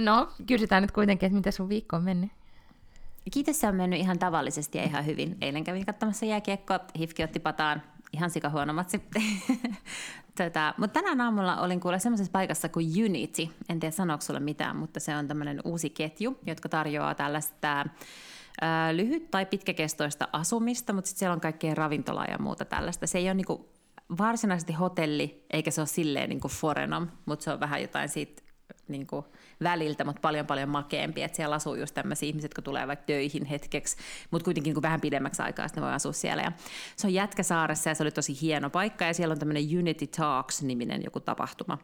No, 0.00 0.28
kysytään 0.46 0.82
nyt 0.82 0.92
kuitenkin, 0.92 1.26
että 1.26 1.36
miten 1.36 1.52
sun 1.52 1.68
viikko 1.68 1.96
on 1.96 2.02
mennyt? 2.02 2.30
Kiitos, 3.32 3.60
se 3.60 3.66
on 3.66 3.74
mennyt 3.74 4.00
ihan 4.00 4.18
tavallisesti 4.18 4.78
ja 4.78 4.84
ihan 4.84 5.06
hyvin. 5.06 5.36
Eilen 5.40 5.64
kävin 5.64 5.86
katsomassa 5.86 6.26
jääkiekkoa, 6.26 6.80
Hifki 6.98 7.24
otti 7.24 7.40
pataan 7.40 7.82
ihan 8.12 8.30
sikahuono 8.30 8.72
matsi. 8.72 9.02
Tätä, 10.34 10.74
mutta 10.76 11.00
tänään 11.00 11.20
aamulla 11.20 11.60
olin 11.60 11.80
kuulla 11.80 11.98
semmoisessa 11.98 12.32
paikassa 12.32 12.68
kuin 12.68 13.04
Unity. 13.04 13.48
En 13.68 13.80
tiedä 13.80 13.90
sanooko 13.90 14.20
sulle 14.22 14.40
mitään, 14.40 14.76
mutta 14.76 15.00
se 15.00 15.16
on 15.16 15.28
tämmöinen 15.28 15.60
uusi 15.64 15.90
ketju, 15.90 16.38
jotka 16.46 16.68
tarjoaa 16.68 17.14
tällaista 17.14 17.86
ää, 18.60 18.96
lyhyt- 18.96 19.30
tai 19.30 19.46
pitkäkestoista 19.46 20.28
asumista, 20.32 20.92
mutta 20.92 21.08
sitten 21.08 21.18
siellä 21.18 21.34
on 21.34 21.40
kaikkea 21.40 21.74
ravintolaa 21.74 22.26
ja 22.26 22.38
muuta 22.38 22.64
tällaista. 22.64 23.06
Se 23.06 23.18
ei 23.18 23.26
ole 23.26 23.34
niinku 23.34 23.68
varsinaisesti 24.18 24.72
hotelli, 24.72 25.44
eikä 25.50 25.70
se 25.70 25.80
ole 25.80 25.88
silleen 25.88 26.28
niinku 26.28 26.48
forenom, 26.48 27.08
mutta 27.26 27.44
se 27.44 27.52
on 27.52 27.60
vähän 27.60 27.82
jotain 27.82 28.08
siitä 28.08 28.42
niinku, 28.88 29.26
väliltä, 29.62 30.04
mutta 30.04 30.20
paljon 30.20 30.46
paljon 30.46 30.68
makeampi, 30.68 31.22
että 31.22 31.36
siellä 31.36 31.54
asuu 31.54 31.74
just 31.74 31.94
tämmöisiä 31.94 32.26
ihmisiä, 32.26 32.44
jotka 32.44 32.62
tulee 32.62 32.86
vaikka 32.86 33.04
töihin 33.06 33.44
hetkeksi, 33.44 33.96
mutta 34.30 34.44
kuitenkin 34.44 34.74
niin 34.74 34.82
vähän 34.82 35.00
pidemmäksi 35.00 35.42
aikaa, 35.42 35.66
ne 35.76 35.82
voi 35.82 35.92
asua 35.92 36.12
siellä. 36.12 36.42
Ja 36.42 36.52
se 36.96 37.06
on 37.06 37.14
Jätkäsaaressa 37.14 37.90
ja 37.90 37.94
se 37.94 38.02
oli 38.02 38.10
tosi 38.10 38.40
hieno 38.40 38.70
paikka 38.70 39.04
ja 39.04 39.14
siellä 39.14 39.32
on 39.32 39.38
tämmöinen 39.38 39.78
Unity 39.78 40.06
Talks-niminen 40.06 41.02
joku 41.04 41.20
tapahtuma, 41.20 41.78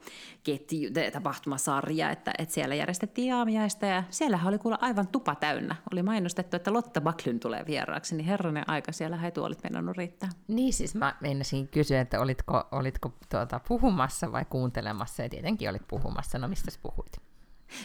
ketju, 0.45 0.91
tapahtumasarja, 1.13 2.11
että, 2.11 2.33
että 2.39 2.55
siellä 2.55 2.75
järjestettiin 2.75 3.35
aamiaista 3.35 3.87
ja 3.87 4.03
siellä 4.11 4.41
oli 4.45 4.59
kuulla 4.59 4.79
aivan 4.81 5.09
tupa 5.09 5.35
täynnä. 5.35 5.77
Oli 5.93 6.03
mainostettu, 6.03 6.57
että 6.57 6.73
Lotta 6.73 7.01
Baklyn 7.01 7.41
tulee 7.41 7.67
vieraaksi, 7.67 8.17
niin 8.17 8.27
herranen 8.27 8.71
aika, 8.71 8.93
siellä 8.93 9.21
ei 9.25 9.33
tuolit 9.33 9.63
mennä 9.63 9.93
riittää. 9.97 10.29
Niin 10.49 10.73
siis 10.73 10.95
mä 10.95 11.17
meinasin 11.21 11.69
kysyä, 11.69 12.01
että 12.01 12.21
olitko, 12.21 12.65
olitko 12.73 13.13
tuota, 13.29 13.61
puhumassa 13.69 14.33
vai 14.33 14.45
kuuntelemassa 14.51 15.23
ja 15.23 15.29
tietenkin 15.29 15.71
olit 15.71 15.89
puhumassa, 15.89 16.39
no 16.39 16.49
mistä 16.49 16.71
puhuit? 16.83 17.26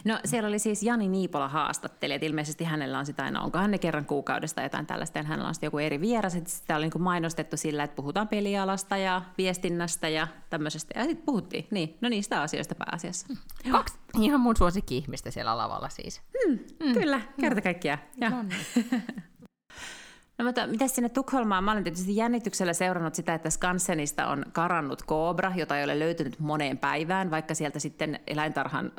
No 0.06 0.20
siellä 0.26 0.48
oli 0.48 0.60
siis 0.60 0.84
Jani 0.84 1.08
Niipola 1.08 1.48
haastatteli, 1.48 2.14
että 2.14 2.26
ilmeisesti 2.26 2.64
hänellä 2.64 3.00
on 3.00 3.06
sitä 3.06 3.24
aina, 3.24 3.42
onkohan 3.42 3.72
ne 3.72 3.78
kerran 3.78 4.06
kuukaudesta 4.06 4.62
jotain 4.62 4.86
tällaista, 4.86 5.18
ja 5.18 5.24
hänellä 5.24 5.48
on 5.48 5.54
sitten 5.56 5.68
joku 5.68 5.78
eri 5.78 6.02
vieras, 6.02 6.36
että 6.36 6.50
sitä 6.50 6.76
oli 6.76 6.90
niin 6.90 7.02
mainostettu 7.02 7.58
sillä, 7.58 7.84
että 7.84 7.96
puhutaan 7.96 8.28
pelialasta 8.28 8.98
ja 8.98 9.22
viestinnästä 9.38 10.09
ja 10.09 10.28
tämmöisestä, 10.50 11.00
ja 11.00 11.06
sitten 11.06 11.26
puhuttiin, 11.26 11.68
niin, 11.72 11.98
no 12.02 12.09
niistä 12.09 12.42
asioista 12.42 12.76
pääasiassa. 12.76 13.28
Hmm. 13.28 13.72
Kaksi 13.72 13.98
ihan 14.20 14.40
mun 14.40 14.56
suosikki-ihmistä 14.58 15.32
siellä 15.32 15.58
lavalla 15.58 15.90
siis. 15.90 16.22
Hmm, 16.44 16.59
hmm. 16.84 16.94
Kyllä, 16.94 17.22
kerta 17.40 17.62
kaikkiaan. 17.62 18.00
No 18.18 18.44
niin. 18.44 19.04
No 20.42 20.45
mutta 20.45 20.67
mitä 20.67 20.88
sinne 20.88 21.09
Tukholmaan? 21.09 21.64
Mä 21.64 21.72
olen 21.72 21.84
tietysti 21.84 22.16
jännityksellä 22.16 22.73
seurannut 22.73 23.16
sitä, 23.16 23.34
että 23.34 23.50
Skansenista 23.50 24.28
on 24.28 24.45
karannut 24.52 25.03
koobra, 25.03 25.52
jota 25.56 25.78
ei 25.78 25.84
ole 25.84 26.00
löytynyt 26.00 26.39
moneen 26.39 26.78
päivään, 26.78 27.31
vaikka 27.31 27.56
sieltä 27.56 27.80
sitten 27.80 28.20
eläintarhan 28.28 28.92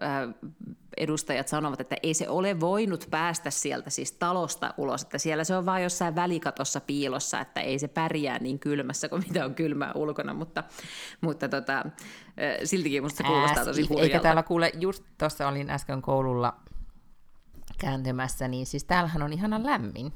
edustajat 0.96 1.48
sanovat, 1.48 1.80
että 1.80 1.96
ei 2.02 2.14
se 2.14 2.28
ole 2.28 2.60
voinut 2.60 3.06
päästä 3.10 3.50
sieltä 3.50 3.90
siis 3.90 4.12
talosta 4.12 4.74
ulos, 4.76 5.02
että 5.02 5.18
siellä 5.18 5.44
se 5.44 5.56
on 5.56 5.66
vain 5.66 5.82
jossain 5.82 6.14
välikatossa 6.14 6.80
piilossa, 6.80 7.40
että 7.40 7.60
ei 7.60 7.78
se 7.78 7.88
pärjää 7.88 8.38
niin 8.38 8.58
kylmässä 8.58 9.08
kuin 9.08 9.24
mitä 9.28 9.44
on 9.44 9.54
kylmää 9.54 9.92
ulkona, 9.94 10.34
mutta, 10.34 10.64
mutta 11.20 11.48
tota, 11.48 11.84
siltikin 12.64 13.02
musta 13.02 13.16
se 13.16 13.24
kuulostaa 13.24 13.64
tosi 13.64 13.82
hurjalta. 13.82 14.02
Eikä 14.02 14.20
täällä 14.20 14.42
kuule, 14.42 14.72
just 14.74 15.04
tuossa 15.18 15.48
olin 15.48 15.70
äsken 15.70 16.02
koululla 16.02 16.56
kääntymässä, 17.78 18.48
niin 18.48 18.66
siis 18.66 18.84
täällähän 18.84 19.22
on 19.22 19.32
ihana 19.32 19.62
lämmin. 19.62 20.12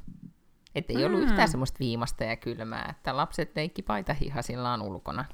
Että 0.76 0.92
ei 0.92 1.04
ollut 1.04 1.20
mm. 1.20 1.26
yhtään 1.26 1.48
semmoista 1.48 1.78
viimasta 1.80 2.24
ja 2.24 2.36
kylmää, 2.36 2.88
että 2.90 3.16
lapset 3.16 3.52
leikki 3.56 3.82
paitahihasillaan 3.82 4.82
ulkona. 4.82 5.24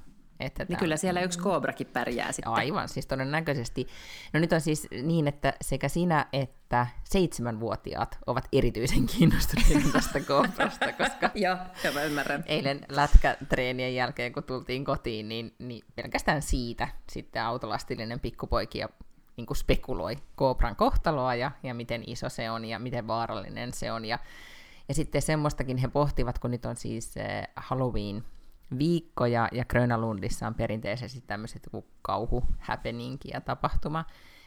Että 0.40 0.66
niin 0.68 0.78
kyllä 0.78 0.96
siellä 0.96 1.20
yksi 1.20 1.38
koobrakin 1.38 1.86
pärjää 1.86 2.32
sitten. 2.32 2.52
Aivan, 2.52 2.88
siis 2.88 3.06
todennäköisesti. 3.06 3.86
No 4.32 4.40
nyt 4.40 4.52
on 4.52 4.60
siis 4.60 4.88
niin, 5.02 5.28
että 5.28 5.54
sekä 5.60 5.88
sinä 5.88 6.26
että 6.32 6.86
seitsemänvuotiaat 7.04 8.18
ovat 8.26 8.48
erityisen 8.52 9.06
kiinnostuneita 9.06 9.92
tästä 9.92 10.20
koobrasta, 10.20 10.92
koska 10.92 11.30
Joo, 11.44 11.56
mä 11.94 12.02
ymmärrän. 12.02 12.44
eilen 12.46 12.80
lätkätreenien 12.88 13.94
jälkeen, 13.94 14.32
kun 14.32 14.42
tultiin 14.42 14.84
kotiin, 14.84 15.28
niin, 15.28 15.54
niin 15.58 15.84
pelkästään 15.94 16.42
siitä 16.42 16.88
sitten 17.10 17.42
autolastillinen 17.42 18.20
pikkupoikia 18.20 18.88
niin 19.36 19.46
kuin 19.46 19.56
spekuloi 19.56 20.16
koobran 20.34 20.76
kohtaloa 20.76 21.34
ja, 21.34 21.50
ja 21.62 21.74
miten 21.74 22.04
iso 22.06 22.28
se 22.28 22.50
on 22.50 22.64
ja 22.64 22.78
miten 22.78 23.06
vaarallinen 23.06 23.72
se 23.72 23.92
on. 23.92 24.04
Ja 24.04 24.18
ja 24.88 24.94
sitten 24.94 25.22
semmoistakin 25.22 25.76
he 25.76 25.88
pohtivat, 25.88 26.38
kun 26.38 26.50
nyt 26.50 26.66
on 26.66 26.76
siis 26.76 27.16
eh, 27.16 27.48
Halloween 27.56 28.24
viikko 28.78 29.26
ja, 29.26 29.48
Grönalundissa 29.68 30.46
on 30.46 30.54
perinteisesti 30.54 31.20
tämmöiset 31.26 31.68
kauhu 32.02 32.44
happening 32.58 33.18
ja 33.32 33.40
tapahtuma, 33.40 34.04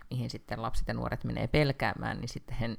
mihin 0.09 0.29
sitten 0.29 0.61
lapset 0.61 0.87
ja 0.87 0.93
nuoret 0.93 1.23
menee 1.23 1.47
pelkäämään, 1.47 2.17
niin 2.17 2.29
sitten 2.29 2.57
he 2.57 2.77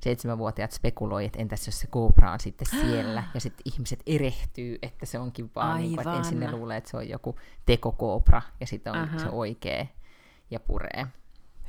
seitsemänvuotiaat 0.00 0.72
spekuloi, 0.72 1.24
että 1.24 1.38
entäs 1.42 1.66
jos 1.66 1.80
se 1.80 1.86
kobra 1.86 2.32
on 2.32 2.40
sitten 2.40 2.66
siellä, 2.80 3.24
ja 3.34 3.40
sitten 3.40 3.72
ihmiset 3.72 4.02
erehtyy, 4.06 4.78
että 4.82 5.06
se 5.06 5.18
onkin 5.18 5.50
vaan, 5.54 5.80
niin 5.80 5.96
kuin, 5.96 6.08
että 6.08 6.18
ensin 6.18 6.40
ne 6.40 6.50
luulee, 6.50 6.76
että 6.76 6.90
se 6.90 6.96
on 6.96 7.08
joku 7.08 7.38
tekokobra, 7.66 8.42
ja 8.60 8.66
sitten 8.66 8.92
on 8.92 8.98
Aha. 8.98 9.18
se 9.18 9.28
oikea 9.28 9.86
ja 10.50 10.60
puree. 10.60 11.06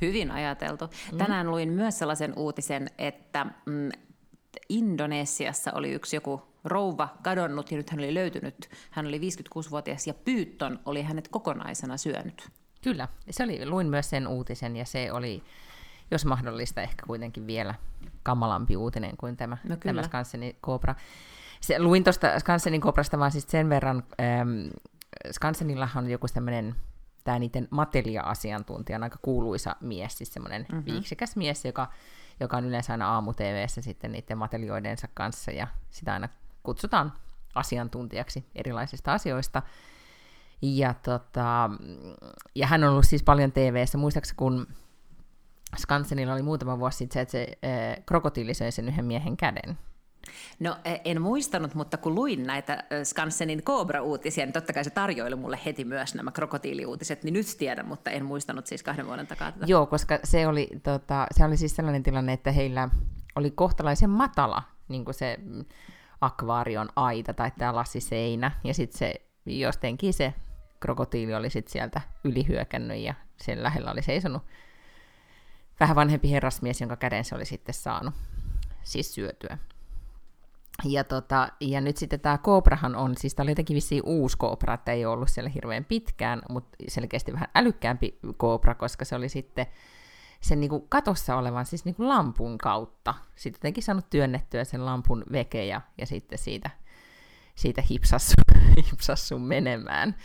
Hyvin 0.00 0.30
ajateltu. 0.30 0.84
Mm. 1.12 1.18
Tänään 1.18 1.50
luin 1.50 1.72
myös 1.72 1.98
sellaisen 1.98 2.32
uutisen, 2.36 2.90
että 2.98 3.44
mm, 3.44 3.90
Indonesiassa 4.68 5.72
oli 5.74 5.92
yksi 5.92 6.16
joku 6.16 6.42
rouva 6.64 7.08
kadonnut 7.22 7.70
ja 7.70 7.76
nyt 7.76 7.90
hän 7.90 8.00
oli 8.00 8.14
löytynyt. 8.14 8.70
Hän 8.90 9.06
oli 9.06 9.18
56-vuotias 9.18 10.06
ja 10.06 10.14
Pyytton 10.14 10.80
oli 10.84 11.02
hänet 11.02 11.28
kokonaisena 11.28 11.96
syönyt. 11.96 12.48
Kyllä, 12.82 13.08
se 13.30 13.44
oli, 13.44 13.66
luin 13.66 13.86
myös 13.86 14.10
sen 14.10 14.28
uutisen 14.28 14.76
ja 14.76 14.84
se 14.84 15.12
oli, 15.12 15.42
jos 16.10 16.24
mahdollista, 16.24 16.82
ehkä 16.82 17.06
kuitenkin 17.06 17.46
vielä 17.46 17.74
kamalampi 18.22 18.76
uutinen 18.76 19.16
kuin 19.16 19.36
tämä, 19.36 19.56
no 19.68 19.76
tämä 19.76 20.02
Skansenin 20.02 20.56
Cobra. 20.62 20.94
Se, 21.60 21.78
luin 21.78 22.04
tuosta 22.04 22.38
Skansenin 22.38 22.80
Cobrasta 22.80 23.18
vaan 23.18 23.32
siis 23.32 23.46
sen 23.48 23.68
verran, 23.68 24.02
ähm, 24.20 24.48
Skansenillahan 25.32 26.04
on 26.04 26.10
joku 26.10 26.26
tämmöinen 26.34 26.74
tämä 27.24 27.38
niiden 27.38 27.68
matelia-asiantuntija, 27.70 28.98
aika 29.02 29.18
kuuluisa 29.22 29.76
mies, 29.80 30.18
siis 30.18 30.32
semmoinen 30.32 30.66
mm-hmm. 30.72 30.84
viiksikäs 30.84 31.36
mies, 31.36 31.64
joka 31.64 31.92
joka 32.40 32.56
on 32.56 32.64
yleensä 32.64 32.92
aina 32.92 33.12
aamu 33.12 33.32
sitten 33.68 34.12
niiden 34.12 34.38
matelioidensa 34.38 35.08
kanssa, 35.14 35.50
ja 35.50 35.66
sitä 35.90 36.12
aina 36.12 36.28
kutsutaan 36.62 37.12
asiantuntijaksi 37.54 38.46
erilaisista 38.54 39.12
asioista. 39.12 39.62
Ja, 40.62 40.94
tota, 40.94 41.70
ja 42.54 42.66
hän 42.66 42.84
on 42.84 42.90
ollut 42.90 43.06
siis 43.06 43.22
paljon 43.22 43.52
TV-ssä. 43.52 43.98
Muistaakseni 43.98 44.36
kun 44.36 44.66
Skansenilla 45.76 46.32
oli 46.32 46.42
muutama 46.42 46.78
vuosi 46.78 46.98
sitten 46.98 47.14
se, 47.14 47.20
että 47.20 47.32
se 47.32 47.68
äh, 47.96 48.04
krokotiili 48.06 48.54
söi 48.54 48.72
sen 48.72 48.88
yhden 48.88 49.04
miehen 49.04 49.36
käden. 49.36 49.78
No 50.60 50.76
e, 50.84 50.96
en 51.04 51.22
muistanut, 51.22 51.74
mutta 51.74 51.96
kun 51.96 52.14
luin 52.14 52.46
näitä 52.46 52.84
Skansenin 53.04 53.62
Cobra-uutisia, 53.62 54.44
niin 54.44 54.52
totta 54.52 54.72
kai 54.72 54.84
se 54.84 54.90
tarjoili 54.90 55.36
mulle 55.36 55.58
heti 55.64 55.84
myös 55.84 56.14
nämä 56.14 56.32
krokotiiliuutiset, 56.32 57.24
niin 57.24 57.32
nyt 57.32 57.46
tiedän, 57.58 57.86
mutta 57.86 58.10
en 58.10 58.24
muistanut 58.24 58.66
siis 58.66 58.82
kahden 58.82 59.06
vuoden 59.06 59.26
takaa 59.26 59.52
tätä. 59.52 59.66
Joo, 59.68 59.86
koska 59.86 60.18
se 60.24 60.46
oli, 60.46 60.68
tota, 60.82 61.26
se 61.30 61.44
oli 61.44 61.56
siis 61.56 61.76
sellainen 61.76 62.02
tilanne, 62.02 62.32
että 62.32 62.52
heillä 62.52 62.88
oli 63.36 63.50
kohtalaisen 63.50 64.10
matala 64.10 64.62
niin 64.88 65.04
kuin 65.04 65.14
se 65.14 65.38
akvaarion 66.20 66.88
aita 66.96 67.34
tai 67.34 67.50
tämä 67.58 67.74
lassiseinä, 67.74 68.50
ja 68.64 68.74
sitten 68.74 68.98
se 68.98 69.14
jostenkin 69.46 70.14
se 70.14 70.34
krokotiili 70.80 71.34
oli 71.34 71.50
sitten 71.50 71.72
sieltä 71.72 72.00
ylihyökännyt, 72.24 72.98
ja 72.98 73.14
sen 73.36 73.62
lähellä 73.62 73.90
oli 73.90 74.02
seisonut 74.02 74.42
vähän 75.80 75.96
vanhempi 75.96 76.30
herrasmies, 76.30 76.80
jonka 76.80 76.96
käden 76.96 77.24
se 77.24 77.34
oli 77.34 77.44
sitten 77.44 77.74
saanut 77.74 78.14
siis 78.82 79.14
syötyä. 79.14 79.58
Ja, 80.84 81.04
tota, 81.04 81.48
ja 81.60 81.80
nyt 81.80 81.96
sitten 81.96 82.20
tämä 82.20 82.38
Kobrahan 82.38 82.96
on, 82.96 83.14
siis 83.18 83.34
tämä 83.34 83.44
oli 83.44 83.50
jotenkin 83.50 83.74
vissiin 83.74 84.02
uusi 84.06 84.38
Kobra, 84.38 84.74
että 84.74 84.92
ei 84.92 85.06
ollut 85.06 85.30
siellä 85.30 85.50
hirveän 85.50 85.84
pitkään, 85.84 86.42
mutta 86.50 86.76
selkeästi 86.88 87.32
vähän 87.32 87.48
älykkäämpi 87.54 88.18
Kobra, 88.36 88.74
koska 88.74 89.04
se 89.04 89.16
oli 89.16 89.28
sitten 89.28 89.66
sen 90.40 90.60
niin 90.60 90.70
kuin 90.70 90.88
katossa 90.88 91.36
olevan 91.36 91.66
siis 91.66 91.84
niin 91.84 91.94
kuin 91.94 92.08
lampun 92.08 92.58
kautta. 92.58 93.14
Sitten 93.34 93.58
jotenkin 93.58 93.82
saanut 93.82 94.10
työnnettyä 94.10 94.64
sen 94.64 94.86
lampun 94.86 95.24
veke 95.32 95.64
ja, 95.64 95.80
ja 95.98 96.06
sitten 96.06 96.38
siitä, 96.38 96.70
siitä 97.54 97.82
hipsassu, 97.90 98.34
hipsassu 98.90 99.38
menemään. 99.38 100.16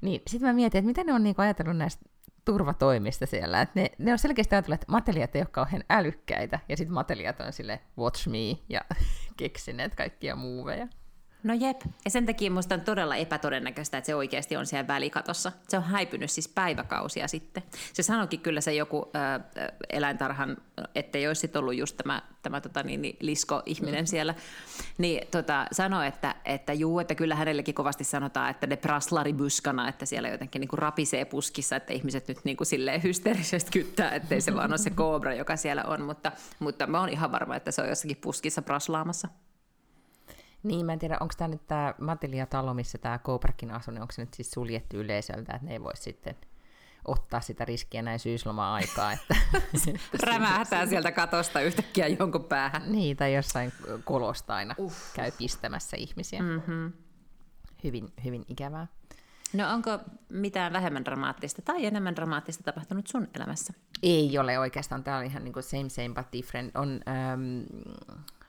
Niin 0.00 0.22
sitten 0.26 0.48
mä 0.48 0.52
mietin, 0.52 0.78
että 0.78 0.86
miten 0.86 1.06
ne 1.06 1.14
on 1.14 1.22
niin 1.22 1.34
ajatellut 1.38 1.76
näistä 1.76 2.04
turvatoimista 2.44 3.26
siellä. 3.26 3.62
Et 3.62 3.74
ne, 3.74 3.90
ne 3.98 4.12
on 4.12 4.18
selkeästi 4.18 4.54
ajatelleet, 4.54 4.82
että 4.82 4.92
matelijat 4.92 5.36
ei 5.36 5.42
ole 5.42 5.48
kauhean 5.50 5.84
älykkäitä, 5.90 6.58
ja 6.68 6.76
sitten 6.76 6.94
matelijat 6.94 7.40
on 7.40 7.52
sille 7.52 7.80
watch 7.98 8.28
me, 8.28 8.58
ja 8.68 8.80
keksineet 9.36 9.94
kaikkia 9.94 10.36
muuveja. 10.36 10.88
No 11.42 11.54
jep, 11.54 11.80
ja 12.04 12.10
sen 12.10 12.26
takia 12.26 12.50
minusta 12.50 12.74
on 12.74 12.80
todella 12.80 13.16
epätodennäköistä, 13.16 13.98
että 13.98 14.06
se 14.06 14.14
oikeasti 14.14 14.56
on 14.56 14.66
siellä 14.66 14.88
välikatossa. 14.88 15.52
Se 15.68 15.76
on 15.76 15.82
häipynyt 15.82 16.30
siis 16.30 16.48
päiväkausia 16.48 17.28
sitten. 17.28 17.62
Se 17.92 18.02
sanoikin 18.02 18.40
kyllä 18.40 18.60
se 18.60 18.74
joku 18.74 19.10
ö, 19.14 19.42
eläintarhan, 19.90 20.56
ettei 20.94 21.28
olisi 21.28 21.50
ollut 21.54 21.76
just 21.76 21.96
tämä, 21.96 22.22
tämä 22.42 22.60
tota, 22.60 22.82
niin, 22.82 23.02
niin, 23.02 23.16
lisko-ihminen 23.20 24.04
mm. 24.04 24.06
siellä, 24.06 24.34
niin 24.98 25.28
tota, 25.30 25.66
sanoi, 25.72 26.06
että, 26.06 26.34
että 26.44 26.72
juu, 26.72 26.98
että 26.98 27.14
kyllä 27.14 27.34
hänellekin 27.34 27.74
kovasti 27.74 28.04
sanotaan, 28.04 28.50
että 28.50 28.66
ne 28.66 28.76
praslari 28.76 29.32
buskana, 29.32 29.88
että 29.88 30.06
siellä 30.06 30.28
jotenkin 30.28 30.60
niin 30.60 30.68
kuin 30.68 30.78
rapisee 30.78 31.24
puskissa, 31.24 31.76
että 31.76 31.92
ihmiset 31.92 32.28
nyt 32.28 32.38
niin 32.44 32.56
kuin 32.56 32.66
silleen 32.66 33.02
hysteerisesti 33.02 33.70
kyttää, 33.70 34.14
ettei 34.14 34.40
se 34.40 34.54
vaan 34.54 34.70
ole 34.70 34.78
se 34.78 34.90
koobra, 34.90 35.34
joka 35.34 35.56
siellä 35.56 35.84
on, 35.84 36.02
mutta, 36.02 36.32
mutta 36.58 36.86
mä 36.86 37.00
oon 37.00 37.08
ihan 37.08 37.32
varma, 37.32 37.56
että 37.56 37.70
se 37.70 37.82
on 37.82 37.88
jossakin 37.88 38.16
puskissa 38.16 38.62
praslaamassa. 38.62 39.28
Niin, 40.62 40.86
mä 40.86 40.92
en 40.92 40.98
tiedä, 40.98 41.16
onko 41.20 41.34
tämä 41.38 41.48
nyt 41.48 41.66
tämä 41.66 41.94
Matilia-talo, 42.00 42.74
missä 42.74 42.98
tämä 42.98 43.18
Kobrakin 43.18 43.70
asuu, 43.70 43.94
niin 43.94 44.02
onko 44.02 44.12
se 44.12 44.22
nyt 44.22 44.34
siis 44.34 44.50
suljettu 44.50 44.96
yleisöltä, 44.96 45.52
että 45.52 45.66
ne 45.66 45.72
ei 45.72 45.82
voi 45.82 45.96
sitten 45.96 46.36
ottaa 47.08 47.40
sitä 47.40 47.64
riskiä 47.64 48.02
näin 48.02 48.18
syysloma-aikaa. 48.18 49.12
Että, 49.12 49.36
Rämähtää 50.26 50.86
sieltä 50.86 51.12
katosta 51.12 51.60
yhtäkkiä 51.60 52.06
jonkun 52.06 52.44
päähän. 52.44 52.92
Niin, 52.92 53.16
tai 53.16 53.34
jossain 53.34 53.72
kolosta 54.04 54.54
aina 54.54 54.74
Uff. 54.78 55.14
käy 55.14 55.30
pistämässä 55.38 55.96
ihmisiä. 55.96 56.42
Mm-hmm. 56.42 56.92
Hyvin, 57.84 58.12
hyvin 58.24 58.44
ikävää. 58.48 58.86
No 59.52 59.72
onko 59.72 59.98
mitään 60.28 60.72
vähemmän 60.72 61.04
dramaattista 61.04 61.62
tai 61.62 61.86
enemmän 61.86 62.16
dramaattista 62.16 62.62
tapahtunut 62.62 63.06
sun 63.06 63.28
elämässä? 63.36 63.72
Ei 64.02 64.38
ole 64.38 64.58
oikeastaan. 64.58 65.04
Tämä 65.04 65.16
on 65.16 65.24
ihan 65.24 65.44
niin 65.44 65.52
kuin 65.52 65.62
same 65.62 65.88
same 65.88 66.08
but 66.14 66.26
different. 66.32 66.76
On 66.76 67.00
ähm, 67.08 67.60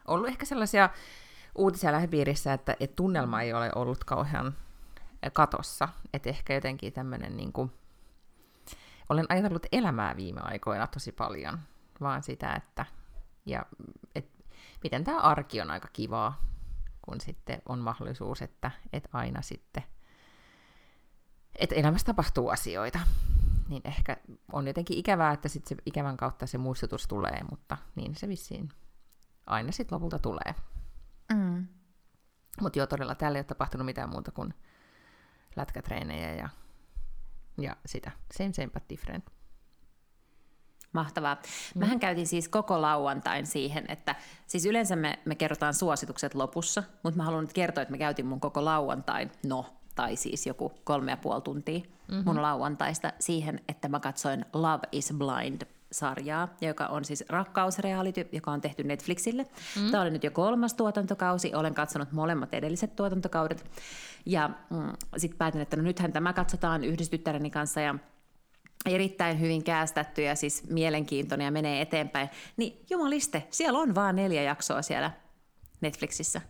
ollut 0.07 0.27
ehkä 0.27 0.45
sellaisia 0.45 0.89
uutisia 1.55 1.91
lähipiirissä, 1.91 2.53
että, 2.53 2.75
että 2.79 2.95
tunnelma 2.95 3.41
ei 3.41 3.53
ole 3.53 3.71
ollut 3.75 4.03
kauhean 4.03 4.55
katossa. 5.33 5.89
Että 6.13 6.29
ehkä 6.29 6.53
jotenkin 6.53 6.93
tämmöinen 6.93 7.37
niin 7.37 7.51
kuin, 7.51 7.71
olen 9.09 9.25
ajatellut 9.29 9.65
elämää 9.71 10.15
viime 10.15 10.41
aikoina 10.43 10.87
tosi 10.87 11.11
paljon, 11.11 11.59
vaan 12.01 12.23
sitä, 12.23 12.53
että 12.53 12.85
ja, 13.45 13.65
et, 14.15 14.29
miten 14.83 15.03
tämä 15.03 15.19
arki 15.19 15.61
on 15.61 15.71
aika 15.71 15.87
kivaa, 15.93 16.41
kun 17.01 17.21
sitten 17.21 17.61
on 17.69 17.79
mahdollisuus, 17.79 18.41
että, 18.41 18.71
että 18.93 19.09
aina 19.13 19.41
sitten, 19.41 19.83
että 21.55 21.75
elämässä 21.75 22.05
tapahtuu 22.05 22.49
asioita. 22.49 22.99
Niin 23.69 23.81
ehkä 23.85 24.17
on 24.51 24.67
jotenkin 24.67 24.97
ikävää, 24.97 25.31
että 25.31 25.49
sitten 25.49 25.77
se 25.77 25.83
ikävän 25.85 26.17
kautta 26.17 26.47
se 26.47 26.57
muistutus 26.57 27.07
tulee, 27.07 27.39
mutta 27.49 27.77
niin 27.95 28.15
se 28.15 28.27
vissiin 28.27 28.69
aina 29.45 29.71
sitten 29.71 29.95
lopulta 29.95 30.19
tulee. 30.19 30.55
Mm. 31.33 31.67
Mutta 32.61 32.79
joo, 32.79 32.87
todella 32.87 33.15
täällä 33.15 33.37
ei 33.37 33.39
ole 33.39 33.45
tapahtunut 33.45 33.85
mitään 33.85 34.09
muuta 34.09 34.31
kuin 34.31 34.53
lätkätreenejä 35.55 36.33
ja, 36.33 36.49
ja 37.63 37.75
sitä. 37.85 38.11
Same, 38.37 38.53
same 38.53 38.69
but 38.69 38.83
different. 38.89 39.25
Mahtavaa. 40.93 41.35
Mm. 41.35 41.79
Mähän 41.79 41.99
käytin 41.99 42.27
siis 42.27 42.49
koko 42.49 42.81
lauantain 42.81 43.45
siihen, 43.45 43.85
että 43.87 44.15
siis 44.47 44.65
yleensä 44.65 44.95
me, 44.95 45.19
me 45.25 45.35
kerrotaan 45.35 45.73
suositukset 45.73 46.35
lopussa, 46.35 46.83
mutta 47.03 47.17
mä 47.17 47.23
haluan 47.23 47.43
nyt 47.43 47.53
kertoa, 47.53 47.81
että 47.81 47.93
mä 47.93 47.97
käytin 47.97 48.25
mun 48.25 48.39
koko 48.39 48.65
lauantain, 48.65 49.31
no, 49.45 49.65
tai 49.95 50.15
siis 50.15 50.47
joku 50.47 50.73
kolme 50.83 51.11
ja 51.11 51.17
puoli 51.17 51.41
tuntia 51.41 51.79
mm-hmm. 51.79 52.23
mun 52.25 52.41
lauantaista 52.41 53.13
siihen, 53.19 53.61
että 53.67 53.89
mä 53.89 53.99
katsoin 53.99 54.45
Love 54.53 54.87
is 54.91 55.13
Blind 55.17 55.61
sarjaa, 55.91 56.47
joka 56.61 56.87
on 56.87 57.05
siis 57.05 57.23
rakkausreality, 57.29 58.29
joka 58.31 58.51
on 58.51 58.61
tehty 58.61 58.83
Netflixille. 58.83 59.45
Mm. 59.75 59.91
Tämä 59.91 60.03
oli 60.03 60.11
nyt 60.11 60.23
jo 60.23 60.31
kolmas 60.31 60.73
tuotantokausi, 60.73 61.55
olen 61.55 61.73
katsonut 61.73 62.11
molemmat 62.11 62.53
edelliset 62.53 62.95
tuotantokaudet. 62.95 63.65
Ja 64.25 64.49
mm, 64.69 64.91
sitten 65.17 65.37
päätin, 65.37 65.61
että 65.61 65.75
no 65.75 65.83
nythän 65.83 66.11
tämä 66.11 66.33
katsotaan 66.33 66.83
yhdistyttäreni 66.83 67.49
kanssa 67.49 67.81
ja 67.81 67.95
erittäin 68.85 69.39
hyvin 69.39 69.63
käästetty 69.63 70.21
ja 70.21 70.35
siis 70.35 70.69
mielenkiintoinen 70.69 71.45
ja 71.45 71.51
menee 71.51 71.81
eteenpäin. 71.81 72.29
Niin 72.57 72.85
jumaliste, 72.89 73.47
siellä 73.49 73.79
on 73.79 73.95
vaan 73.95 74.15
neljä 74.15 74.41
jaksoa 74.41 74.81
siellä 74.81 75.11
Netflixissä. 75.81 76.41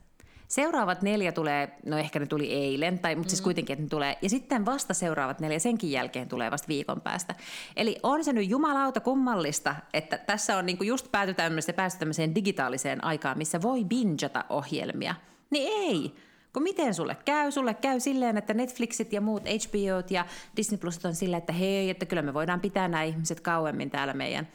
Seuraavat 0.49 1.01
neljä 1.01 1.31
tulee, 1.31 1.69
no 1.85 1.97
ehkä 1.97 2.19
ne 2.19 2.25
tuli 2.25 2.53
eilen, 2.53 2.99
tai, 2.99 3.15
mutta 3.15 3.29
siis 3.29 3.33
mm. 3.33 3.35
siis 3.35 3.43
kuitenkin, 3.43 3.73
että 3.73 3.83
ne 3.83 3.89
tulee. 3.89 4.17
Ja 4.21 4.29
sitten 4.29 4.65
vasta 4.65 4.93
seuraavat 4.93 5.39
neljä, 5.39 5.59
senkin 5.59 5.91
jälkeen 5.91 6.27
tulee 6.27 6.51
vasta 6.51 6.67
viikon 6.67 7.01
päästä. 7.01 7.35
Eli 7.75 7.97
on 8.03 8.23
se 8.23 8.33
nyt 8.33 8.49
jumalauta 8.49 8.99
kummallista, 8.99 9.75
että 9.93 10.17
tässä 10.17 10.57
on 10.57 10.65
niinku 10.65 10.83
just 10.83 11.11
pääty 11.11 11.33
tämmöiseen, 11.33 11.75
päästy 11.75 11.99
tämmöiseen 11.99 12.35
digitaaliseen 12.35 13.03
aikaan, 13.03 13.37
missä 13.37 13.61
voi 13.61 13.85
bingeata 13.85 14.45
ohjelmia. 14.49 15.15
Niin 15.49 15.69
ei, 15.73 16.15
kun 16.53 16.63
miten 16.63 16.93
sulle 16.93 17.17
käy? 17.25 17.51
Sulle 17.51 17.73
käy 17.73 17.99
silleen, 17.99 18.37
että 18.37 18.53
Netflixit 18.53 19.13
ja 19.13 19.21
muut 19.21 19.43
HBOt 19.43 20.11
ja 20.11 20.25
Disney 20.57 20.77
Plus 20.77 21.05
on 21.05 21.15
silleen, 21.15 21.39
että 21.39 21.53
hei, 21.53 21.89
että 21.89 22.05
kyllä 22.05 22.21
me 22.21 22.33
voidaan 22.33 22.59
pitää 22.59 22.87
nämä 22.87 23.03
ihmiset 23.03 23.39
kauemmin 23.39 23.89
täällä 23.89 24.13
meidän 24.13 24.47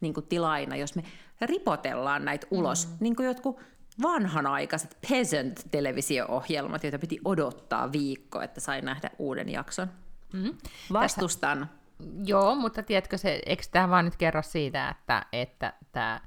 niin 0.00 0.14
kuin 0.14 0.26
tilaina, 0.26 0.76
jos 0.76 0.94
me 0.94 1.04
ripotellaan 1.40 2.24
näitä 2.24 2.46
ulos. 2.50 2.86
Mm. 2.86 2.96
Niin 3.00 3.16
kuin 3.16 3.26
jotkut 3.26 3.60
vanhanaikaiset 4.02 4.98
peasant-televisio-ohjelmat, 5.08 6.82
joita 6.82 6.98
piti 6.98 7.20
odottaa 7.24 7.92
viikko, 7.92 8.40
että 8.40 8.60
sai 8.60 8.80
nähdä 8.80 9.10
uuden 9.18 9.48
jakson. 9.48 9.88
Mm-hmm. 10.32 10.58
Vastustan. 10.92 11.58
Tässä, 11.58 11.84
joo, 12.24 12.54
mutta 12.54 12.82
tiedätkö, 12.82 13.18
se, 13.18 13.40
eikö 13.46 13.62
tämä 13.72 13.90
vaan 13.90 14.04
nyt 14.04 14.16
kerro 14.16 14.42
siitä, 14.42 14.88
että, 14.88 15.26
että 15.32 15.72
tämä 15.92 16.20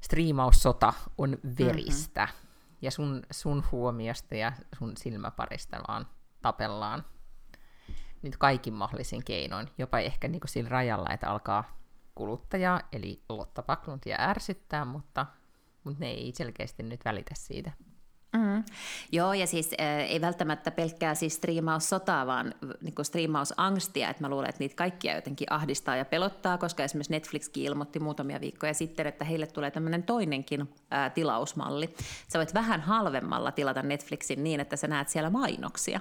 striimaussota 0.00 0.92
on 1.18 1.38
veristä, 1.58 2.24
mm-hmm. 2.24 2.76
ja 2.82 2.90
sun, 2.90 3.22
sun 3.30 3.64
huomiosta 3.72 4.34
ja 4.34 4.52
sun 4.78 4.96
silmäparista 4.96 5.76
vaan 5.88 6.06
tapellaan 6.42 7.04
nyt 8.22 8.36
kaikin 8.36 8.74
mahdollisin 8.74 9.24
keinoin, 9.24 9.70
jopa 9.78 9.98
ehkä 9.98 10.28
niin 10.28 10.40
sillä 10.46 10.68
rajalla, 10.68 11.10
että 11.10 11.30
alkaa 11.30 11.78
kuluttaja, 12.14 12.80
eli 12.92 13.22
Lotta 13.28 13.62
Pakluntia 13.62 14.16
ärsyttää, 14.20 14.84
mutta 14.84 15.26
mutta 15.84 16.04
ne 16.04 16.10
ei 16.10 16.32
selkeästi 16.34 16.82
nyt 16.82 17.04
välitä 17.04 17.34
siitä. 17.38 17.72
Mm. 18.34 18.64
Joo, 19.12 19.32
ja 19.32 19.46
siis 19.46 19.70
äh, 19.80 19.98
ei 19.98 20.20
välttämättä 20.20 20.70
pelkkää 20.70 21.14
siis 21.14 21.34
striimaussotaa, 21.34 22.26
vaan 22.26 22.54
niin 22.80 22.94
striimausangstia, 23.02 24.10
että 24.10 24.22
mä 24.22 24.28
luulen, 24.28 24.48
että 24.48 24.58
niitä 24.58 24.74
kaikkia 24.74 25.14
jotenkin 25.14 25.52
ahdistaa 25.52 25.96
ja 25.96 26.04
pelottaa, 26.04 26.58
koska 26.58 26.84
esimerkiksi 26.84 27.12
Netflixkin 27.12 27.64
ilmoitti 27.64 28.00
muutamia 28.00 28.40
viikkoja 28.40 28.74
sitten, 28.74 29.06
että 29.06 29.24
heille 29.24 29.46
tulee 29.46 29.70
tämmöinen 29.70 30.02
toinenkin 30.02 30.60
äh, 30.92 31.12
tilausmalli. 31.12 31.94
Sä 32.28 32.38
voit 32.38 32.54
vähän 32.54 32.80
halvemmalla 32.80 33.52
tilata 33.52 33.82
Netflixin 33.82 34.44
niin, 34.44 34.60
että 34.60 34.76
sä 34.76 34.86
näet 34.86 35.08
siellä 35.08 35.30
mainoksia. 35.30 36.00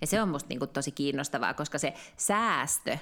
Ja 0.00 0.06
se 0.06 0.22
on 0.22 0.28
musta 0.28 0.48
niin 0.48 0.58
kuin, 0.58 0.70
tosi 0.70 0.90
kiinnostavaa, 0.90 1.54
koska 1.54 1.78
se 1.78 1.94
säästö, 2.16 2.98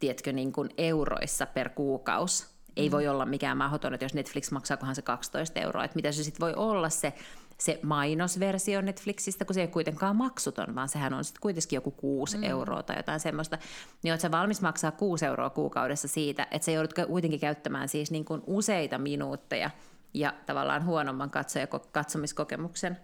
tiedätkö, 0.00 0.32
niin 0.32 0.52
kuin 0.52 0.70
euroissa 0.78 1.46
per 1.46 1.68
kuukausi, 1.68 2.46
ei 2.78 2.88
mm. 2.88 2.92
voi 2.92 3.08
olla 3.08 3.26
mikään 3.26 3.56
mahdoton, 3.56 3.94
että 3.94 4.04
jos 4.04 4.14
Netflix 4.14 4.50
maksaakohan 4.50 4.94
se 4.94 5.02
12 5.02 5.60
euroa, 5.60 5.84
että 5.84 5.96
mitä 5.96 6.12
se 6.12 6.24
sitten 6.24 6.40
voi 6.40 6.54
olla 6.56 6.88
se, 6.88 7.12
se 7.58 7.80
mainosversio 7.82 8.80
Netflixistä, 8.80 9.44
kun 9.44 9.54
se 9.54 9.60
ei 9.60 9.64
ole 9.64 9.72
kuitenkaan 9.72 10.16
maksuton, 10.16 10.74
vaan 10.74 10.88
sehän 10.88 11.14
on 11.14 11.24
sitten 11.24 11.40
kuitenkin 11.40 11.76
joku 11.76 11.90
6 11.90 12.36
mm. 12.36 12.44
euroa 12.44 12.82
tai 12.82 12.96
jotain 12.96 13.20
semmoista, 13.20 13.58
niin 14.02 14.12
oletko 14.12 14.30
valmis 14.30 14.60
maksaa 14.60 14.90
6 14.90 15.26
euroa 15.26 15.50
kuukaudessa 15.50 16.08
siitä, 16.08 16.46
että 16.50 16.64
sä 16.64 16.70
joudut 16.70 16.94
kuitenkin 17.06 17.40
käyttämään 17.40 17.88
siis 17.88 18.10
niin 18.10 18.24
kuin 18.24 18.42
useita 18.46 18.98
minuutteja 18.98 19.70
ja 20.14 20.34
tavallaan 20.46 20.84
huonomman 20.84 21.30
katsoja 21.30 21.66
katsomiskokemuksen 21.92 22.98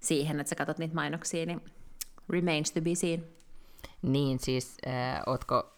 siihen, 0.00 0.40
että 0.40 0.48
sä 0.48 0.56
katsot 0.56 0.78
niitä 0.78 0.94
mainoksia, 0.94 1.46
niin 1.46 1.60
remains 2.28 2.72
to 2.72 2.80
be 2.80 2.94
seen. 2.94 3.24
Niin, 4.02 4.38
siis 4.38 4.76
äh, 4.86 5.22
ootko 5.26 5.73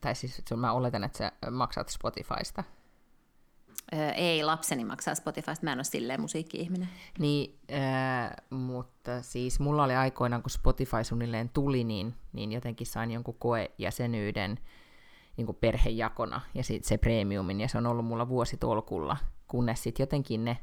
tai 0.00 0.14
siis 0.14 0.42
mä 0.56 0.72
oletan, 0.72 1.04
että 1.04 1.18
sä 1.18 1.32
maksat 1.50 1.88
Spotifysta. 1.88 2.64
Öö, 3.94 4.10
ei, 4.10 4.44
lapseni 4.44 4.84
maksaa 4.84 5.14
Spotifysta, 5.14 5.64
mä 5.64 5.72
en 5.72 5.78
ole 5.78 5.84
silleen 5.84 6.20
musiikki-ihminen. 6.20 6.88
Niin, 7.18 7.58
äh, 7.72 8.30
mutta 8.50 9.22
siis 9.22 9.60
mulla 9.60 9.84
oli 9.84 9.94
aikoinaan, 9.94 10.42
kun 10.42 10.50
Spotify 10.50 11.04
suunnilleen 11.04 11.48
tuli, 11.48 11.84
niin, 11.84 12.14
niin 12.32 12.52
jotenkin 12.52 12.86
sain 12.86 13.10
jonkun 13.10 13.36
koejäsenyyden 13.38 14.58
niin 15.36 15.46
kuin 15.46 15.56
perhejakona 15.60 16.40
ja 16.54 16.64
sitten 16.64 16.88
se 16.88 16.98
premiumin, 16.98 17.60
ja 17.60 17.68
se 17.68 17.78
on 17.78 17.86
ollut 17.86 18.06
mulla 18.06 18.28
vuositolkulla, 18.28 19.16
kunnes 19.48 19.82
sitten 19.82 20.02
jotenkin 20.02 20.44
ne 20.44 20.58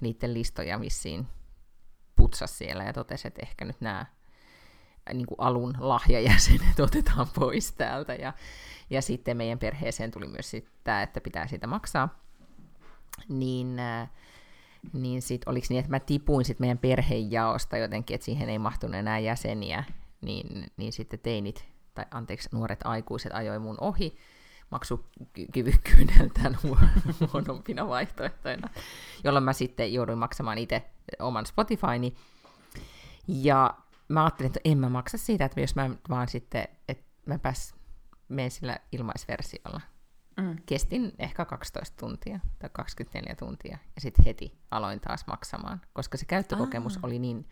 niiden 0.00 0.34
listoja 0.34 0.80
vissiin 0.80 1.26
putsas 2.16 2.58
siellä 2.58 2.84
ja 2.84 2.92
totesi, 2.92 3.28
että 3.28 3.42
ehkä 3.42 3.64
nyt 3.64 3.80
nämä 3.80 4.06
niin 5.12 5.26
kuin 5.26 5.40
alun 5.40 5.74
lahjajäsenet 5.78 6.80
otetaan 6.86 7.26
pois 7.34 7.72
täältä. 7.72 8.14
Ja, 8.14 8.32
ja 8.90 9.02
sitten 9.02 9.36
meidän 9.36 9.58
perheeseen 9.58 10.10
tuli 10.10 10.26
myös 10.26 10.50
sitä, 10.50 11.02
että 11.02 11.20
pitää 11.20 11.46
siitä 11.46 11.66
maksaa. 11.66 12.18
Niin, 13.28 13.78
äh, 13.78 14.10
niin 14.92 15.22
sitten 15.22 15.50
oliko 15.50 15.66
niin, 15.70 15.78
että 15.78 15.90
mä 15.90 16.00
tipuin 16.00 16.44
sit 16.44 16.60
meidän 16.60 16.78
perheenjaosta 16.78 17.76
jotenkin, 17.76 18.14
että 18.14 18.24
siihen 18.24 18.48
ei 18.48 18.58
mahtunut 18.58 18.96
enää 18.96 19.18
jäseniä, 19.18 19.84
niin, 20.20 20.66
niin 20.76 20.92
sitten 20.92 21.18
teinit 21.18 21.64
tai 21.94 22.04
anteeksi, 22.10 22.48
nuoret 22.52 22.80
aikuiset 22.84 23.32
ajoi 23.34 23.58
mun 23.58 23.76
ohi 23.80 24.16
maksukyvykkyydeltään 24.70 26.58
huonompina 27.32 27.88
vaihtoehtoina, 27.88 28.68
jolloin 29.24 29.44
mä 29.44 29.52
sitten 29.52 29.92
jouduin 29.92 30.18
maksamaan 30.18 30.58
itse 30.58 30.82
oman 31.18 31.46
Spotifyni. 31.46 32.14
Ja 33.28 33.74
mä 34.14 34.24
ajattelin, 34.24 34.46
että 34.46 34.60
en 34.64 34.78
mä 34.78 34.88
maksa 34.88 35.18
siitä, 35.18 35.44
että 35.44 35.60
jos 35.60 35.74
mä 35.74 35.90
vaan 36.08 36.28
sitten, 36.28 36.68
että 36.88 37.04
mä 37.26 37.38
pääs 37.38 37.74
menen 38.28 38.50
sillä 38.50 38.78
ilmaisversiolla. 38.92 39.80
Mm. 40.40 40.56
Kestin 40.66 41.12
ehkä 41.18 41.44
12 41.44 41.96
tuntia 41.96 42.40
tai 42.58 42.70
24 42.72 43.34
tuntia 43.36 43.78
ja 43.94 44.00
sitten 44.00 44.24
heti 44.24 44.58
aloin 44.70 45.00
taas 45.00 45.26
maksamaan, 45.26 45.80
koska 45.92 46.16
se 46.16 46.24
käyttökokemus 46.24 46.96
ah. 46.96 47.04
oli 47.04 47.18
niin 47.18 47.48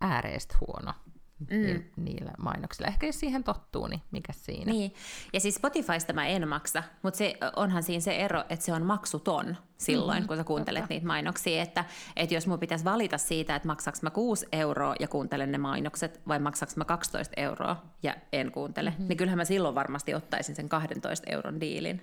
ääreest 0.00 0.54
huono 0.60 0.94
mm. 1.40 1.82
niillä 1.96 2.32
mainoksilla. 2.38 2.88
Ehkä 2.88 3.06
jos 3.06 3.20
siihen 3.20 3.44
tottuu, 3.44 3.86
niin 3.86 4.02
mikä 4.10 4.32
siinä? 4.32 4.72
Niin, 4.72 4.94
ja 5.32 5.40
siis 5.40 5.54
Spotifysta 5.54 6.12
mä 6.12 6.26
en 6.26 6.48
maksa, 6.48 6.82
mutta 7.02 7.18
se, 7.18 7.34
onhan 7.56 7.82
siinä 7.82 8.00
se 8.00 8.16
ero, 8.16 8.44
että 8.48 8.64
se 8.64 8.72
on 8.72 8.82
maksuton 8.82 9.56
silloin, 9.78 10.22
mm, 10.22 10.26
kun 10.26 10.36
sä 10.36 10.44
kuuntelet 10.44 10.82
totta. 10.82 10.94
niitä 10.94 11.06
mainoksia, 11.06 11.62
että, 11.62 11.84
että 12.16 12.34
jos 12.34 12.46
mun 12.46 12.58
pitäisi 12.58 12.84
valita 12.84 13.18
siitä, 13.18 13.56
että 13.56 13.68
maksaks 13.68 14.02
mä 14.02 14.10
6 14.10 14.46
euroa 14.52 14.94
ja 15.00 15.08
kuuntelen 15.08 15.52
ne 15.52 15.58
mainokset, 15.58 16.20
vai 16.28 16.38
maksaks 16.38 16.76
mä 16.76 16.84
12 16.84 17.34
euroa 17.36 17.82
ja 18.02 18.14
en 18.32 18.52
kuuntele, 18.52 18.90
mm-hmm. 18.90 19.08
niin 19.08 19.16
kyllähän 19.16 19.38
mä 19.38 19.44
silloin 19.44 19.74
varmasti 19.74 20.14
ottaisin 20.14 20.56
sen 20.56 20.68
12 20.68 21.30
euron 21.30 21.60
diilin. 21.60 22.00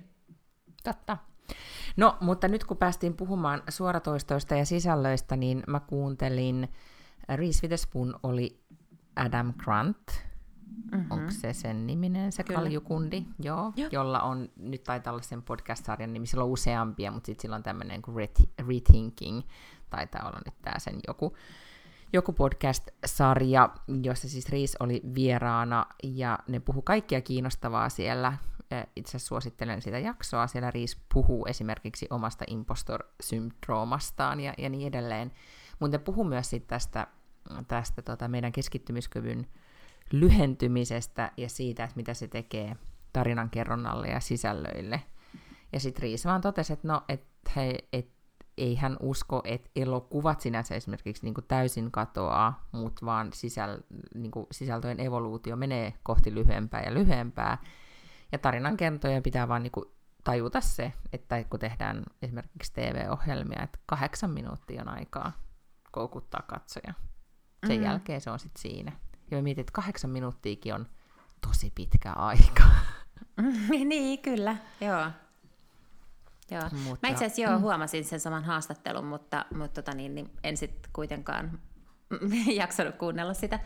Totta. 0.83 1.17
No, 1.97 2.17
mutta 2.19 2.47
nyt 2.47 2.63
kun 2.63 2.77
päästiin 2.77 3.13
puhumaan 3.13 3.63
suoratoistoista 3.69 4.55
ja 4.55 4.65
sisällöistä, 4.65 5.35
niin 5.35 5.63
mä 5.67 5.79
kuuntelin, 5.79 6.69
Reese 7.35 7.63
Witherspoon 7.63 8.19
oli 8.23 8.62
Adam 9.15 9.53
Grant, 9.58 9.98
mm-hmm. 10.91 11.12
onko 11.12 11.32
se 11.32 11.53
sen 11.53 11.88
niminen, 11.88 12.32
se 12.32 12.43
Kyllä. 12.43 12.60
kaljukundi, 12.60 13.25
joo, 13.39 13.74
joo, 13.75 13.89
jolla 13.91 14.22
on, 14.22 14.50
nyt 14.55 14.84
taitaa 14.84 15.13
olla 15.13 15.24
sen 15.24 15.41
podcast-sarjan 15.41 16.13
nimi, 16.13 16.27
sillä 16.27 16.43
on 16.43 16.50
useampia, 16.50 17.12
mutta 17.12 17.25
sitten 17.25 17.41
sillä 17.41 17.55
on 17.55 17.63
tämmöinen 17.63 18.01
kuin 18.01 18.29
Rethinking, 18.67 19.41
taitaa 19.89 20.27
olla 20.27 20.39
nyt 20.46 20.55
tämä 20.62 20.79
sen 20.79 21.00
joku, 21.08 21.36
joku 22.13 22.34
podcast-sarja, 22.34 23.70
jossa 24.03 24.29
siis 24.29 24.50
Riis 24.50 24.75
oli 24.79 25.01
vieraana, 25.15 25.86
ja 26.03 26.39
ne 26.48 26.60
puhu 26.60 26.82
kaikkia 26.82 27.22
kiinnostavaa 27.22 27.89
siellä, 27.89 28.38
itse 28.96 29.20
suosittelen 29.20 29.82
sitä 29.82 30.00
jaksoa, 30.00 30.48
siellä 30.48 30.72
Riis 30.72 31.01
puhuu 31.13 31.46
esimerkiksi 31.46 32.08
omasta 32.10 32.46
impostor-syndroomastaan 32.48 34.39
ja, 34.39 34.53
ja 34.58 34.70
niin 34.70 34.88
edelleen, 34.88 35.32
mutta 35.79 35.98
ne 35.98 36.03
puhuu 36.03 36.24
myös 36.24 36.50
sit 36.50 36.67
tästä 36.67 37.08
tästä 37.67 38.01
tota, 38.01 38.27
meidän 38.27 38.51
keskittymiskyvyn 38.51 39.47
lyhentymisestä 40.12 41.31
ja 41.38 41.50
siitä, 41.50 41.83
että 41.83 41.95
mitä 41.95 42.13
se 42.13 42.27
tekee 42.27 42.75
tarinan 43.13 43.50
kerronnalle 43.50 44.07
ja 44.07 44.19
sisällöille. 44.19 45.01
Ja 45.73 45.79
sitten 45.79 46.01
Riis 46.01 46.25
vaan 46.25 46.41
totesi, 46.41 46.73
että 46.73 46.88
no, 46.88 47.03
et, 47.09 47.25
he, 47.55 47.77
et, 47.93 48.13
ei 48.57 48.75
hän 48.75 48.97
usko, 49.00 49.41
että 49.45 49.69
elokuvat 49.75 50.41
sinänsä 50.41 50.75
esimerkiksi 50.75 51.23
niin 51.23 51.33
kuin 51.33 51.45
täysin 51.47 51.91
katoaa, 51.91 52.67
mutta 52.71 53.05
vaan 53.05 53.33
sisäl, 53.33 53.77
niin 54.15 54.31
kuin 54.31 54.47
sisältöjen 54.51 55.00
evoluutio 55.00 55.55
menee 55.55 55.93
kohti 56.03 56.35
lyhyempää 56.35 56.83
ja 56.83 56.93
lyhyempää. 56.93 57.57
Ja 58.31 58.38
tarinan 58.38 58.77
kertoja 58.77 59.21
pitää 59.21 59.47
vaan 59.47 59.63
niin 59.63 59.71
kuin 59.71 59.85
tajuta 60.23 60.62
se, 60.62 60.93
että 61.13 61.43
kun 61.43 61.59
tehdään 61.59 62.03
esimerkiksi 62.21 62.73
TV-ohjelmia, 62.73 63.63
että 63.63 63.79
kahdeksan 63.85 64.31
minuuttia 64.31 64.81
on 64.81 64.89
aikaa 64.89 65.31
koukuttaa 65.91 66.41
katsoja. 66.47 66.93
Sen 67.67 67.77
mm. 67.77 67.84
jälkeen 67.84 68.22
se 68.22 68.29
on 68.29 68.39
sitten 68.39 68.62
siinä. 68.62 68.91
Ja 69.32 69.38
mä 69.38 69.41
mietin, 69.41 69.62
että 69.62 69.72
kahdeksan 69.74 70.10
minuuttiakin 70.10 70.74
on 70.74 70.88
tosi 71.48 71.72
pitkä 71.75 72.12
aika. 72.12 72.63
niin, 73.86 74.20
kyllä, 74.20 74.58
joo. 74.82 75.05
Joo. 76.51 76.70
Mutta, 76.84 77.08
mä 77.08 77.12
itse 77.12 77.25
asiassa 77.25 77.41
joo, 77.41 77.58
mm. 77.58 77.62
huomasin 77.62 78.05
sen 78.05 78.20
saman 78.20 78.43
haastattelun, 78.43 79.05
mutta, 79.05 79.46
mutta 79.55 79.82
tota 79.82 79.98
niin, 79.98 80.15
niin 80.15 80.29
en 80.43 80.58
sitten 80.58 80.91
kuitenkaan 80.93 81.60
jaksanut 82.55 82.96
kuunnella 82.96 83.34
sitä. 83.34 83.60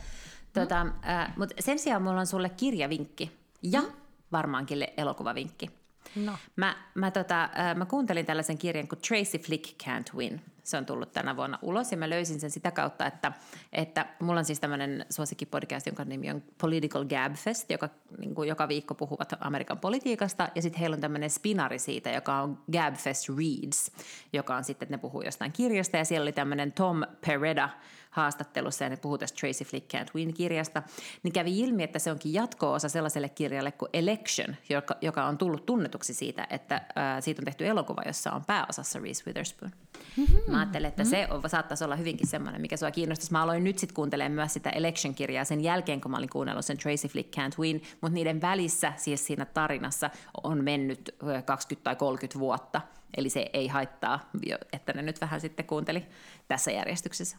Tota, 0.54 0.84
mm. 0.84 0.92
äh, 1.10 1.34
mutta 1.38 1.56
sen 1.60 1.80
sijaan 1.80 2.02
mulla 2.02 2.20
on 2.20 2.28
sulle 2.28 2.50
kirjavinkki 2.50 3.40
ja 3.64 3.82
mm. 3.82 3.92
varmaankin 4.32 4.88
elokuvavinkki. 4.98 5.70
No. 6.16 6.34
Mä, 6.56 6.76
mä, 6.96 7.12
tota, 7.12 7.50
mä 7.76 7.86
kuuntelin 7.86 8.26
tällaisen 8.26 8.58
kirjan 8.58 8.88
kuin 8.88 9.00
Tracy 9.08 9.38
Flick 9.38 9.84
Can't 9.84 10.16
Win– 10.16 10.42
se 10.68 10.78
on 10.78 10.86
tullut 10.86 11.14
tänä 11.14 11.36
vuonna 11.36 11.60
ulos 11.62 11.92
ja 11.92 11.98
mä 11.98 12.10
löysin 12.10 12.40
sen 12.40 12.52
sitä 12.52 12.72
kautta, 12.72 13.06
että, 13.06 13.32
että 13.74 14.06
mulla 14.20 14.40
on 14.40 14.46
siis 14.46 14.60
tämmöinen 14.60 15.06
suosikkipodcast, 15.10 15.86
jonka 15.86 16.06
nimi 16.06 16.32
on 16.32 16.44
Political 16.58 17.06
Gabfest, 17.06 17.72
joka 17.72 17.90
niin 18.18 18.36
kuin 18.36 18.50
joka 18.50 18.68
viikko 18.68 18.96
puhuvat 18.96 19.34
Amerikan 19.40 19.80
politiikasta. 19.80 20.50
Ja 20.56 20.62
sitten 20.62 20.80
heillä 20.80 20.94
on 20.94 21.02
tämmöinen 21.02 21.30
spinari 21.30 21.80
siitä, 21.80 22.10
joka 22.10 22.42
on 22.42 22.60
Gabfest 22.72 23.30
Reads, 23.30 23.92
joka 24.34 24.56
on 24.56 24.64
sitten, 24.64 24.86
että 24.86 24.94
ne 24.94 25.02
puhuu 25.02 25.22
jostain 25.22 25.52
kirjasta. 25.52 25.98
Ja 25.98 26.06
siellä 26.06 26.24
oli 26.24 26.32
tämmöinen 26.32 26.72
Tom 26.72 27.04
Pereda, 27.26 27.70
haastattelussa 28.18 28.84
ja 28.84 28.90
ne 28.90 28.98
puhuu 28.98 29.18
tästä 29.18 29.40
Tracy 29.40 29.64
Flick 29.64 29.94
Can't 29.94 30.10
Win-kirjasta, 30.16 30.84
niin 31.24 31.34
kävi 31.34 31.60
ilmi, 31.60 31.84
että 31.84 32.00
se 32.00 32.12
onkin 32.12 32.34
jatko-osa 32.34 32.90
sellaiselle 32.90 33.30
kirjalle 33.30 33.72
kuin 33.72 33.90
Election, 33.94 34.56
joka, 34.70 34.96
joka 35.02 35.26
on 35.26 35.38
tullut 35.38 35.66
tunnetuksi 35.66 36.14
siitä, 36.14 36.48
että 36.50 36.82
ää, 36.96 37.22
siitä 37.22 37.42
on 37.42 37.46
tehty 37.46 37.68
elokuva, 37.68 38.02
jossa 38.06 38.32
on 38.32 38.46
pääosassa 38.46 39.00
Reese 39.00 39.24
Witherspoon. 39.28 39.72
Mm-hmm. 40.18 40.52
Mä 40.52 40.60
ajattelen, 40.60 40.88
että 40.88 41.04
mm-hmm. 41.04 41.42
se 41.42 41.50
saattaisi 41.50 41.84
olla 41.84 41.96
hyvinkin 41.96 42.28
semmoinen, 42.28 42.62
mikä 42.62 42.78
sua 42.78 42.92
kiinnostaisi. 42.92 43.32
Mä 43.32 43.44
aloin 43.44 43.64
nyt 43.64 43.80
sitten 43.80 43.96
kuuntelemaan 43.96 44.32
myös 44.32 44.54
sitä 44.54 44.70
Election-kirjaa 44.70 45.46
sen 45.46 45.64
jälkeen, 45.64 46.02
kun 46.02 46.12
mä 46.12 46.18
olin 46.18 46.30
kuunnellut 46.30 46.66
sen 46.66 46.78
Tracy 46.78 47.08
Flick 47.08 47.36
Can't 47.36 47.60
Win, 47.60 47.82
mutta 48.02 48.16
niiden 48.16 48.42
välissä, 48.42 48.94
siis 48.96 49.26
siinä 49.26 49.46
tarinassa, 49.46 50.10
on 50.44 50.64
mennyt 50.64 51.16
20 51.46 51.84
tai 51.84 51.96
30 51.96 52.40
vuotta. 52.40 52.82
Eli 53.18 53.30
se 53.30 53.50
ei 53.54 53.68
haittaa, 53.68 54.30
että 54.74 54.94
ne 54.94 55.02
nyt 55.02 55.22
vähän 55.22 55.42
sitten 55.42 55.66
kuunteli 55.66 56.06
tässä 56.48 56.72
järjestyksessä. 56.72 57.38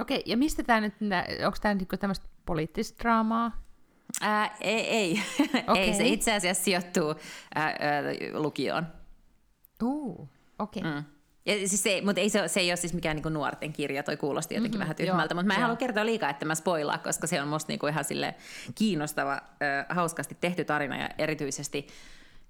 Okei, 0.00 0.22
ja 0.26 0.36
mistä 0.36 0.62
tämä 0.62 0.80
nyt, 0.80 0.94
onko 1.46 1.58
tämä 1.60 1.74
niinku 1.74 1.96
tämmöistä 1.96 2.26
poliittista 2.46 2.98
draamaa? 3.02 3.62
Ää, 4.20 4.56
ei, 4.60 4.80
ei. 4.80 5.20
Okay. 5.68 5.82
ei, 5.82 5.94
se 5.94 6.06
itse 6.06 6.34
asiassa 6.34 6.64
sijoittuu 6.64 7.14
ää, 7.54 7.64
ää, 7.64 8.02
lukioon. 8.32 8.86
Uh, 9.82 10.28
okei. 10.58 10.80
Okay. 10.80 10.92
Mm. 10.92 11.04
Ja 11.46 11.68
siis 11.68 11.82
se, 11.82 12.02
mutta 12.04 12.20
ei 12.20 12.28
se, 12.28 12.48
se 12.48 12.60
ei 12.60 12.70
ole 12.70 12.76
siis 12.76 12.94
mikään 12.94 13.16
niinku 13.16 13.28
nuorten 13.28 13.72
kirja, 13.72 14.02
toi 14.02 14.16
kuulosti 14.16 14.54
jotenkin 14.54 14.78
mm-hmm, 14.78 14.80
vähän 14.80 14.96
tyhmältä, 14.96 15.34
mutta 15.34 15.46
mä 15.46 15.54
en 15.54 15.60
halua 15.60 15.76
kertoa 15.76 16.06
liikaa, 16.06 16.30
että 16.30 16.44
mä 16.44 16.54
spoilaa, 16.54 16.98
koska 16.98 17.26
se 17.26 17.42
on 17.42 17.48
musta 17.48 17.72
niinku 17.72 17.86
ihan 17.86 18.04
sille 18.04 18.34
kiinnostava, 18.74 19.32
äh, 19.32 19.86
hauskasti 19.88 20.36
tehty 20.40 20.64
tarina 20.64 20.96
ja 20.96 21.08
erityisesti 21.18 21.86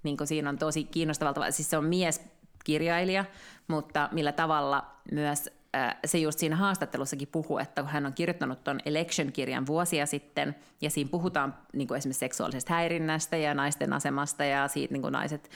niinku 0.03 0.25
siinä 0.25 0.49
on 0.49 0.57
tosi 0.57 0.83
kiinnostavalta, 0.83 1.51
siis 1.51 1.69
se 1.69 1.77
on 1.77 1.85
mieskirjailija, 1.85 3.25
mutta 3.67 4.09
millä 4.11 4.31
tavalla 4.31 4.95
myös 5.11 5.49
se 6.05 6.17
just 6.17 6.39
siinä 6.39 6.55
haastattelussakin 6.55 7.27
puhuu, 7.27 7.57
että 7.57 7.81
kun 7.81 7.91
hän 7.91 8.05
on 8.05 8.13
kirjoittanut 8.13 8.63
tuon 8.63 8.79
Election-kirjan 8.85 9.65
vuosia 9.65 10.05
sitten, 10.05 10.55
ja 10.81 10.89
siinä 10.89 11.09
puhutaan 11.09 11.57
niin 11.73 11.87
kuin 11.87 11.97
esimerkiksi 11.97 12.19
seksuaalisesta 12.19 12.73
häirinnästä 12.73 13.37
ja 13.37 13.53
naisten 13.53 13.93
asemasta 13.93 14.45
ja 14.45 14.67
siitä 14.67 14.93
niin 14.93 15.01
kuin 15.01 15.11
naiset, 15.11 15.49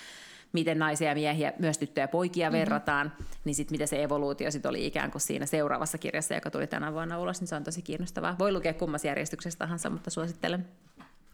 miten 0.53 0.79
naisia 0.79 1.09
ja 1.09 1.15
miehiä, 1.15 1.53
myös 1.59 1.77
tyttöjä 1.77 2.03
ja 2.03 2.07
poikia 2.07 2.49
mm-hmm. 2.49 2.59
verrataan, 2.59 3.13
niin 3.45 3.55
sitten 3.55 3.73
mitä 3.73 3.85
se 3.85 4.03
evoluutio 4.03 4.51
sit 4.51 4.65
oli 4.65 4.85
ikään 4.85 5.11
kuin 5.11 5.21
siinä 5.21 5.45
seuraavassa 5.45 5.97
kirjassa, 5.97 6.33
joka 6.33 6.51
tuli 6.51 6.67
tänä 6.67 6.93
vuonna 6.93 7.19
ulos, 7.19 7.41
niin 7.41 7.47
se 7.47 7.55
on 7.55 7.63
tosi 7.63 7.81
kiinnostavaa. 7.81 8.35
Voi 8.39 8.51
lukea 8.51 8.73
kummassa 8.73 9.07
järjestyksessä 9.07 9.59
tahansa, 9.59 9.89
mutta 9.89 10.09
suosittelen. 10.09 10.67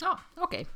No, 0.01 0.17
okei. 0.38 0.61
Okay. 0.61 0.73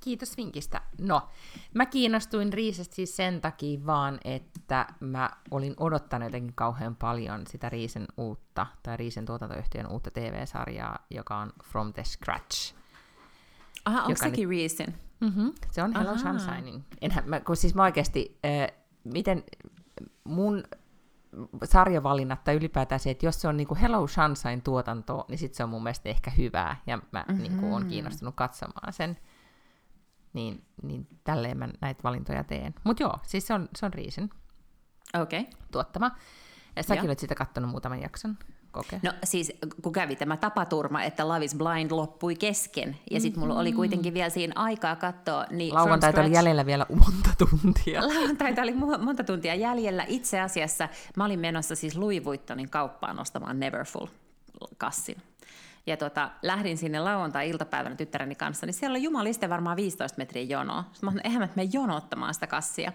Kiitos 0.00 0.36
vinkistä. 0.36 0.80
No, 1.00 1.28
mä 1.74 1.86
kiinnostuin 1.86 2.52
Riisestä 2.52 2.94
siis 2.94 3.16
sen 3.16 3.40
takia 3.40 3.86
vaan, 3.86 4.18
että 4.24 4.86
mä 5.00 5.30
olin 5.50 5.74
odottanut 5.80 6.26
jotenkin 6.26 6.54
kauhean 6.54 6.96
paljon 6.96 7.46
sitä 7.46 7.68
Riisen 7.68 8.06
uutta, 8.16 8.66
tai 8.82 8.96
Riisen 8.96 9.26
tuotantoyhtiön 9.26 9.86
uutta 9.86 10.10
TV-sarjaa, 10.10 10.98
joka 11.10 11.36
on 11.36 11.52
From 11.64 11.92
the 11.92 12.04
Scratch. 12.04 12.74
Aha, 13.84 14.02
onko 14.02 14.16
sekin 14.16 14.48
nyt... 14.48 14.58
Reason? 14.58 14.94
Mm-hmm, 15.20 15.52
se 15.70 15.82
on 15.82 15.94
Hello 15.96 16.18
Sunshining. 16.18 16.82
Enhän, 17.00 17.24
mä, 17.26 17.40
kun 17.40 17.56
siis 17.56 17.74
mä 17.74 17.82
oikeasti, 17.82 18.38
äh, 18.46 18.78
miten 19.04 19.44
mun 20.24 20.64
sarjavalinnat 21.64 22.44
tai 22.44 22.54
ylipäätään 22.54 23.00
se, 23.00 23.10
että 23.10 23.26
jos 23.26 23.40
se 23.40 23.48
on 23.48 23.56
niin 23.56 23.66
kuin 23.66 23.78
Hello 23.78 24.06
Sunshine 24.06 24.60
tuotanto, 24.60 25.24
niin 25.28 25.38
sitten 25.38 25.56
se 25.56 25.64
on 25.64 25.70
mun 25.70 25.82
mielestä 25.82 26.08
ehkä 26.08 26.30
hyvää, 26.30 26.76
ja 26.86 26.98
mä 27.12 27.24
mm-hmm. 27.28 27.42
niin 27.42 27.58
kuin, 27.58 27.72
olen 27.72 27.86
kiinnostunut 27.86 28.34
katsomaan 28.34 28.92
sen 28.92 29.18
niin, 30.32 30.64
niin 30.82 31.06
tälleen 31.24 31.58
mä 31.58 31.68
näitä 31.80 32.02
valintoja 32.02 32.44
teen. 32.44 32.74
Mutta 32.84 33.02
joo, 33.02 33.18
siis 33.22 33.46
se 33.46 33.54
on, 33.54 33.68
se 33.76 33.86
on 33.86 33.92
Riisin 33.94 34.30
okay. 35.22 35.44
tuottama. 35.72 36.10
Ja 36.76 36.82
säkin 36.82 37.06
olet 37.06 37.18
sitä 37.18 37.34
katsonut 37.34 37.70
muutaman 37.70 38.00
jakson. 38.00 38.38
Koke. 38.72 39.00
No 39.02 39.12
siis 39.24 39.52
kun 39.82 39.92
kävi 39.92 40.16
tämä 40.16 40.36
tapaturma, 40.36 41.02
että 41.02 41.28
Love 41.28 41.44
is 41.44 41.54
Blind 41.54 41.90
loppui 41.90 42.34
kesken, 42.34 42.96
ja 43.10 43.20
sitten 43.20 43.40
mulla 43.40 43.58
oli 43.58 43.72
kuitenkin 43.72 44.14
vielä 44.14 44.30
siinä 44.30 44.52
aikaa 44.56 44.96
katsoa. 44.96 45.46
Niin 45.50 45.74
Lauantaita 45.74 46.20
oli 46.20 46.32
jäljellä 46.32 46.66
vielä 46.66 46.86
monta 46.88 47.30
tuntia. 47.38 48.00
Lauantaita 48.08 48.62
oli 48.62 48.74
monta 48.74 49.24
tuntia 49.24 49.54
jäljellä. 49.54 50.04
Itse 50.08 50.40
asiassa 50.40 50.88
mä 51.16 51.24
olin 51.24 51.40
menossa 51.40 51.74
siis 51.74 51.96
Louis 51.96 52.24
Vuittonin 52.24 52.70
kauppaan 52.70 53.18
ostamaan 53.18 53.60
Neverfull 53.60 54.06
kassin. 54.78 55.16
Ja 55.88 55.96
tota, 55.96 56.30
lähdin 56.42 56.78
sinne 56.78 57.00
lauantai-iltapäivänä 57.00 57.96
tyttäreni 57.96 58.34
kanssa, 58.34 58.66
niin 58.66 58.74
siellä 58.74 58.92
oli 58.92 59.02
jumaliste 59.02 59.48
varmaan 59.48 59.76
15 59.76 60.18
metriä 60.18 60.42
jonoa. 60.42 60.84
Sitten 60.92 61.14
mä 61.14 61.20
eihän 61.24 61.42
mä 61.42 61.48
mene 61.54 61.70
jonottamaan 61.72 62.34
sitä 62.34 62.46
kassia. 62.46 62.92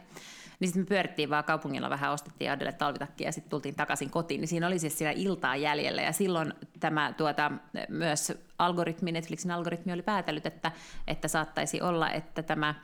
Niin 0.60 0.68
sitten 0.68 0.84
me 0.84 0.88
pyörittiin 0.88 1.30
vaan 1.30 1.44
kaupungilla 1.44 1.90
vähän, 1.90 2.12
ostettiin 2.12 2.52
Adelle 2.52 2.72
talvitakkia 2.72 3.28
ja 3.28 3.32
sitten 3.32 3.50
tultiin 3.50 3.76
takaisin 3.76 4.10
kotiin. 4.10 4.42
Niin 4.42 4.48
siinä 4.48 4.68
oli 4.68 4.80
siis 4.80 4.98
siellä 4.98 5.14
iltaa 5.18 5.56
jäljellä 5.56 6.02
ja 6.02 6.12
silloin 6.12 6.54
tämä 6.80 7.14
tuota, 7.18 7.52
myös 7.90 8.34
algoritmi, 8.60 9.12
Netflixin 9.12 9.52
algoritmi 9.52 9.94
oli 9.94 10.02
päätellyt, 10.02 10.46
että, 10.46 10.72
että 11.08 11.28
saattaisi 11.28 11.82
olla, 11.82 12.12
että 12.12 12.44
tämä 12.44 12.76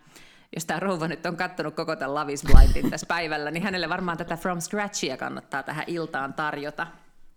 jos 0.56 0.66
tämä 0.66 0.80
rouva 0.80 1.08
nyt 1.08 1.26
on 1.26 1.38
katsonut 1.38 1.76
koko 1.76 1.96
tämän 1.96 2.16
Lavis 2.16 2.44
Blindin 2.44 2.90
tässä 2.90 3.08
päivällä, 3.08 3.52
niin 3.52 3.64
hänelle 3.64 3.90
varmaan 3.90 4.18
tätä 4.18 4.38
From 4.38 4.62
Scratchia 4.62 5.18
kannattaa 5.18 5.64
tähän 5.64 5.84
iltaan 5.88 6.34
tarjota. 6.34 6.88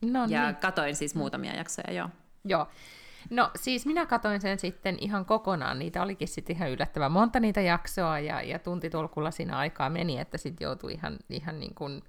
No 0.03 0.27
ja 0.29 0.47
niin. 0.47 0.57
katoin 0.57 0.97
siis 0.97 1.15
muutamia 1.15 1.57
jaksoja, 1.57 1.93
joo. 1.93 2.09
Joo. 2.45 2.67
No 3.31 3.51
siis 3.57 3.87
minä 3.87 4.07
katoin 4.07 4.41
sen 4.41 4.59
sitten 4.59 4.97
ihan 5.01 5.25
kokonaan, 5.25 5.79
niitä 5.79 6.03
olikin 6.03 6.29
sitten 6.29 6.57
ihan 6.57 6.71
yllättävän 6.71 7.13
monta 7.13 7.41
niitä 7.41 7.61
jaksoa 7.61 8.19
ja, 8.19 8.43
ja 8.43 8.59
tuntitolkulla 8.59 9.31
siinä 9.31 9.59
aikaa 9.59 9.91
meni, 9.91 10.19
että 10.19 10.39
sitten 10.39 10.65
joutui 10.65 10.93
ihan, 10.93 11.19
ihan 11.31 11.61
niin 11.61 11.75
kuin, 11.75 12.03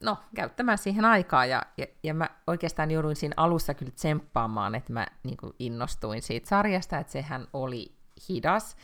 no, 0.00 0.16
käyttämään 0.34 0.78
siihen 0.78 1.04
aikaa 1.04 1.46
ja, 1.46 1.62
ja, 1.78 1.86
ja 2.02 2.14
mä 2.14 2.30
oikeastaan 2.46 2.90
jouduin 2.90 3.16
siinä 3.16 3.34
alussa 3.36 3.74
kyllä 3.74 3.92
tsemppaamaan, 3.92 4.74
että 4.74 4.92
mä 4.92 5.06
niin 5.22 5.36
kuin 5.36 5.52
innostuin 5.58 6.22
siitä 6.22 6.48
sarjasta, 6.48 6.98
että 6.98 7.12
sehän 7.12 7.46
oli 7.52 7.94
hidas. 8.28 8.76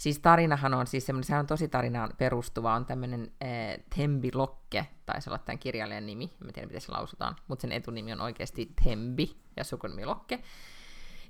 Siis 0.00 0.18
tarinahan 0.18 0.74
on 0.74 0.86
siis 0.86 1.06
semmoinen, 1.06 1.26
sehän 1.26 1.40
on 1.40 1.46
tosi 1.46 1.68
tarinaan 1.68 2.10
perustuva, 2.18 2.74
on 2.74 2.86
tämmöinen 2.86 3.32
äh, 3.42 3.84
Tembi 3.96 4.30
Lokke, 4.34 4.86
taisi 5.06 5.30
olla 5.30 5.38
tämän 5.38 5.58
kirjailijan 5.58 6.06
nimi, 6.06 6.24
en 6.24 6.52
tiedä 6.52 6.66
miten 6.66 6.80
se 6.80 6.92
lausutaan, 6.92 7.36
mutta 7.48 7.62
sen 7.62 7.72
etunimi 7.72 8.12
on 8.12 8.20
oikeasti 8.20 8.72
Tembi 8.84 9.36
ja 9.56 9.64
sukunimi 9.64 10.04
Lokke. 10.04 10.42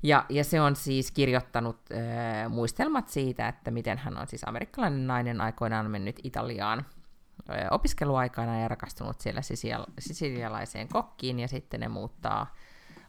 Ja, 0.03 0.27
ja 0.29 0.45
se 0.45 0.61
on 0.61 0.77
siis 0.77 1.11
kirjoittanut 1.11 1.81
äh, 1.93 2.51
muistelmat 2.51 3.09
siitä, 3.09 3.49
että 3.49 3.71
miten 3.71 3.99
hän 3.99 4.19
on 4.19 4.27
siis 4.27 4.45
amerikkalainen 4.47 5.07
nainen 5.07 5.41
aikoinaan 5.41 5.91
mennyt 5.91 6.21
Italiaan 6.23 6.87
äh, 7.51 7.67
opiskeluaikana 7.71 8.61
ja 8.61 8.69
rakastunut 8.69 9.21
siellä 9.21 9.41
sisilialaiseen 9.99 10.89
kokkiin, 10.89 11.41
ja 11.41 11.49
sitten 11.49 11.81
ne 11.81 11.89
muuttaa 11.89 12.55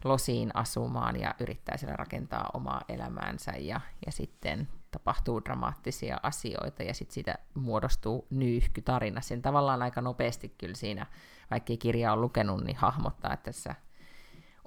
Losiin 0.04 0.52
asumaan 0.54 1.20
ja 1.20 1.36
yrittää 1.40 1.78
siellä 1.78 1.96
rakentaa 1.96 2.50
omaa 2.54 2.82
elämäänsä, 2.90 3.52
ja, 3.52 3.82
ja 4.06 4.12
sitten 4.12 4.68
tapahtuu 4.92 5.46
dramaattisia 5.46 6.18
asioita 6.24 6.84
ja 6.84 6.94
sitten 6.94 7.14
siitä 7.14 7.36
muodostuu 7.54 8.28
nyyhkytarina. 8.30 9.22
Sen 9.22 9.42
tavallaan 9.42 9.82
aika 9.82 10.02
nopeasti 10.02 10.56
kyllä 10.58 10.76
siinä, 10.76 11.06
vaikka 11.52 11.74
kirja 11.80 12.14
on 12.14 12.22
lukenut, 12.22 12.64
niin 12.64 12.78
hahmottaa, 12.78 13.34
että 13.34 13.44
tässä 13.44 13.76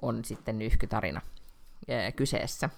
on 0.01 0.25
sitten 0.25 0.59
nyyhkytarina 0.59 1.21
kyseessä. 2.15 2.69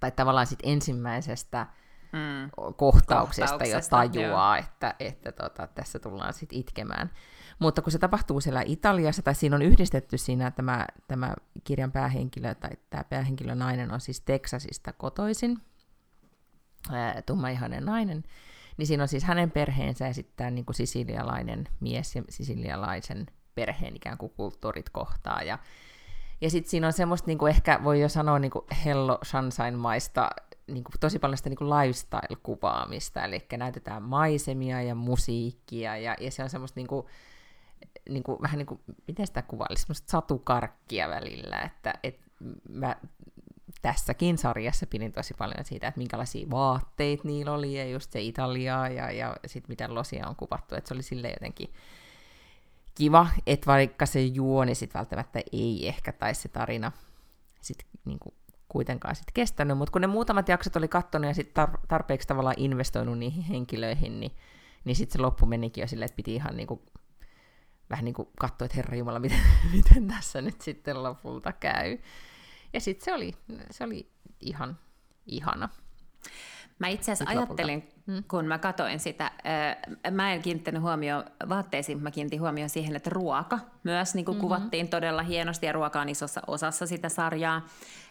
Tai 0.00 0.10
tavallaan 0.10 0.46
sitten 0.46 0.72
ensimmäisestä 0.72 1.66
mm. 2.12 2.50
kohtauksesta, 2.76 3.58
kohtauksesta 3.58 4.04
jo 4.04 4.10
tajuaa, 4.10 4.56
joo. 4.56 4.64
että, 4.64 4.94
että 5.00 5.32
tota, 5.32 5.66
tässä 5.66 5.98
tullaan 5.98 6.34
sitten 6.34 6.58
itkemään. 6.58 7.10
Mutta 7.58 7.82
kun 7.82 7.92
se 7.92 7.98
tapahtuu 7.98 8.40
siellä 8.40 8.62
Italiassa, 8.66 9.22
tai 9.22 9.34
siinä 9.34 9.56
on 9.56 9.62
yhdistetty 9.62 10.18
siinä 10.18 10.50
tämä, 10.50 10.86
tämä 11.08 11.34
kirjan 11.64 11.92
päähenkilö, 11.92 12.54
tai 12.54 12.70
tämä 12.90 13.04
päähenkilö 13.04 13.54
nainen 13.54 13.92
on 13.92 14.00
siis 14.00 14.20
Teksasista 14.20 14.92
kotoisin, 14.92 15.58
tummaihainen 17.26 17.84
nainen, 17.84 18.24
niin 18.76 18.86
siinä 18.86 19.02
on 19.02 19.08
siis 19.08 19.24
hänen 19.24 19.50
perheensä 19.50 20.06
ja 20.06 20.14
sitten 20.14 20.36
tämä 20.36 20.50
niin 20.50 20.64
kuin 20.64 20.76
sisilialainen 20.76 21.68
mies 21.80 22.16
ja 22.16 22.22
sisilialaisen 22.28 23.26
perheen 23.54 23.96
ikään 23.96 24.18
kuin 24.18 24.32
kulttuurit 24.36 24.90
kohtaa. 24.90 25.42
Ja, 25.42 25.58
ja 26.40 26.50
sitten 26.50 26.70
siinä 26.70 26.86
on 26.86 26.92
semmoista, 26.92 27.26
niin 27.26 27.38
kuin 27.38 27.50
ehkä 27.50 27.84
voi 27.84 28.00
jo 28.00 28.08
sanoa, 28.08 28.38
niin 28.38 28.50
kuin 28.50 28.64
Hello 28.84 29.18
Sunshine-maista 29.22 30.30
niin 30.66 30.84
kuin 30.84 30.94
tosi 31.00 31.18
paljon 31.18 31.36
sitä 31.36 31.48
niin 31.48 31.58
kuin 31.58 31.70
lifestyle-kuvaamista, 31.70 33.24
eli 33.24 33.46
näytetään 33.56 34.02
maisemia 34.02 34.82
ja 34.82 34.94
musiikkia, 34.94 35.96
ja, 35.96 36.16
ja 36.20 36.30
se 36.30 36.42
on 36.42 36.50
semmoista 36.50 36.80
niin 36.80 36.86
kuin, 36.86 37.06
niin 38.08 38.22
kuin, 38.22 38.42
vähän 38.42 38.58
niin 38.58 38.66
kuin, 38.66 38.80
miten 39.06 39.26
sitä 39.26 39.42
kuvailisi, 39.42 39.82
semmoista 39.82 40.10
satukarkkia 40.10 41.08
välillä, 41.08 41.60
että 41.60 41.94
et 42.02 42.20
mä 42.68 42.96
tässäkin 43.82 44.38
sarjassa 44.38 44.86
pidin 44.86 45.12
tosi 45.12 45.34
paljon 45.34 45.64
siitä, 45.64 45.88
että 45.88 45.98
minkälaisia 45.98 46.50
vaatteita 46.50 47.22
niillä 47.26 47.52
oli, 47.52 47.78
ja 47.78 47.84
just 47.88 48.12
se 48.12 48.20
Italiaa, 48.20 48.88
ja, 48.88 49.10
ja 49.10 49.36
sitten 49.46 49.72
miten 49.72 49.94
losia 49.94 50.28
on 50.28 50.36
kuvattu, 50.36 50.74
että 50.74 50.88
se 50.88 50.94
oli 50.94 51.02
sille 51.02 51.28
jotenkin 51.28 51.72
kiva, 52.94 53.26
että 53.46 53.66
vaikka 53.66 54.06
se 54.06 54.20
juoni 54.22 54.74
sitten 54.74 54.98
välttämättä 54.98 55.40
ei 55.52 55.88
ehkä, 55.88 56.12
tai 56.12 56.34
se 56.34 56.48
tarina 56.48 56.92
sit 57.60 57.86
niinku 58.04 58.34
kuitenkaan 58.68 59.16
sit 59.16 59.30
kestänyt, 59.34 59.78
mutta 59.78 59.92
kun 59.92 60.00
ne 60.00 60.06
muutamat 60.06 60.48
jaksot 60.48 60.76
oli 60.76 60.88
kattonut 60.88 61.28
ja 61.28 61.34
sitten 61.34 61.64
tar- 61.64 61.80
tarpeeksi 61.88 62.28
tavallaan 62.28 62.56
investoinut 62.58 63.18
niihin 63.18 63.42
henkilöihin, 63.42 64.20
niin, 64.20 64.32
niin 64.84 64.96
sitten 64.96 65.12
se 65.12 65.22
loppu 65.22 65.46
menikin 65.46 65.82
jo 65.82 65.88
silleen, 65.88 66.06
että 66.06 66.16
piti 66.16 66.34
ihan 66.34 66.56
niinku, 66.56 66.82
vähän 67.90 68.04
niin 68.04 68.14
kuin 68.14 68.28
katsoa, 68.40 68.64
että 68.64 68.76
herra 68.76 68.96
Jumala, 68.96 69.18
miten, 69.18 69.40
miten 69.74 70.08
tässä 70.08 70.40
nyt 70.42 70.60
sitten 70.60 71.02
lopulta 71.02 71.52
käy. 71.52 71.98
Ja 72.72 72.80
sitten 72.80 73.04
se 73.04 73.14
oli, 73.14 73.34
se 73.70 73.84
oli 73.84 74.10
ihan 74.40 74.78
ihana. 75.26 75.68
Mä 76.78 76.88
itse 76.88 77.12
asiassa 77.12 77.38
ajattelin, 77.38 77.88
hmm. 78.08 78.24
kun 78.30 78.44
mä 78.44 78.58
katoin 78.58 79.00
sitä, 79.00 79.30
mä 80.10 80.32
en 80.32 80.42
kiinnittänyt 80.42 80.82
huomioon 80.82 81.24
vaatteisiin, 81.48 82.02
mä 82.02 82.10
kiinnitin 82.10 82.40
huomioon 82.40 82.70
siihen, 82.70 82.96
että 82.96 83.10
ruoka 83.10 83.58
myös 83.82 84.14
niin 84.14 84.24
kuin 84.24 84.36
mm-hmm. 84.36 84.48
kuvattiin 84.48 84.88
todella 84.88 85.22
hienosti 85.22 85.66
ja 85.66 85.72
ruoka 85.72 86.00
on 86.00 86.08
isossa 86.08 86.40
osassa 86.46 86.86
sitä 86.86 87.08
sarjaa. 87.08 87.66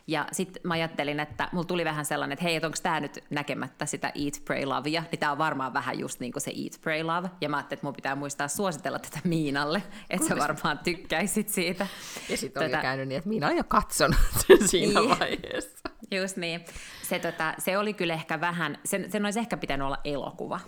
Ja 0.10 0.26
sitten 0.32 0.62
mä 0.64 0.74
ajattelin, 0.74 1.20
että 1.20 1.50
mulla 1.52 1.66
tuli 1.66 1.86
vähän 1.86 2.06
sellainen, 2.06 2.34
että 2.34 2.44
hei, 2.44 2.56
että 2.56 2.68
onko 2.68 2.78
tämä 2.84 3.00
nyt 3.00 3.24
näkemättä 3.30 3.86
sitä 3.86 4.08
Eat, 4.08 4.42
Pray, 4.46 4.66
Lovea, 4.66 5.04
niin 5.12 5.20
tämä 5.20 5.32
on 5.32 5.38
varmaan 5.38 5.74
vähän 5.74 6.00
just 6.00 6.20
niin 6.20 6.32
kuin 6.32 6.42
se 6.42 6.52
Eat, 6.64 6.82
Pray, 6.82 7.04
Love. 7.04 7.30
Ja 7.42 7.50
mä 7.50 7.58
ajattelin, 7.58 7.78
että 7.78 7.88
mun 7.88 7.96
pitää 7.96 8.16
muistaa 8.16 8.48
suositella 8.48 9.00
tätä 9.00 9.20
Miinalle, 9.24 9.84
että 10.10 10.28
sä 10.28 10.38
varmaan 10.38 10.80
tykkäisit 10.80 11.50
siitä. 11.50 11.88
Ja 12.30 12.38
sitten 12.38 12.64
tätä... 12.64 12.78
jo 12.78 12.82
käynyt 12.82 13.08
niin, 13.08 13.18
että 13.18 13.30
Miina 13.30 13.48
on 13.48 13.58
jo 13.58 13.64
katsonut 13.64 14.20
siinä 14.66 15.00
niin. 15.00 15.20
vaiheessa. 15.20 15.90
Just 16.12 16.38
niin. 16.38 16.66
Se, 17.02 17.20
tota, 17.20 17.54
se 17.58 17.78
oli 17.78 17.94
kyllä 17.94 18.14
ehkä 18.14 18.42
vähän, 18.42 18.78
sen, 18.86 19.12
sen 19.12 19.26
olisi 19.26 19.40
ehkä 19.40 19.58
pitänyt 19.58 19.87
olla 19.88 19.98
elokuva 20.04 20.60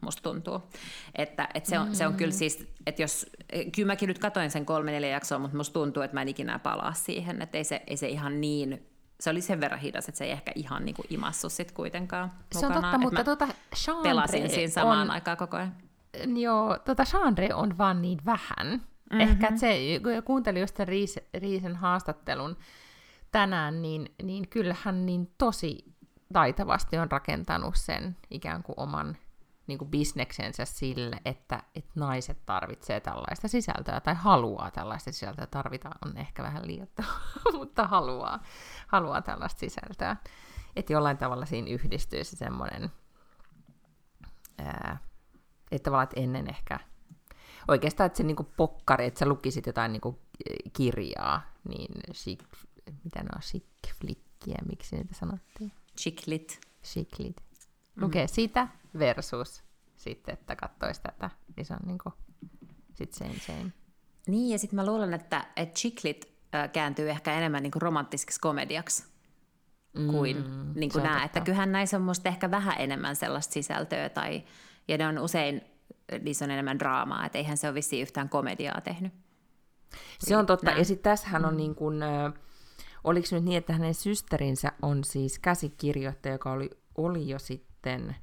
musta 0.00 0.22
tuntuu. 0.22 0.62
Että, 1.14 1.48
että 1.54 1.70
se, 1.70 1.78
on, 1.78 1.88
mm. 1.88 1.94
se 1.94 2.06
on 2.06 2.14
kyllä 2.14 2.32
mm. 2.32 2.36
siis, 2.36 2.68
että 2.86 3.02
jos, 3.02 3.26
kyllä 3.74 3.86
mäkin 3.86 4.06
nyt 4.06 4.18
katoin 4.18 4.50
sen 4.50 4.66
kolme 4.66 4.90
neljä 4.90 5.08
jaksoa, 5.08 5.38
mutta 5.38 5.56
musta 5.56 5.72
tuntuu, 5.72 6.02
että 6.02 6.14
mä 6.14 6.22
en 6.22 6.28
ikinä 6.28 6.58
palaa 6.58 6.92
siihen, 6.92 7.42
että 7.42 7.58
ei 7.58 7.64
se, 7.64 7.82
ei 7.86 7.96
se 7.96 8.08
ihan 8.08 8.40
niin, 8.40 8.86
se 9.20 9.30
oli 9.30 9.40
sen 9.40 9.60
verran 9.60 9.80
hidas, 9.80 10.08
että 10.08 10.18
se 10.18 10.24
ei 10.24 10.30
ehkä 10.30 10.52
ihan 10.54 10.84
niin 10.84 10.94
kuin 10.94 11.06
imassu 11.10 11.48
sit 11.48 11.72
kuitenkaan 11.72 12.32
Se 12.52 12.66
on 12.66 12.72
totta, 12.72 12.98
mutta 12.98 13.24
tota 13.24 13.48
pelasin 14.02 14.50
siinä 14.50 14.72
samaan 14.72 15.02
on, 15.02 15.10
aikaan 15.10 15.36
koko 15.36 15.56
ajan. 15.56 15.74
Joo, 16.36 16.78
tota 16.78 17.04
genre 17.04 17.54
on 17.54 17.78
vaan 17.78 18.02
niin 18.02 18.18
vähän. 18.26 18.66
Mm-hmm. 18.66 19.20
Ehkä 19.20 19.56
se, 19.56 19.78
kun 20.02 20.22
kuuntelin 20.22 20.60
just 20.60 20.76
sen 20.76 20.88
Riis, 20.88 21.20
Riisen 21.34 21.76
haastattelun 21.76 22.56
tänään, 23.32 23.82
niin, 23.82 24.14
niin 24.22 24.48
kyllähän 24.48 25.06
niin 25.06 25.30
tosi 25.38 25.95
taitavasti 26.32 26.98
on 26.98 27.10
rakentanut 27.10 27.76
sen 27.76 28.16
ikään 28.30 28.62
kuin 28.62 28.74
oman 28.78 29.16
niin 29.66 29.78
kuin 29.78 29.90
bisneksensä 29.90 30.64
sille, 30.64 31.20
että, 31.24 31.62
että 31.74 31.92
naiset 31.94 32.38
tarvitsee 32.46 33.00
tällaista 33.00 33.48
sisältöä 33.48 34.00
tai 34.00 34.14
haluaa 34.14 34.70
tällaista 34.70 35.12
sisältöä. 35.12 35.46
Tarvita 35.46 35.90
on 36.04 36.16
ehkä 36.16 36.42
vähän 36.42 36.66
liiottu, 36.66 37.02
mutta 37.58 37.84
haluaa, 37.84 38.42
haluaa 38.86 39.22
tällaista 39.22 39.60
sisältöä. 39.60 40.16
Että 40.76 40.92
jollain 40.92 41.18
tavalla 41.18 41.46
siinä 41.46 41.70
yhdistyy 41.70 42.24
se 42.24 42.36
semmoinen, 42.36 42.90
että 45.70 45.84
tavallaan 45.84 46.04
että 46.04 46.20
ennen 46.20 46.48
ehkä, 46.50 46.80
oikeastaan, 47.68 48.06
että 48.06 48.16
se 48.16 48.22
niin 48.22 48.36
kuin 48.36 48.48
pokkari, 48.56 49.06
että 49.06 49.18
sä 49.18 49.26
lukisit 49.26 49.66
jotain 49.66 49.92
niin 49.92 50.00
kuin 50.00 50.18
kirjaa, 50.72 51.42
niin 51.68 51.92
chic, 52.12 52.44
mitä 53.04 53.22
ne 53.22 53.28
on, 53.34 53.40
chic 53.40 53.64
flickiä, 54.00 54.58
miksi 54.68 54.96
niitä 54.96 55.14
sanottiin? 55.14 55.72
Chiclit. 56.00 56.60
Chiclit. 56.84 57.36
Lukee 58.00 58.24
mm. 58.24 58.32
sitä 58.32 58.68
versus 58.98 59.62
sitten, 59.96 60.32
että 60.32 60.56
katsoisi 60.56 61.02
tätä, 61.02 61.30
niin 61.56 61.66
se 61.66 61.74
on 61.74 61.80
niin 61.86 61.98
kuin, 61.98 62.12
sit 62.94 63.12
same 63.12 63.38
same. 63.46 63.72
Niin, 64.26 64.50
ja 64.50 64.58
sitten 64.58 64.76
mä 64.76 64.86
luulen, 64.86 65.14
että, 65.14 65.46
että 65.56 65.74
chiklit 65.74 66.36
kääntyy 66.72 67.10
ehkä 67.10 67.32
enemmän 67.32 67.62
niin 67.62 67.70
kuin 67.70 67.82
romanttiseksi 67.82 68.40
komediaksi 68.40 69.04
kuin, 70.10 70.36
mm, 70.36 70.72
niin 70.74 70.92
kuin 70.92 71.02
nämä. 71.02 71.24
Että 71.24 71.40
kyllähän 71.40 71.72
näissä 71.72 71.96
on 71.96 72.02
musta 72.02 72.28
ehkä 72.28 72.50
vähän 72.50 72.74
enemmän 72.78 73.16
sellaista 73.16 73.52
sisältöä, 73.52 74.08
tai, 74.08 74.44
ja 74.88 74.98
ne 74.98 75.06
on 75.06 75.18
usein, 75.18 75.60
niissä 76.20 76.44
on 76.44 76.50
enemmän 76.50 76.78
draamaa, 76.78 77.26
että 77.26 77.38
eihän 77.38 77.56
se 77.56 77.66
ole 77.66 77.74
vissiin 77.74 78.02
yhtään 78.02 78.28
komediaa 78.28 78.80
tehnyt. 78.80 79.12
Se 80.18 80.36
on 80.36 80.46
totta, 80.46 80.66
Nää. 80.66 80.78
ja 80.78 80.84
sitten 80.84 81.10
tässähän 81.10 81.44
on 81.44 81.54
mm. 81.54 81.56
niin 81.56 81.74
kuin, 81.74 82.02
oliko 83.06 83.26
nyt 83.30 83.44
niin, 83.44 83.58
että 83.58 83.72
hänen 83.72 83.94
systerinsä 83.94 84.72
on 84.82 85.04
siis 85.04 85.38
käsikirjoittaja, 85.38 86.34
joka 86.34 86.52
oli, 86.52 86.70
oli 86.94 87.28
jo 87.28 87.38
sitten 87.38 88.16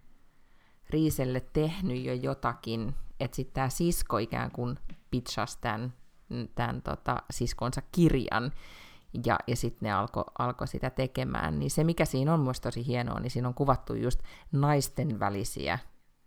Riiselle 0.90 1.40
tehnyt 1.54 2.04
jo 2.04 2.14
jotakin, 2.14 2.96
että 3.20 3.36
sitten 3.36 3.54
tämä 3.54 3.70
sisko 3.70 4.18
ikään 4.18 4.52
kuin 4.52 4.80
pitchasi 5.12 5.58
tämän, 5.62 5.94
tämän 6.56 6.82
tota, 6.82 7.24
siskonsa 7.32 7.82
kirjan, 7.92 8.52
ja, 9.26 9.38
ja 9.48 9.56
sitten 9.56 9.88
ne 9.88 9.94
alkoi 9.94 10.24
alko 10.40 10.66
sitä 10.66 10.90
tekemään. 10.90 11.60
Niin 11.60 11.72
se, 11.72 11.84
mikä 11.84 12.06
siinä 12.06 12.34
on 12.34 12.40
myös 12.40 12.62
tosi 12.62 12.88
hienoa, 12.88 13.20
niin 13.20 13.32
siinä 13.32 13.48
on 13.48 13.54
kuvattu 13.54 13.94
just 13.94 14.20
naisten 14.52 15.20
välisiä 15.20 15.80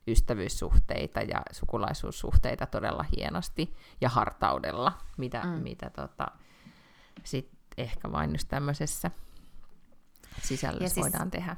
ystävyyssuhteita 0.06 1.20
ja 1.20 1.42
sukulaisuussuhteita 1.52 2.66
todella 2.66 3.04
hienosti 3.16 3.74
ja 4.00 4.08
hartaudella, 4.08 4.92
mitä, 5.16 5.42
mm. 5.44 5.50
mitä 5.50 5.90
tota, 5.90 6.26
sit 7.24 7.55
ehkä 7.78 8.12
vain 8.12 8.32
just 8.32 8.48
tämmöisessä 8.48 9.10
sisällössä 10.42 10.94
siis, 10.94 11.04
voidaan 11.04 11.30
tehdä 11.30 11.56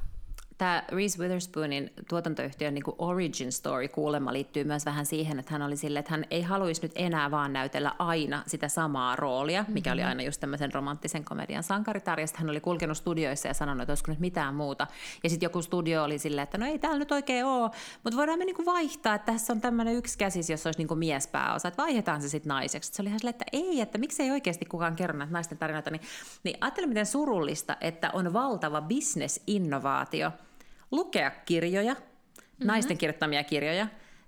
tämä 0.58 0.82
Reese 0.88 1.18
Witherspoonin 1.18 1.90
tuotantoyhtiön 2.08 2.74
niin 2.74 2.84
origin 2.98 3.52
story 3.52 3.88
kuulemma 3.88 4.32
liittyy 4.32 4.64
myös 4.64 4.86
vähän 4.86 5.06
siihen, 5.06 5.38
että 5.38 5.52
hän 5.52 5.62
oli 5.62 5.76
sille, 5.76 5.98
että 5.98 6.10
hän 6.10 6.24
ei 6.30 6.42
haluaisi 6.42 6.82
nyt 6.82 6.92
enää 6.94 7.30
vaan 7.30 7.52
näytellä 7.52 7.92
aina 7.98 8.42
sitä 8.46 8.68
samaa 8.68 9.16
roolia, 9.16 9.64
mikä 9.68 9.90
mm-hmm. 9.90 9.94
oli 9.94 10.08
aina 10.08 10.22
just 10.22 10.40
tämmöisen 10.40 10.74
romanttisen 10.74 11.24
komedian 11.24 11.62
sankaritar, 11.62 12.20
ja 12.20 12.26
hän 12.34 12.50
oli 12.50 12.60
kulkenut 12.60 12.96
studioissa 12.96 13.48
ja 13.48 13.54
sanonut, 13.54 13.82
että 13.82 13.90
olisiko 13.90 14.12
nyt 14.12 14.20
mitään 14.20 14.54
muuta. 14.54 14.86
Ja 15.24 15.30
sitten 15.30 15.46
joku 15.46 15.62
studio 15.62 16.04
oli 16.04 16.18
silleen, 16.18 16.42
että 16.42 16.58
no 16.58 16.66
ei 16.66 16.78
täällä 16.78 16.98
nyt 16.98 17.12
oikein 17.12 17.44
ole, 17.44 17.70
mutta 18.04 18.16
voidaan 18.16 18.38
me 18.38 18.44
niinku 18.44 18.64
vaihtaa, 18.66 19.14
että 19.14 19.32
tässä 19.32 19.52
on 19.52 19.60
tämmöinen 19.60 19.94
yksi 19.94 20.18
käsis, 20.18 20.50
jos 20.50 20.66
olisi 20.66 20.80
niinku 20.80 20.94
miespääosa, 20.94 21.68
että 21.68 21.82
vaihdetaan 21.82 22.22
se 22.22 22.28
sitten 22.28 22.48
naiseksi. 22.48 22.92
Se 22.92 23.02
oli 23.02 23.08
ihan 23.08 23.20
silleen, 23.20 23.34
että 23.34 23.44
ei, 23.52 23.80
että 23.80 23.98
miksei 23.98 24.30
oikeasti 24.30 24.64
kukaan 24.64 24.96
kerro 24.96 25.18
näitä 25.18 25.32
naisten 25.32 25.58
tarinoita. 25.58 25.90
Niin, 25.90 26.02
niin 26.44 26.56
ajattele, 26.60 26.86
miten 26.86 27.06
surullista, 27.06 27.76
että 27.80 28.10
on 28.12 28.32
valtava 28.32 28.80
business-innovaatio– 28.80 30.32
lukea 30.90 31.30
kirjoja, 31.30 31.94
mm-hmm. 31.94 32.66
naisten 32.66 32.98
kirjoittamia 32.98 33.44
kirjoja, 33.44 33.86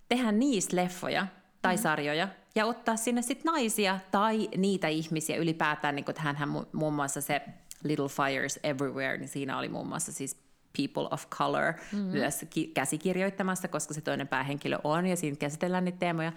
tehdä 0.09 0.33
niistä 0.33 0.77
leffoja 0.77 1.27
tai 1.63 1.75
mm-hmm. 1.75 1.83
sarjoja 1.83 2.29
ja 2.55 2.67
ottaa 2.67 2.97
sinne 2.97 3.23
sitten 3.23 3.53
naisia 3.53 3.99
tai 4.11 4.49
niitä 4.57 4.89
ihmisiä 4.89 5.37
ylipäätään, 5.37 5.95
niin 5.95 6.05
kuin 6.05 6.15
hänhän 6.19 6.49
muun 6.73 6.95
muassa 6.95 7.21
se 7.21 7.43
Little 7.85 8.09
Fires 8.09 8.61
Everywhere, 8.63 9.19
niin 9.19 9.29
siinä 9.29 9.59
oli 9.59 9.69
muun 9.69 9.87
muassa 9.87 10.13
siis 10.13 10.37
People 10.77 11.09
of 11.11 11.27
Color 11.31 11.73
mm-hmm. 11.73 12.07
myös 12.07 12.45
ki- 12.51 12.71
käsikirjoittamassa, 12.75 13.69
koska 13.69 13.95
se 13.95 14.01
toinen 14.01 14.29
päähenkilö 14.29 14.79
on 14.85 15.07
ja 15.07 15.17
siinä 15.17 15.37
käsitellään 15.37 15.85
niitä 15.85 15.99
teemoja. 15.99 16.33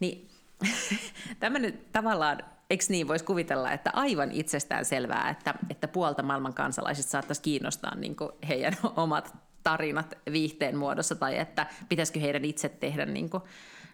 Niin 0.00 0.28
tämmöinen 1.40 1.80
tavallaan, 1.92 2.38
eikö 2.70 2.84
niin 2.88 3.08
voisi 3.08 3.24
kuvitella, 3.24 3.72
että 3.72 3.90
aivan 3.94 4.32
itsestään 4.32 4.84
selvää, 4.84 5.30
että, 5.30 5.54
että 5.70 5.88
puolta 5.88 6.22
maailman 6.22 6.54
kansalaisista 6.54 7.10
saattaisi 7.10 7.42
kiinnostaa 7.42 7.94
niin 7.94 8.16
heidän 8.48 8.76
omat 8.96 9.34
tarinat 9.66 10.14
viihteen 10.32 10.76
muodossa 10.76 11.14
tai 11.14 11.38
että 11.38 11.66
pitäisikö 11.88 12.20
heidän 12.20 12.44
itse 12.44 12.68
tehdä 12.68 13.06
niin 13.06 13.30
kuin 13.30 13.42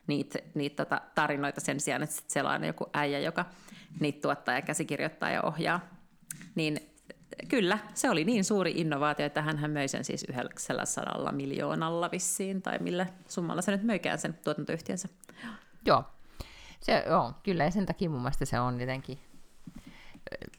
niitä, 0.07 0.39
niitä 0.55 0.85
tota, 0.85 1.01
tarinoita 1.15 1.61
sen 1.61 1.81
sijaan, 1.81 2.03
että 2.03 2.17
siellä 2.29 2.51
on 2.51 2.65
joku 2.65 2.87
äijä, 2.95 3.19
joka 3.19 3.45
niitä 4.01 4.21
tuottaa 4.21 4.55
ja 4.55 4.63
käsikirjoittaa 4.63 5.31
ja 5.31 5.43
ohjaa. 5.43 5.81
Niin 6.55 6.81
kyllä, 7.49 7.79
se 7.95 8.11
oli 8.11 8.25
niin 8.25 8.45
suuri 8.45 8.73
innovaatio, 8.77 9.27
että 9.27 9.43
hän 9.43 9.71
möi 9.71 9.89
sen 9.89 10.05
siis 10.05 10.25
900 10.29 11.33
miljoonalla 11.33 12.11
vissiin, 12.11 12.63
tai 12.63 12.79
millä 12.79 13.07
summalla 13.29 13.63
se 13.63 13.73
nyt 13.73 13.83
möikään 13.83 14.19
sen 14.19 14.39
tuotantoyhtiönsä. 14.45 15.09
Joo, 15.87 16.05
se, 16.81 17.05
joo, 17.07 17.33
kyllä 17.43 17.65
ja 17.65 17.71
sen 17.71 17.87
takia 17.87 18.11
mun 18.11 18.21
mielestä 18.21 18.45
se 18.45 18.61
on 18.61 18.81
jotenkin 18.81 19.19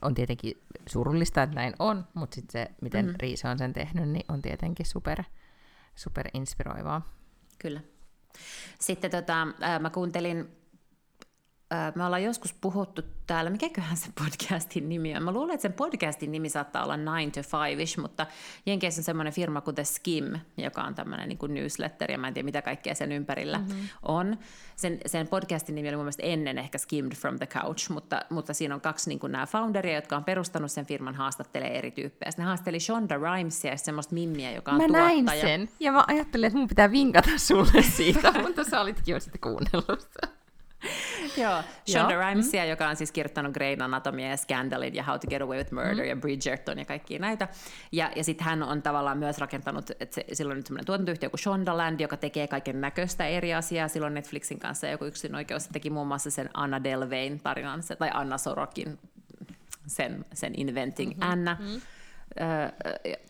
on 0.02 0.14
tietenkin 0.14 0.62
surullista, 0.90 1.44
että 1.44 1.56
näin 1.56 1.74
on, 1.80 2.08
mutta 2.14 2.36
sitten 2.36 2.52
se, 2.52 2.72
miten 2.82 3.06
mm-hmm. 3.06 3.18
Riisa 3.20 3.50
on 3.50 3.58
sen 3.58 3.74
tehnyt, 3.74 4.10
niin 4.10 4.26
on 4.28 4.42
tietenkin 4.42 4.86
super, 4.86 5.24
super 5.96 6.28
inspiroivaa. 6.34 7.14
Kyllä. 7.60 7.82
Sitten 8.80 9.12
tota, 9.12 9.48
mä 9.80 9.90
kuuntelin 9.90 10.63
me 11.96 12.06
ollaan 12.06 12.24
joskus 12.24 12.54
puhuttu 12.54 13.02
täällä, 13.28 13.50
mikäköhän 13.50 13.98
se 13.98 14.10
podcastin 14.20 14.90
nimi 14.90 15.18
on. 15.18 15.24
Mä 15.24 15.32
luulen, 15.32 15.54
että 15.54 15.62
sen 15.62 15.74
podcastin 15.74 16.32
nimi 16.32 16.50
saattaa 16.50 16.84
olla 16.84 16.96
9 16.96 17.44
to 17.44 17.58
5ish, 17.58 18.02
mutta 18.02 18.26
Jenkeissä 18.66 19.00
on 19.00 19.04
semmoinen 19.04 19.34
firma 19.34 19.62
kuin 19.62 19.76
The 19.76 19.84
Skim, 19.84 20.40
joka 20.58 20.84
on 20.84 20.96
tämmöinen 20.96 21.30
niin 21.30 21.54
newsletter, 21.54 22.12
ja 22.12 22.18
mä 22.18 22.28
en 22.28 22.34
tiedä 22.34 22.46
mitä 22.46 22.62
kaikkea 22.62 22.96
sen 22.96 23.12
ympärillä 23.12 23.58
mm-hmm. 23.58 23.88
on. 24.04 24.38
Sen, 24.76 24.98
sen 25.06 25.28
podcastin 25.28 25.76
nimi 25.76 25.88
oli 25.88 25.96
mun 25.96 26.06
mielestä 26.06 26.24
ennen 26.24 26.58
ehkä 26.58 26.78
Skimmed 26.78 27.16
from 27.16 27.38
the 27.38 27.48
Couch, 27.48 27.90
mutta, 27.90 28.22
mutta 28.30 28.54
siinä 28.54 28.76
on 28.76 28.82
kaksi 28.82 29.10
niin 29.10 29.20
kuin 29.20 29.32
nämä 29.32 29.46
founderia, 29.46 29.96
jotka 29.96 30.18
on 30.18 30.24
perustanut 30.24 30.72
sen 30.72 30.86
firman, 30.86 31.16
haastattelee 31.16 31.78
eri 31.78 31.92
tyyppejä. 31.92 32.32
Sitten 32.32 32.44
ne 32.44 32.48
haasteli 32.48 32.80
Shonda 32.80 33.18
Rhimesia 33.18 33.72
ja 33.72 33.78
semmoista 33.78 34.14
mimmiä, 34.14 34.52
joka 34.52 34.72
on 34.72 34.78
mä 34.78 34.88
tuottaja. 34.88 35.24
näin 35.24 35.42
sen, 35.42 35.70
ja 35.80 35.92
mä 35.92 36.04
ajattelin, 36.08 36.48
että 36.48 36.60
mun 36.60 36.68
pitää 36.68 36.92
vinkata 36.92 37.30
sulle 37.38 37.82
siitä, 37.82 38.32
mutta 38.44 38.64
sä 38.64 38.82
olitkin 38.82 39.14
jo 39.14 39.20
sitten 39.20 39.42
kuunnellut 39.42 40.08
Joo, 41.42 41.64
Shonda 41.92 42.28
Rhimesia, 42.28 42.64
mm. 42.64 42.70
joka 42.70 42.88
on 42.88 42.96
siis 42.96 43.12
kirjoittanut 43.12 43.54
Grain 43.54 43.82
Anatomia 43.82 44.30
ja 44.30 44.38
Scandalin 44.38 44.96
ja 44.96 45.04
How 45.04 45.20
to 45.20 45.28
Get 45.30 45.42
Away 45.42 45.58
with 45.58 45.72
Murder 45.72 45.96
mm. 45.96 46.10
ja 46.10 46.16
Bridgerton 46.16 46.80
ja 46.80 46.86
kaikkia 46.86 47.20
näitä. 47.20 47.48
Ja, 47.92 48.12
ja 48.16 48.24
sitten 48.24 48.46
hän 48.46 48.64
on 48.64 48.82
tavallaan 48.82 49.18
myös 49.18 49.38
rakentanut, 49.38 49.90
että 49.90 50.16
se, 50.16 50.26
silloin 50.34 50.58
nyt 50.58 50.68
semmoinen 50.68 50.86
tuotantoyhtiö 50.86 51.30
kuin 51.30 51.40
Shondaland, 51.40 52.00
joka 52.00 52.18
tekee 52.18 52.48
kaiken 52.48 52.82
näköistä 52.82 53.28
eri 53.28 53.54
asiaa. 53.54 53.88
Silloin 53.88 54.14
Netflixin 54.14 54.60
kanssa 54.60 54.88
joku 54.88 55.06
yksin 55.06 55.36
oikeus 55.36 55.68
teki 55.68 55.90
muun 55.90 56.08
muassa 56.08 56.32
sen 56.32 56.50
Anna 56.54 56.84
Delvein 56.84 57.40
tarinan, 57.40 57.84
tai 58.00 58.10
Anna 58.14 58.38
Sorokin, 58.38 59.00
sen, 59.88 60.26
sen 60.34 60.54
Inventing 60.58 61.12
mm-hmm. 61.12 61.32
Anna. 61.32 61.58
Mm-hmm 61.60 61.82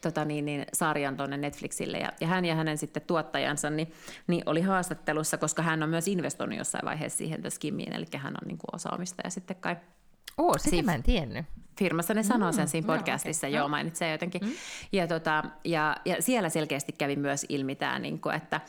tota 0.01 0.25
niin, 0.25 0.45
niin, 0.45 0.65
sarjan 0.73 1.17
tuonne 1.17 1.37
Netflixille. 1.37 1.97
Ja, 1.97 2.09
ja 2.21 2.27
hän 2.27 2.45
ja 2.45 2.55
hänen 2.55 2.77
sitten 2.77 3.03
tuottajansa 3.07 3.69
niin, 3.69 3.91
niin 4.27 4.43
oli 4.45 4.61
haastattelussa, 4.61 5.37
koska 5.37 5.61
hän 5.61 5.83
on 5.83 5.89
myös 5.89 6.07
investoinut 6.07 6.57
jossain 6.57 6.85
vaiheessa 6.85 7.17
siihen 7.17 7.41
Skimmiin, 7.49 7.93
eli 7.93 8.05
hän 8.17 8.33
on 8.33 8.47
niin 8.47 8.57
kuin 8.57 8.75
osaamistaja 8.75 9.29
sitten 9.29 9.57
kai. 9.59 9.75
Oo, 10.37 10.57
sitä 10.57 10.69
Siin, 10.69 10.85
mä 10.85 10.95
en 10.95 11.03
tiennyt. 11.03 11.45
Firmassa 11.79 12.13
ne 12.13 12.23
sanoo 12.23 12.51
sen 12.51 12.65
mm, 12.65 12.67
siinä 12.67 12.87
podcastissa, 12.87 13.47
joo, 13.47 13.51
okay. 13.51 13.59
joo 13.59 13.67
mainitsee 13.67 14.11
jotenkin. 14.11 14.41
Mm. 14.45 14.51
Ja, 14.91 15.07
tota, 15.07 15.43
ja, 15.63 15.97
ja 16.05 16.15
siellä 16.19 16.49
selkeästi 16.49 16.91
kävi 16.91 17.15
myös 17.15 17.45
ilmi 17.49 17.75
tämä, 17.75 17.99
niin 17.99 18.19
kuin, 18.19 18.35
että 18.35 18.61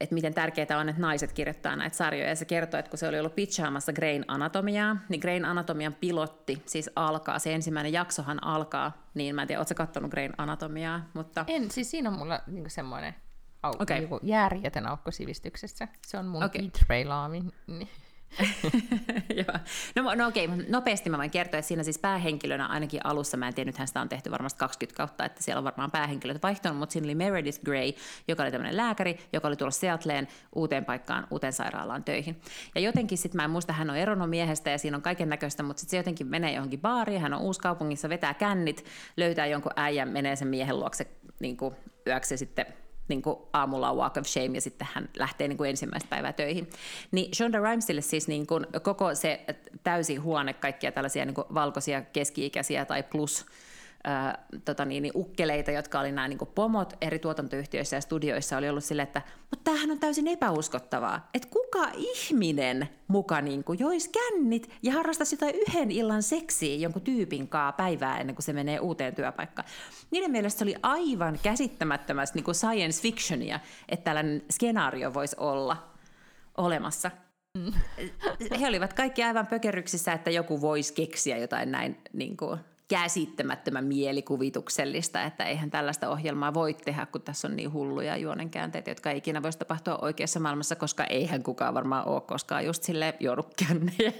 että 0.00 0.14
miten 0.14 0.34
tärkeää 0.34 0.78
on, 0.80 0.88
että 0.88 1.02
naiset 1.02 1.32
kirjoittaa 1.32 1.76
näitä 1.76 1.96
sarjoja. 1.96 2.28
Ja 2.28 2.36
se 2.36 2.44
kertoo, 2.44 2.80
että 2.80 2.90
kun 2.90 2.98
se 2.98 3.08
oli 3.08 3.18
ollut 3.18 3.34
pitchaamassa 3.34 3.92
Grain 3.92 4.24
Anatomiaa, 4.28 4.96
niin 5.08 5.20
Grain 5.20 5.44
Anatomian 5.44 5.94
pilotti 6.00 6.62
siis 6.66 6.90
alkaa, 6.96 7.38
se 7.38 7.54
ensimmäinen 7.54 7.92
jaksohan 7.92 8.44
alkaa, 8.44 9.08
niin 9.14 9.34
mä 9.34 9.42
en 9.42 9.48
tiedä, 9.48 9.60
ootko 9.60 9.74
katsonut 9.74 10.10
Grain 10.10 10.32
Anatomiaa? 10.38 11.08
Mutta... 11.14 11.44
En, 11.48 11.70
siis 11.70 11.90
siinä 11.90 12.10
on 12.10 12.18
mulla 12.18 12.40
niin 12.46 12.70
semmoinen 12.70 13.14
au- 13.66 13.82
okay. 13.82 14.02
joku 14.02 14.20
järjetön 14.22 14.86
aukko 14.86 15.10
sivistyksessä. 15.10 15.88
Se 16.06 16.18
on 16.18 16.26
mun 16.26 16.44
okay. 16.44 16.70
No, 19.96 20.14
no 20.14 20.28
okei, 20.28 20.48
nopeasti 20.68 21.10
mä 21.10 21.18
voin 21.18 21.30
kertoa, 21.30 21.58
että 21.58 21.68
siinä 21.68 21.82
siis 21.82 21.98
päähenkilönä 21.98 22.66
ainakin 22.66 23.00
alussa, 23.04 23.36
mä 23.36 23.48
en 23.48 23.54
tiedä, 23.54 23.68
nythän 23.68 23.88
sitä 23.88 24.00
on 24.00 24.08
tehty 24.08 24.30
varmasti 24.30 24.58
20 24.58 24.96
kautta, 24.96 25.24
että 25.24 25.42
siellä 25.42 25.58
on 25.58 25.64
varmaan 25.64 25.90
päähenkilöt 25.90 26.42
vaihtunut, 26.42 26.78
mutta 26.78 26.92
siinä 26.92 27.06
oli 27.06 27.14
Meredith 27.14 27.64
Grey, 27.64 27.92
joka 28.28 28.42
oli 28.42 28.50
tämmöinen 28.50 28.76
lääkäri, 28.76 29.18
joka 29.32 29.48
oli 29.48 29.56
tullut 29.56 29.74
Seattleen 29.74 30.28
uuteen 30.54 30.84
paikkaan, 30.84 31.26
uuteen 31.30 31.52
sairaalaan 31.52 32.04
töihin. 32.04 32.40
Ja 32.74 32.80
jotenkin 32.80 33.18
sitten 33.18 33.36
mä 33.36 33.44
en 33.44 33.50
muista, 33.50 33.72
hän 33.72 33.90
on 33.90 33.96
eronnut 33.96 34.30
miehestä 34.30 34.70
ja 34.70 34.78
siinä 34.78 34.96
on 34.96 35.02
kaiken 35.02 35.28
näköistä, 35.28 35.62
mutta 35.62 35.80
sitten 35.80 35.90
se 35.90 35.96
jotenkin 35.96 36.26
menee 36.26 36.52
johonkin 36.52 36.80
baariin, 36.80 37.20
hän 37.20 37.34
on 37.34 37.40
uuskaupungissa, 37.40 38.08
vetää 38.08 38.34
kännit, 38.34 38.84
löytää 39.16 39.46
jonkun 39.46 39.72
äijän, 39.76 40.08
menee 40.08 40.36
sen 40.36 40.48
miehen 40.48 40.80
luokse 40.80 41.06
niin 41.40 41.56
kuin 41.56 41.74
yöksi 42.06 42.36
sitten 42.36 42.66
niin 43.08 43.22
kuin 43.22 43.36
aamulla 43.52 43.90
on 43.90 43.96
walk 43.96 44.16
of 44.16 44.26
shame 44.26 44.50
ja 44.54 44.60
sitten 44.60 44.88
hän 44.92 45.08
lähtee 45.18 45.48
niin 45.48 45.56
kuin 45.56 45.70
ensimmäistä 45.70 46.08
päivää 46.10 46.32
töihin. 46.32 46.70
Niin 47.10 47.34
Shonda 47.34 47.60
Rhimesille 47.60 48.00
siis 48.00 48.28
niin 48.28 48.46
kuin 48.46 48.66
koko 48.82 49.14
se 49.14 49.44
täysi 49.82 50.16
huone, 50.16 50.52
kaikkia 50.52 50.92
tällaisia 50.92 51.24
niin 51.24 51.34
kuin 51.34 51.46
valkoisia 51.54 52.02
keski-ikäisiä 52.02 52.84
tai 52.84 53.02
plus 53.02 53.46
ää, 54.04 54.46
tota 54.64 54.84
niin, 54.84 55.02
niin 55.02 55.12
ukkeleita, 55.16 55.70
jotka 55.70 56.00
oli 56.00 56.12
nämä 56.12 56.28
niin 56.28 56.38
pomot 56.54 56.92
eri 57.00 57.18
tuotantoyhtiöissä 57.18 57.96
ja 57.96 58.00
studioissa, 58.00 58.56
oli 58.56 58.68
ollut 58.68 58.84
silleen, 58.84 59.06
että 59.06 59.22
mutta 59.50 59.64
tämähän 59.64 59.90
on 59.90 59.98
täysin 59.98 60.28
epäuskottavaa, 60.28 61.28
että 61.34 61.48
kuka 61.48 61.88
ihminen 61.96 62.88
muka 63.08 63.40
niin 63.40 63.64
kuin 63.64 63.78
jois 63.78 64.08
kännit 64.08 64.70
ja 64.82 64.92
harrastaisi 64.92 65.34
jotain 65.34 65.54
yhden 65.54 65.90
illan 65.90 66.22
seksiä 66.22 66.76
jonkun 66.76 67.02
tyypin 67.02 67.48
kaa 67.48 67.72
päivää 67.72 68.18
ennen 68.18 68.36
kuin 68.36 68.44
se 68.44 68.52
menee 68.52 68.80
uuteen 68.80 69.14
työpaikkaan. 69.14 69.68
Niiden 70.10 70.30
mielestä 70.30 70.58
se 70.58 70.64
oli 70.64 70.74
aivan 70.82 71.38
käsittämättömästi 71.42 72.38
niin 72.38 72.44
kuin 72.44 72.54
science 72.54 73.02
fictionia, 73.02 73.60
että 73.88 74.04
tällainen 74.04 74.42
skenaario 74.50 75.14
voisi 75.14 75.36
olla 75.38 75.76
olemassa. 76.56 77.10
Mm. 77.58 77.72
He 78.60 78.68
olivat 78.68 78.92
kaikki 78.92 79.22
aivan 79.22 79.46
pökerryksissä, 79.46 80.12
että 80.12 80.30
joku 80.30 80.60
voisi 80.60 80.94
keksiä 80.94 81.38
jotain 81.38 81.72
näin 81.72 81.96
niin 82.12 82.36
kuin 82.36 82.60
käsittämättömän 82.88 83.84
mielikuvituksellista, 83.84 85.22
että 85.22 85.44
eihän 85.44 85.70
tällaista 85.70 86.08
ohjelmaa 86.08 86.54
voi 86.54 86.74
tehdä, 86.74 87.06
kun 87.06 87.22
tässä 87.22 87.48
on 87.48 87.56
niin 87.56 87.72
hulluja 87.72 88.16
juonenkäänteitä, 88.16 88.90
jotka 88.90 89.10
ei 89.10 89.18
ikinä 89.18 89.42
voisi 89.42 89.58
tapahtua 89.58 89.98
oikeassa 90.02 90.40
maailmassa, 90.40 90.76
koska 90.76 91.04
eihän 91.04 91.42
kukaan 91.42 91.74
varmaan 91.74 92.08
ole 92.08 92.20
koskaan 92.20 92.64
just 92.64 92.82
sille 92.82 93.14
joudut 93.20 93.54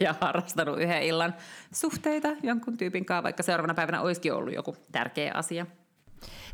ja 0.00 0.14
harrastanut 0.20 0.80
yhden 0.80 1.02
illan 1.02 1.34
suhteita 1.74 2.28
jonkun 2.42 2.76
tyypin 2.76 3.04
kanssa, 3.04 3.22
vaikka 3.22 3.42
seuraavana 3.42 3.74
päivänä 3.74 4.02
olisikin 4.02 4.34
ollut 4.34 4.54
joku 4.54 4.76
tärkeä 4.92 5.32
asia. 5.34 5.66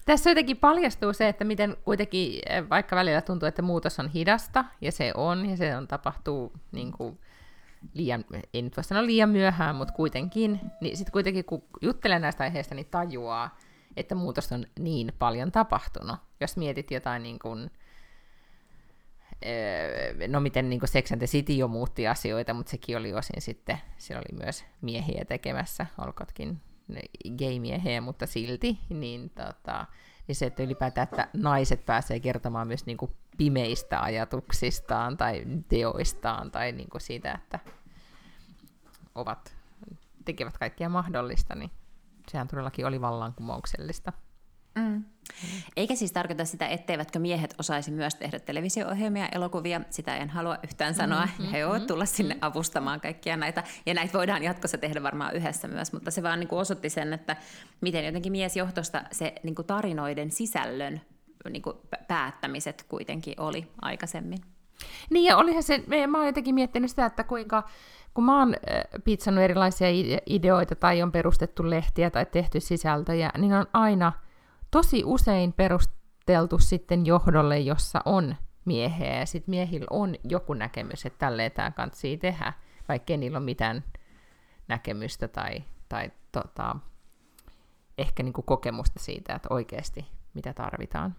Tässä 0.05 0.31
jotenkin 0.31 0.57
paljastuu 0.57 1.13
se, 1.13 1.29
että 1.29 1.45
miten 1.45 1.77
kuitenkin, 1.85 2.41
vaikka 2.71 2.97
välillä 2.97 3.21
tuntuu, 3.21 3.49
että 3.49 3.63
muutos 3.63 3.99
on 3.99 4.09
hidasta, 4.09 4.65
ja 4.81 4.93
se 4.93 5.13
on, 5.17 5.51
ja 5.51 5.57
se 5.57 5.77
on 5.77 5.89
tapahtuu 5.89 6.53
niin 6.73 6.93
kuin, 6.93 7.19
liian, 7.95 8.25
ei 8.55 8.63
nyt 8.63 8.77
voi 8.77 8.85
sanoa 8.85 9.07
liian 9.07 9.29
myöhään, 9.31 9.77
mutta 9.77 9.95
kuitenkin, 9.95 10.61
niin 10.81 10.97
sitten 10.97 11.13
kuitenkin 11.13 11.45
kun 11.45 11.63
juttelee 11.83 12.19
näistä 12.19 12.45
aiheista, 12.45 12.75
niin 12.75 12.87
tajuaa, 12.91 13.59
että 13.97 14.15
muutos 14.15 14.53
on 14.53 14.67
niin 14.79 15.13
paljon 15.19 15.53
tapahtunut. 15.53 16.17
Jos 16.41 16.57
mietit 16.57 16.91
jotain 16.91 17.23
niin 17.23 17.39
kuin, 17.39 17.71
no 20.29 20.41
miten 20.41 20.71
niin 20.71 20.81
kuin 20.81 20.89
Sex 20.89 21.13
and 21.13 21.19
the 21.19 21.27
City 21.27 21.53
jo 21.53 21.69
muutti 21.69 22.09
asioita, 22.09 22.55
mutta 22.55 22.71
sekin 22.71 22.97
oli 22.97 23.15
osin 23.15 23.43
sitten, 23.43 23.79
siellä 23.99 24.23
oli 24.29 24.39
myös 24.39 24.65
miehiä 24.81 25.25
tekemässä, 25.25 25.87
olkotkin 25.99 26.61
gay-miehiä, 27.39 28.01
mutta 28.01 28.27
silti, 28.27 28.79
niin, 28.89 29.31
tota, 29.31 29.87
niin 30.29 30.37
se, 30.37 30.47
että 30.47 30.63
ylipäätään, 30.63 31.05
että 31.05 31.29
naiset 31.37 31.87
pääsee 31.87 32.21
kertomaan 32.21 32.67
myös 32.67 32.87
niin 32.87 32.97
kuin 32.97 33.11
pimeistä 33.41 34.03
ajatuksistaan 34.03 35.17
tai 35.17 35.45
teoistaan 35.69 36.51
tai 36.51 36.73
niin 36.73 36.91
kuin 36.91 37.01
siitä, 37.01 37.33
että 37.33 37.59
ovat, 39.15 39.57
tekevät 40.25 40.59
kaikkia 40.59 40.89
mahdollista, 40.89 41.55
niin 41.55 41.71
sehän 42.29 42.49
todellakin 42.49 42.87
oli 42.87 43.01
vallankumouksellista. 43.01 44.13
Mm. 44.75 45.05
Eikä 45.77 45.95
siis 45.95 46.13
tarkoita 46.13 46.45
sitä, 46.45 46.69
etteivätkö 46.69 47.19
miehet 47.19 47.55
osaisi 47.59 47.91
myös 47.91 48.15
tehdä 48.15 48.39
televisio-ohjelmia, 48.39 49.29
elokuvia. 49.29 49.81
Sitä 49.91 50.17
en 50.17 50.31
halua 50.31 50.59
yhtään 50.65 50.95
sanoa. 50.95 51.27
Mm-hmm. 51.27 51.47
He 51.47 51.67
ovat 51.67 51.87
tulla 51.87 52.07
sinne 52.07 52.39
avustamaan 52.41 53.01
kaikkia 53.01 53.37
näitä. 53.37 53.65
Ja 53.87 53.95
näitä 53.95 54.13
voidaan 54.19 54.43
jatkossa 54.43 54.79
tehdä 54.79 55.03
varmaan 55.03 55.35
yhdessä 55.35 55.69
myös. 55.69 55.93
Mutta 55.93 56.11
se 56.11 56.23
vaan 56.23 56.41
niin 56.41 56.49
kuin 56.49 56.61
osoitti 56.61 56.91
sen, 56.91 57.13
että 57.13 57.37
miten 57.81 58.07
jotenkin 58.07 58.33
miesjohtosta 58.33 59.03
se 59.13 59.35
niin 59.43 59.55
kuin 59.55 59.67
tarinoiden 59.67 60.31
sisällön 60.31 61.01
niin 61.49 61.63
kuin 61.63 61.77
päättämiset 62.09 62.85
kuitenkin 62.89 63.41
oli 63.41 63.67
aikaisemmin. 63.83 64.39
Niin 65.11 65.25
ja 65.25 65.37
olihan 65.37 65.63
se, 65.63 65.85
mä 66.07 66.19
oon 66.19 66.27
jotenkin 66.27 66.55
miettinyt 66.55 66.91
sitä, 66.91 67.07
että 67.07 67.25
kuinka 67.25 67.63
kun 68.15 68.25
mä 68.25 68.39
oon 68.39 68.55
pizzannut 69.05 69.45
erilaisia 69.45 69.89
ideoita 70.27 70.75
tai 70.75 71.03
on 71.03 71.13
perustettu 71.13 71.71
lehtiä 71.71 72.11
tai 72.11 72.27
tehty 72.27 72.61
sisältöjä, 72.61 73.31
niin 73.39 73.53
on 73.53 73.67
aina 73.73 74.13
tosi 74.71 75.03
usein 75.05 75.53
perusteltu 75.53 76.59
sitten 76.59 77.07
johdolle, 77.07 77.59
jossa 77.59 78.01
on 78.05 78.37
miehiä, 78.65 79.19
ja 79.19 79.27
sitten 79.27 79.51
miehillä 79.51 79.87
on 79.91 80.17
joku 80.25 80.55
näkemys, 80.55 81.07
että 81.07 81.19
tälleen 81.19 81.53
tämä 81.53 81.71
kantsii 81.71 82.17
tehdä, 82.17 82.53
vaikka 82.89 83.17
niillä 83.17 83.39
ole 83.39 83.45
mitään 83.45 83.85
näkemystä 84.69 85.29
tai, 85.29 85.65
tai 85.89 86.11
tota, 86.33 86.77
ehkä 87.99 88.23
niinku 88.23 88.43
kokemusta 88.43 88.99
siitä, 88.99 89.35
että 89.35 89.49
oikeasti 89.51 90.07
mitä 90.35 90.53
tarvitaan. 90.53 91.17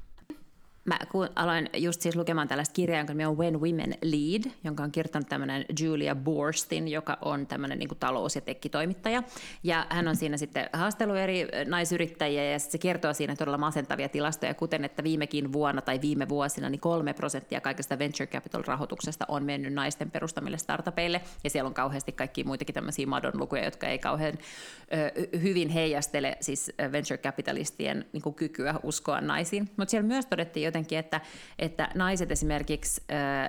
Mä 0.85 0.99
kun 1.11 1.29
aloin 1.35 1.69
just 1.77 2.01
siis 2.01 2.15
lukemaan 2.15 2.47
tällaista 2.47 2.73
kirjaa, 2.73 2.99
jonka 2.99 3.13
nimi 3.13 3.25
on 3.25 3.37
When 3.37 3.61
Women 3.61 3.95
Lead, 4.01 4.51
jonka 4.63 4.83
on 4.83 4.91
kirjoittanut 4.91 5.29
tämmöinen 5.29 5.65
Julia 5.79 6.15
Borstin, 6.15 6.87
joka 6.87 7.17
on 7.21 7.47
tämmöinen 7.47 7.79
niin 7.79 7.89
talous- 7.99 8.35
ja 8.35 8.41
tekkitoimittaja. 8.41 9.23
Ja 9.63 9.87
hän 9.89 10.07
on 10.07 10.15
siinä 10.15 10.37
sitten 10.37 10.69
haastellut 10.73 11.17
eri 11.17 11.47
naisyrittäjiä 11.65 12.43
ja 12.43 12.59
se 12.59 12.77
kertoo 12.77 13.13
siinä 13.13 13.35
todella 13.35 13.57
masentavia 13.57 14.09
tilastoja, 14.09 14.53
kuten 14.53 14.85
että 14.85 15.03
viimekin 15.03 15.53
vuonna 15.53 15.81
tai 15.81 16.01
viime 16.01 16.29
vuosina 16.29 16.69
niin 16.69 16.79
kolme 16.79 17.13
prosenttia 17.13 17.61
kaikesta 17.61 17.99
venture 17.99 18.27
capital-rahoituksesta 18.27 19.25
on 19.27 19.43
mennyt 19.43 19.73
naisten 19.73 20.11
perustamille 20.11 20.57
startupeille. 20.57 21.21
Ja 21.43 21.49
siellä 21.49 21.67
on 21.67 21.73
kauheasti 21.73 22.11
kaikki 22.11 22.43
muitakin 22.43 22.75
tämmöisiä 22.75 23.07
madon-lukuja, 23.07 23.65
jotka 23.65 23.87
ei 23.87 23.99
kauhean 23.99 24.33
ö, 24.33 25.37
hyvin 25.37 25.69
heijastele 25.69 26.37
siis 26.39 26.71
venture 26.91 27.17
capitalistien 27.17 28.05
niin 28.13 28.33
kykyä 28.35 28.75
uskoa 28.83 29.21
naisiin. 29.21 29.69
Mutta 29.77 29.91
siellä 29.91 30.07
myös 30.07 30.25
todettiin 30.25 30.70
jotenkin, 30.71 30.99
että, 30.99 31.21
että 31.59 31.89
naiset 31.95 32.31
esimerkiksi 32.31 33.03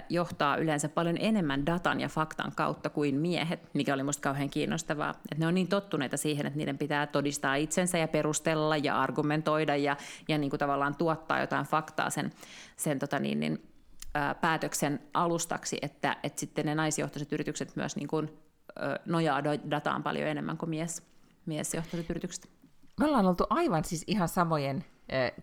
johtaa 0.08 0.56
yleensä 0.56 0.88
paljon 0.88 1.16
enemmän 1.20 1.66
datan 1.66 2.00
ja 2.00 2.08
faktan 2.08 2.52
kautta 2.56 2.90
kuin 2.90 3.14
miehet, 3.14 3.60
mikä 3.74 3.94
oli 3.94 4.02
musta 4.02 4.22
kauhean 4.22 4.50
kiinnostavaa. 4.50 5.10
Että 5.10 5.36
ne 5.38 5.46
on 5.46 5.54
niin 5.54 5.68
tottuneita 5.68 6.16
siihen, 6.16 6.46
että 6.46 6.56
niiden 6.56 6.78
pitää 6.78 7.06
todistaa 7.06 7.54
itsensä 7.54 7.98
ja 7.98 8.08
perustella 8.08 8.76
ja 8.76 9.00
argumentoida 9.00 9.76
ja, 9.76 9.96
ja 10.28 10.38
niin 10.38 10.50
kuin 10.50 10.60
tavallaan 10.60 10.96
tuottaa 10.96 11.40
jotain 11.40 11.66
faktaa 11.66 12.10
sen, 12.10 12.32
sen 12.76 12.98
tota 12.98 13.18
niin, 13.18 13.40
niin, 13.40 13.62
päätöksen 14.40 15.00
alustaksi, 15.14 15.78
että, 15.82 16.16
että 16.22 16.40
sitten 16.40 16.66
ne 16.66 16.74
naisjohtoiset 16.74 17.32
yritykset 17.32 17.76
myös 17.76 17.96
niin 17.96 18.08
kuin, 18.08 18.30
nojaa 19.06 19.44
dataan 19.44 20.02
paljon 20.02 20.28
enemmän 20.28 20.58
kuin 20.58 20.70
mies, 20.70 21.02
miesjohtoiset 21.46 22.10
yritykset. 22.10 22.48
Me 23.00 23.06
ollaan 23.06 23.26
oltu 23.26 23.46
aivan 23.50 23.84
siis 23.84 24.04
ihan 24.06 24.28
samojen 24.28 24.84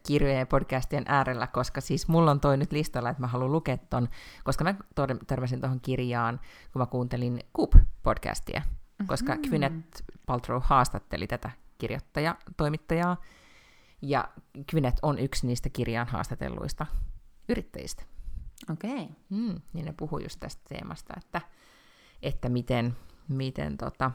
kirjojen 0.07 0.39
ja 0.39 0.45
podcastien 0.45 1.03
äärellä, 1.07 1.47
koska 1.47 1.81
siis 1.81 2.07
mulla 2.07 2.31
on 2.31 2.39
toi 2.39 2.57
nyt 2.57 2.71
listalla, 2.71 3.09
että 3.09 3.21
mä 3.21 3.27
haluan 3.27 3.51
lukea 3.51 3.77
ton, 3.77 4.09
koska 4.43 4.63
mä 4.63 4.75
törmäsin 5.27 5.61
tuohon 5.61 5.81
kirjaan, 5.81 6.39
kun 6.73 6.81
mä 6.81 6.85
kuuntelin 6.85 7.39
Coop-podcastia, 7.57 8.61
koska 9.07 9.35
mm-hmm. 9.35 9.49
Gwyneth 9.49 10.03
Paltrow 10.25 10.61
haastatteli 10.65 11.27
tätä 11.27 11.51
kirjoittaja, 11.77 12.35
toimittajaa, 12.57 13.17
ja 14.01 14.29
Gwyneth 14.69 14.99
on 15.01 15.19
yksi 15.19 15.47
niistä 15.47 15.69
kirjaan 15.69 16.07
haastatelluista 16.07 16.85
yrittäjistä. 17.49 18.03
Okei. 18.71 19.03
Okay. 19.03 19.07
Mm, 19.29 19.61
niin 19.73 19.85
ne 19.85 19.93
puhuu 19.97 20.19
just 20.19 20.39
tästä 20.39 20.61
teemasta, 20.69 21.13
että, 21.17 21.41
että 22.21 22.49
miten, 22.49 22.95
miten 23.27 23.77
tota, 23.77 24.11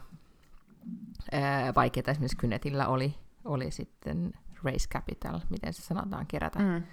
vaikeaa 1.75 2.11
esimerkiksi 2.11 2.37
Gwynethillä 2.37 2.87
oli, 2.87 3.15
oli 3.45 3.71
sitten 3.71 4.33
raise 4.65 4.89
capital, 4.89 5.39
miten 5.49 5.73
se 5.73 5.81
sanotaan, 5.81 6.27
kerätä, 6.27 6.59
mm. 6.59 6.83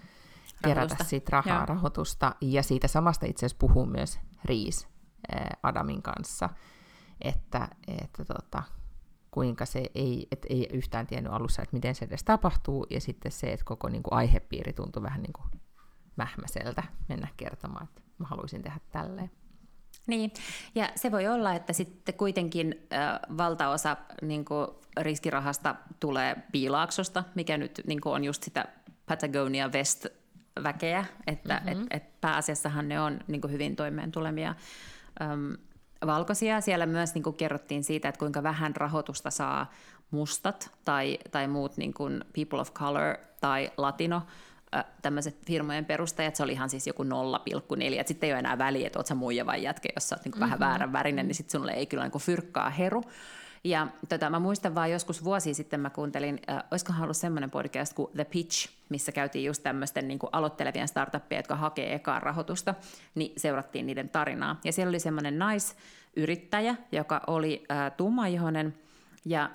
kerätä 0.64 1.04
siitä 1.04 1.30
rahaa, 1.30 1.56
Joo. 1.56 1.66
rahoitusta. 1.66 2.35
Ja 2.40 2.62
siitä 2.62 2.88
samasta 2.88 3.26
itse 3.26 3.46
asiassa 3.46 3.58
puhuu 3.61 3.87
myös 3.87 4.20
Riis 4.44 4.88
äh, 5.35 5.46
Adamin 5.62 6.02
kanssa, 6.02 6.48
että, 7.20 7.68
että 7.88 8.24
tota, 8.24 8.62
kuinka 9.30 9.66
se 9.66 9.90
ei, 9.94 10.26
et 10.30 10.46
ei 10.48 10.68
yhtään 10.72 11.06
tiennyt 11.06 11.32
alussa, 11.32 11.62
että 11.62 11.76
miten 11.76 11.94
se 11.94 12.04
edes 12.04 12.24
tapahtuu, 12.24 12.87
ja 12.90 13.00
sitten 13.00 13.32
se, 13.32 13.52
että 13.52 13.64
koko 13.64 13.88
niin 13.88 14.02
kuin, 14.02 14.14
aihepiiri 14.14 14.72
tuntui 14.72 15.02
vähän 15.02 15.22
niin 15.22 15.32
kuin 15.32 15.61
mähmäseltä 16.16 16.82
mennä 17.08 17.28
kertomaan, 17.37 17.85
että 17.85 18.02
mä 18.18 18.26
haluaisin 18.26 18.62
tehdä 18.62 18.80
tälleen. 18.92 19.30
Niin, 20.07 20.33
ja 20.74 20.88
se 20.96 21.11
voi 21.11 21.28
olla, 21.28 21.55
että 21.55 21.72
sitten 21.72 22.14
kuitenkin 22.14 22.87
äh, 22.92 23.20
valtaosa 23.37 23.96
niin 24.22 24.44
kuin, 24.44 24.68
riskirahasta 25.00 25.74
tulee 26.00 26.37
piilaaksosta, 26.52 27.24
mikä 27.35 27.59
nyt 27.59 27.81
niin 27.87 28.00
kuin, 28.00 28.14
on 28.14 28.24
just 28.24 28.42
sitä 28.42 28.68
Patagonia 29.07 29.68
West-väkeä, 29.68 31.05
että 31.26 31.62
mm-hmm. 31.64 31.83
et, 31.83 31.87
et 31.90 32.20
pääasiassahan 32.20 32.88
ne 32.88 33.00
on 33.00 33.20
niin 33.28 33.40
kuin, 33.40 33.52
hyvin 33.52 33.76
toimeen 33.76 34.12
tulemia 34.12 34.55
äm, 35.22 35.57
valkoisia. 36.07 36.61
Siellä 36.61 36.87
myös 36.87 37.14
niin 37.14 37.22
kuin, 37.22 37.37
kerrottiin 37.37 37.85
siitä, 37.85 38.09
että 38.09 38.18
kuinka 38.18 38.42
vähän 38.42 38.76
rahoitusta 38.76 39.31
saa 39.31 39.72
mustat 40.11 40.70
tai, 40.85 41.18
tai 41.31 41.46
muut 41.48 41.76
niin 41.76 41.94
kuin, 41.94 42.24
people 42.33 42.61
of 42.61 42.72
color 42.72 43.16
tai 43.40 43.70
latino 43.76 44.22
tämmöiset 45.02 45.37
firmojen 45.46 45.85
perustajat, 45.85 46.37
se 46.37 46.42
oli 46.42 46.52
ihan 46.52 46.70
siis 46.70 46.87
joku 46.87 47.02
0,4, 47.02 47.08
että 47.98 48.08
sitten 48.08 48.26
ei 48.26 48.32
ole 48.32 48.38
enää 48.38 48.58
väliä, 48.58 48.87
että 48.87 48.98
oot 48.98 49.06
sä 49.06 49.14
muija 49.14 49.46
vai 49.46 49.62
jätkä, 49.62 49.88
jos 49.94 50.08
sä 50.08 50.16
oot 50.16 50.24
niin 50.24 50.32
mm-hmm. 50.32 50.44
vähän 50.44 50.58
väärän 50.58 50.92
värinen, 50.92 51.28
niin 51.28 51.35
sitten 51.35 51.61
sulle 51.61 51.72
ei 51.72 51.87
kyllä 51.87 52.02
niin 52.02 52.20
fyrkkaa 52.20 52.70
heru. 52.70 53.02
Ja 53.64 53.88
tota, 54.08 54.30
mä 54.30 54.38
muistan 54.38 54.74
vaan 54.74 54.90
joskus 54.90 55.24
vuosi 55.24 55.54
sitten 55.54 55.80
mä 55.80 55.90
kuuntelin, 55.90 56.40
äh, 56.50 56.64
olisikohan 56.70 57.02
ollut 57.02 57.16
semmoinen 57.16 57.50
podcast 57.50 57.94
kuin 57.94 58.12
The 58.12 58.24
Pitch, 58.24 58.68
missä 58.88 59.12
käytiin 59.12 59.44
just 59.44 59.62
tämmöisten 59.62 60.08
niin 60.08 60.18
aloittelevien 60.32 60.88
startuppien, 60.88 61.38
jotka 61.38 61.56
hakee 61.56 61.94
ekaa 61.94 62.20
rahoitusta, 62.20 62.74
niin 63.14 63.32
seurattiin 63.37 63.87
niiden 63.87 64.08
tarinaa. 64.08 64.61
Ja 64.64 64.72
siellä 64.72 64.88
oli 64.88 65.00
semmoinen 65.00 65.38
naisyrittäjä, 65.38 66.76
joka 66.92 67.20
oli 67.26 67.64
äh, 67.70 67.92
tummaihoinen, 67.96 68.74
ja 69.24 69.50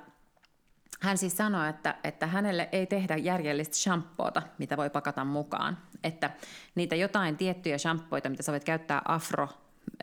hän 1.00 1.18
siis 1.18 1.36
sanoi, 1.36 1.68
että, 1.68 1.94
että 2.04 2.26
hänelle 2.26 2.68
ei 2.72 2.86
tehdä 2.86 3.16
järjellistä 3.16 3.76
shampoota, 3.76 4.42
mitä 4.58 4.76
voi 4.76 4.90
pakata 4.90 5.24
mukaan. 5.24 5.78
Että 6.04 6.30
niitä 6.74 6.96
jotain 6.96 7.36
tiettyjä 7.36 7.78
shampoita, 7.78 8.28
mitä 8.28 8.42
sä 8.42 8.52
voit 8.52 8.64
käyttää 8.64 9.02
afro 9.04 9.48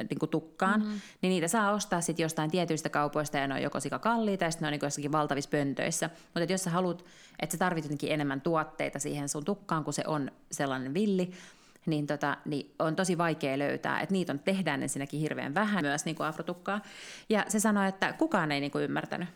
niin 0.09 0.19
kuin 0.19 0.29
tukkaan, 0.29 0.79
mm-hmm. 0.79 1.01
niin 1.21 1.29
niitä 1.29 1.47
saa 1.47 1.71
ostaa 1.71 2.01
sitten 2.01 2.23
jostain 2.23 2.51
tietyistä 2.51 2.89
kaupoista 2.89 3.37
ja 3.37 3.47
ne 3.47 3.53
on 3.53 3.61
joko 3.61 3.79
sika 3.79 3.99
kalliita 3.99 4.43
ja 4.43 4.51
sitten 4.51 4.65
ne 4.65 4.67
on 4.67 4.71
niin 4.71 4.85
jossakin 4.85 5.11
valtavissa 5.11 5.49
pöntöissä. 5.49 6.09
Mutta 6.23 6.53
jos 6.53 6.63
sä 6.63 6.69
haluat, 6.69 7.05
että 7.39 7.53
sä 7.53 7.57
tarvitset 7.57 7.91
jotenkin 7.91 8.11
enemmän 8.11 8.41
tuotteita 8.41 8.99
siihen 8.99 9.29
sun 9.29 9.45
tukkaan, 9.45 9.83
kun 9.83 9.93
se 9.93 10.03
on 10.07 10.31
sellainen 10.51 10.93
villi, 10.93 11.31
niin, 11.85 12.07
tota, 12.07 12.37
niin 12.45 12.75
on 12.79 12.95
tosi 12.95 13.17
vaikea 13.17 13.59
löytää. 13.59 13.99
Että 13.99 14.13
niitä 14.13 14.33
on, 14.33 14.39
tehdään 14.39 14.83
ensinnäkin 14.83 15.19
hirveän 15.19 15.53
vähän 15.53 15.83
myös 15.83 16.05
niin 16.05 16.15
kuin 16.15 16.27
afrotukkaa. 16.27 16.81
Ja 17.29 17.45
se 17.47 17.59
sanoi, 17.59 17.87
että 17.87 18.13
kukaan 18.13 18.51
ei 18.51 18.59
niin 18.59 18.71
kuin 18.71 18.83
ymmärtänyt. 18.83 19.29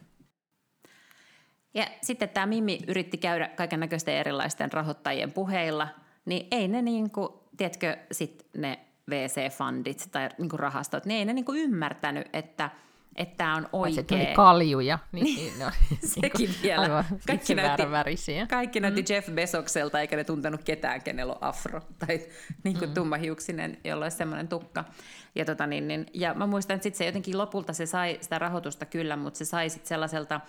Ja 1.73 1.87
sitten 2.01 2.29
tämä 2.29 2.45
Mimmi 2.45 2.79
yritti 2.87 3.17
käydä 3.17 3.47
kaiken 3.47 3.79
näköisten 3.79 4.15
erilaisten 4.15 4.73
rahoittajien 4.73 5.31
puheilla, 5.31 5.87
niin 6.25 6.47
ei 6.51 6.67
ne 6.67 6.81
niin 6.81 7.11
kuin, 7.11 7.29
tiedätkö, 7.57 7.97
sit 8.11 8.47
ne 8.57 8.79
VC-fundit 9.09 10.07
tai 10.11 10.29
niin 10.37 10.49
kuin 10.49 10.59
rahastot, 10.59 11.05
niin 11.05 11.19
ei 11.19 11.25
ne 11.25 11.33
niin 11.33 11.45
kuin 11.45 11.61
ymmärtänyt, 11.61 12.27
että, 12.33 12.69
että 13.15 13.37
tämä 13.37 13.55
on 13.55 13.69
Oikein. 13.73 13.95
Se 13.95 14.01
oikea. 14.01 14.17
tuli 14.25 14.35
kaljuja, 14.35 14.99
niin, 15.11 15.25
niin 15.25 15.59
ne 15.59 15.65
on 15.65 15.71
Sekin 16.21 16.49
vielä. 16.63 16.81
aivan 16.81 17.05
Kaikki 17.27 17.55
näytti-. 17.55 18.47
Kaikki 18.49 18.79
näytti 18.79 19.01
mm. 19.01 19.05
Jeff 19.09 19.29
Bezokselta, 19.29 19.99
eikä 20.01 20.15
ne 20.15 20.23
tuntenut 20.23 20.63
ketään, 20.63 21.01
kenellä 21.01 21.33
on 21.33 21.43
afro 21.43 21.81
tai 21.99 22.19
niin 22.63 22.77
kuin 22.77 22.89
mm. 22.89 22.93
tummahiuksinen, 22.93 23.77
jolla 23.83 24.05
olisi 24.05 24.17
semmoinen 24.17 24.47
tukka. 24.47 24.83
Ja, 25.35 25.45
tota, 25.45 25.67
niin, 25.67 25.87
niin, 25.87 26.05
ja 26.13 26.33
mä 26.33 26.47
muistan, 26.47 26.75
että 26.75 26.83
sit 26.83 26.95
se 26.95 27.05
jotenkin 27.05 27.37
lopulta 27.37 27.73
se 27.73 27.85
sai 27.85 28.17
sitä 28.21 28.39
rahoitusta 28.39 28.85
kyllä, 28.85 29.15
mutta 29.15 29.37
se 29.37 29.45
sai 29.45 29.69
sit 29.69 29.85
sellaiselta, 29.85 30.41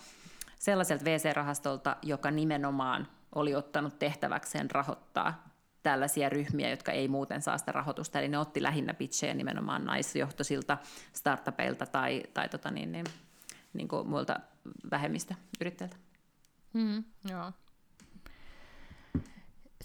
sellaiselta 0.60 1.04
VC-rahastolta, 1.04 1.96
joka 2.02 2.30
nimenomaan 2.30 3.08
oli 3.34 3.54
ottanut 3.54 3.98
tehtäväkseen 3.98 4.70
rahoittaa 4.70 5.44
tällaisia 5.82 6.28
ryhmiä, 6.28 6.70
jotka 6.70 6.92
ei 6.92 7.08
muuten 7.08 7.42
saa 7.42 7.58
sitä 7.58 7.72
rahoitusta. 7.72 8.18
Eli 8.18 8.28
ne 8.28 8.38
otti 8.38 8.62
lähinnä 8.62 8.94
pitchejä 8.94 9.34
nimenomaan 9.34 9.84
naisjohtoisilta 9.84 10.78
startupeilta 11.12 11.86
tai, 11.86 12.22
tai 12.34 12.48
tota 12.48 12.70
niin, 12.70 12.92
niin, 12.92 13.06
niin 13.72 13.88
kuin 13.88 14.08
muilta 14.08 14.40
vähemmistöyrittäjiltä. 14.90 15.96
Mm, 16.72 17.04
joo. 17.28 17.52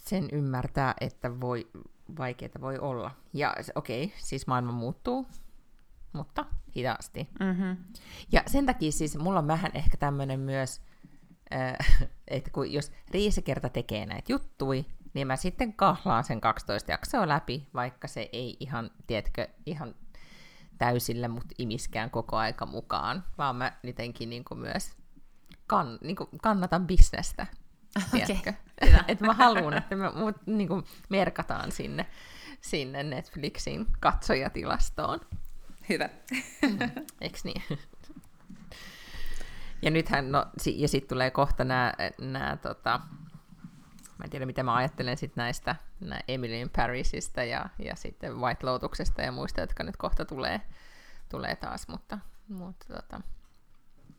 Sen 0.00 0.28
ymmärtää, 0.32 0.94
että 1.00 1.40
voi, 1.40 1.66
vaikeita 2.18 2.60
voi 2.60 2.78
olla. 2.78 3.10
Ja 3.32 3.54
okei, 3.74 4.12
siis 4.18 4.46
maailma 4.46 4.72
muuttuu, 4.72 5.26
mutta 6.16 6.44
hitaasti. 6.76 7.28
Mm-hmm. 7.40 7.76
Ja 8.32 8.42
sen 8.46 8.66
takia 8.66 8.92
siis 8.92 9.18
mulla 9.18 9.38
on 9.38 9.46
vähän 9.46 9.70
ehkä 9.74 9.96
tämmöinen 9.96 10.40
myös, 10.40 10.80
äh, 11.54 12.08
että 12.28 12.50
kun 12.50 12.72
jos 12.72 12.92
Riisekerta 13.10 13.68
tekee 13.68 14.06
näitä 14.06 14.32
juttui, 14.32 14.84
niin 15.14 15.26
mä 15.26 15.36
sitten 15.36 15.72
kahlaan 15.72 16.24
sen 16.24 16.40
12 16.40 16.92
jaksoa 16.92 17.28
läpi, 17.28 17.68
vaikka 17.74 18.08
se 18.08 18.28
ei 18.32 18.56
ihan, 18.60 18.90
tiedätkö, 19.06 19.48
ihan 19.66 19.94
täysillä 20.78 21.28
mut 21.28 21.44
imiskään 21.58 22.10
koko 22.10 22.36
aika 22.36 22.66
mukaan, 22.66 23.24
vaan 23.38 23.56
mä 23.56 23.72
jotenkin 23.82 24.30
niin 24.30 24.44
kuin 24.44 24.60
myös 24.60 24.96
kan, 25.66 25.98
niin 26.00 26.16
kuin 26.16 26.28
kannatan 26.42 26.86
bisnestä, 26.86 27.46
tiedätkö? 28.10 28.52
hyvä. 28.86 29.04
että 29.08 29.26
mä 29.26 29.34
haluan, 29.34 29.74
että 29.74 29.96
me 29.96 30.10
mut, 30.10 30.36
niin 30.46 30.68
kuin 30.68 30.84
merkataan 31.08 31.72
sinne, 31.72 32.06
sinne 32.60 33.02
Netflixin 33.02 33.86
katsojatilastoon. 34.00 35.20
Hyvä. 35.88 36.08
Eiks 37.20 37.44
niin? 37.44 37.62
Ja 39.82 39.90
nythän, 39.90 40.32
no, 40.32 40.46
si- 40.58 40.80
ja 40.82 40.88
sitten 40.88 41.08
tulee 41.08 41.30
kohta 41.30 41.64
nämä, 41.64 41.94
nää, 42.20 42.56
tota, 42.56 43.00
mä 44.18 44.24
en 44.24 44.30
tiedä 44.30 44.46
mitä 44.46 44.62
mä 44.62 44.74
ajattelen 44.74 45.16
sit 45.16 45.36
näistä, 45.36 45.76
nää 46.00 46.20
Emily 46.28 46.54
in 46.60 46.70
Parisista 46.76 47.44
ja, 47.44 47.68
ja 47.78 47.96
sitten 47.96 48.36
White 48.40 48.66
Lotuksesta 48.66 49.22
ja 49.22 49.32
muista, 49.32 49.60
jotka 49.60 49.82
nyt 49.84 49.96
kohta 49.96 50.24
tulee, 50.24 50.60
tulee 51.28 51.56
taas, 51.56 51.88
mutta, 51.88 52.18
mutta 52.48 52.86
tota, 52.94 53.20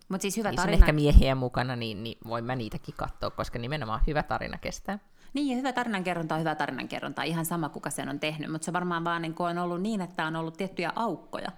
Mutta 0.10 0.22
siis 0.22 0.38
hyvä 0.38 0.50
niissä 0.50 0.62
on 0.62 0.68
tarina. 0.68 0.86
ehkä 0.86 0.92
miehiä 0.94 1.36
mukana, 1.36 1.76
niin, 1.76 2.04
niin 2.04 2.18
voin 2.28 2.46
mä 2.46 2.56
niitäkin 2.56 2.96
katsoa, 2.98 3.30
koska 3.32 3.60
nimenomaan 3.60 4.02
hyvä 4.08 4.24
tarina 4.24 4.58
kestää. 4.58 5.00
Niin, 5.34 5.48
ja 5.48 5.56
hyvä 5.56 5.74
tarinankerronta 5.74 6.36
on 6.36 6.40
hyvä 6.40 6.56
tarinankerronta, 6.56 7.24
ihan 7.24 7.46
sama 7.46 7.70
kuka 7.70 7.90
sen 7.90 8.10
on 8.10 8.20
tehnyt, 8.20 8.52
mutta 8.52 8.66
se 8.66 8.74
varmaan 8.74 9.04
vaan 9.04 9.22
niin 9.22 9.36
on 9.40 9.58
ollut 9.58 9.82
niin, 9.82 10.02
että 10.02 10.26
on 10.26 10.36
ollut 10.36 10.58
tiettyjä 10.58 10.92
aukkoja. 10.96 11.52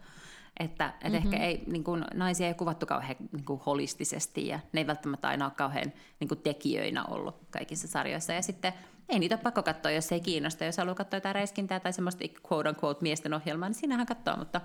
Että, 0.60 0.86
että 0.86 1.10
mm-hmm. 1.10 1.34
ehkä 1.34 1.46
ei, 1.46 1.64
niin 1.68 1.84
kuin, 1.84 2.06
naisia 2.14 2.48
ei 2.48 2.54
kuvattu 2.54 2.86
kauhean 2.86 3.16
niin 3.32 3.46
kuin 3.46 3.62
holistisesti 3.66 4.48
ja 4.48 4.60
ne 4.74 4.82
ei 4.82 4.88
välttämättä 4.88 5.28
aina 5.28 5.46
ole 5.46 5.54
kauhean 5.58 5.94
niin 6.20 6.28
kuin 6.28 6.40
tekijöinä 6.40 7.06
ollut 7.06 7.36
kaikissa 7.52 7.88
sarjoissa. 7.88 8.34
Ja 8.34 8.42
sitten 8.42 8.74
ei 9.10 9.20
niitä 9.20 9.36
ole 9.36 9.42
pakko 9.42 9.64
katsoa, 9.64 9.92
jos 9.92 10.12
ei 10.12 10.22
kiinnosta. 10.22 10.66
Jos 10.66 10.78
haluaa 10.78 10.96
katsoa 10.96 11.18
jotain 11.18 11.36
räiskintää 11.36 11.80
tai 11.80 11.94
semmoista 11.94 12.26
quote 12.52 12.70
unquote 12.70 13.02
miesten 13.02 13.34
ohjelmaa, 13.34 13.70
niin 13.70 13.76
siinähän 13.76 14.06
katsoo. 14.06 14.38
Mutta, 14.38 14.62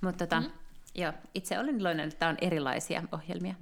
mutta 0.00 0.26
tota, 0.26 0.40
mm-hmm. 0.40 0.54
joo, 0.94 1.12
itse 1.34 1.58
olen 1.58 1.80
iloinen, 1.80 2.08
että 2.08 2.28
on 2.28 2.36
erilaisia 2.40 3.02
ohjelmia. 3.12 3.54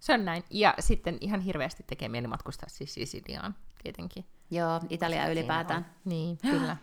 Se 0.00 0.12
on 0.12 0.24
näin. 0.24 0.42
Ja 0.50 0.74
sitten 0.80 1.18
ihan 1.20 1.40
hirveästi 1.40 1.84
tekee 1.86 2.08
mieli 2.08 2.26
matkustaa 2.26 2.68
siis 2.68 2.94
Sisiliaan, 2.94 3.54
tietenkin. 3.86 4.24
Joo, 4.50 4.80
Italia 4.90 5.18
Siinä 5.18 5.32
ylipäätään. 5.32 5.84
on- 5.84 5.90
Niin, 6.04 6.38
kyllä. 6.50 6.76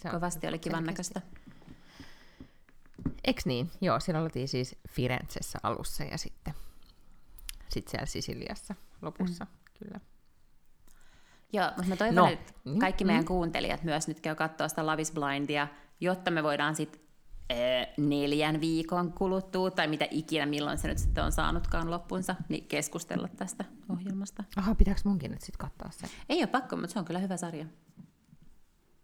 Se 0.00 0.08
on 0.08 0.14
Kovasti 0.14 0.46
oli 0.46 0.58
kivan 0.58 0.84
näköistä. 0.84 1.20
Eks 3.24 3.46
niin? 3.46 3.70
Joo, 3.80 4.00
siellä 4.00 4.22
oltiin 4.22 4.48
siis 4.48 4.76
Firenzessä 4.88 5.58
alussa 5.62 6.04
ja 6.04 6.18
sitten 6.18 6.54
sit 7.68 7.88
siellä 7.88 8.06
Sisiliassa 8.06 8.74
lopussa, 9.02 9.44
mm. 9.44 9.50
kyllä. 9.78 10.00
Joo, 11.52 11.66
mutta 11.76 11.88
mä 11.88 11.96
toivon, 11.96 12.14
No, 12.14 12.26
että 12.26 12.52
mm, 12.64 12.78
kaikki 12.78 13.04
meidän 13.04 13.24
kuuntelijat 13.24 13.82
myös 13.82 14.08
nyt 14.08 14.20
käy 14.20 14.34
katsoa 14.34 14.68
sitä 14.68 14.86
Love 14.86 15.02
is 15.02 15.12
Blindia, 15.12 15.68
jotta 16.00 16.30
me 16.30 16.42
voidaan 16.42 16.74
sitten 16.76 17.00
neljän 17.96 18.60
viikon 18.60 19.12
kuluttua, 19.12 19.70
tai 19.70 19.88
mitä 19.88 20.06
ikinä, 20.10 20.46
milloin 20.46 20.78
se 20.78 20.88
nyt 20.88 20.98
sitten 20.98 21.24
on 21.24 21.32
saanutkaan 21.32 21.90
loppunsa, 21.90 22.36
niin 22.48 22.68
keskustella 22.68 23.28
tästä 23.36 23.64
ohjelmasta. 23.88 24.44
Aha, 24.56 24.74
pitääkö 24.74 25.00
munkin 25.04 25.30
nyt 25.30 25.40
sitten 25.42 25.68
katsoa 25.68 25.90
se? 25.90 26.14
Ei 26.28 26.38
ole 26.38 26.46
pakko, 26.46 26.76
mutta 26.76 26.92
se 26.92 26.98
on 26.98 27.04
kyllä 27.04 27.20
hyvä 27.20 27.36
sarja. 27.36 27.66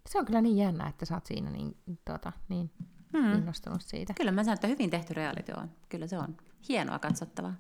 Se 0.09 0.19
on 0.19 0.25
kyllä 0.25 0.41
niin 0.41 0.57
jännä, 0.57 0.87
että 0.87 1.05
sä 1.05 1.15
oot 1.15 1.27
siinä 1.27 1.51
niin, 1.51 1.77
tota, 2.05 2.33
niin 2.49 2.71
Hmm. 3.13 3.35
innostunut 3.35 3.83
siitä. 3.83 4.15
Kyllä 4.15 4.33
mä 4.33 4.45
sanon, 4.45 4.55
että 4.55 4.67
hyvin 4.67 4.91
tehty 4.91 5.15
reality 5.15 5.53
on. 5.53 5.71
Kyllä 5.89 6.07
se 6.07 6.19
on 6.19 6.37
hienoa 6.69 6.99
katsottavaa. 6.99 7.55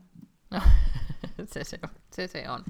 No, 0.51 0.61
se, 1.53 1.65
se, 1.65 1.79
on, 1.83 1.89
se 2.13 2.27
se 2.27 2.51
on. 2.51 2.65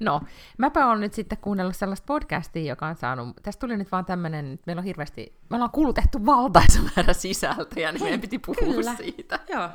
No, 0.00 0.20
mäpä 0.58 0.86
on 0.86 1.00
nyt 1.00 1.14
sitten 1.14 1.38
kuunnellut 1.38 1.76
sellaista 1.76 2.06
podcastia, 2.06 2.62
joka 2.72 2.86
on 2.86 2.96
saanut, 2.96 3.36
tästä 3.42 3.60
tuli 3.60 3.76
nyt 3.76 3.92
vaan 3.92 4.04
tämmöinen, 4.04 4.52
että 4.52 4.62
meillä 4.66 4.80
on 4.80 4.84
hirveästi, 4.84 5.38
me 5.50 5.56
ollaan 5.56 5.70
kulutettu 5.70 6.26
valtaisa 6.26 6.80
määrä 6.96 7.12
sisältöjä, 7.12 7.92
niin 7.92 8.02
meidän 8.02 8.20
piti 8.20 8.38
puhua 8.38 8.74
Kyllä. 8.74 8.96
siitä. 8.96 9.40
Joo. 9.48 9.68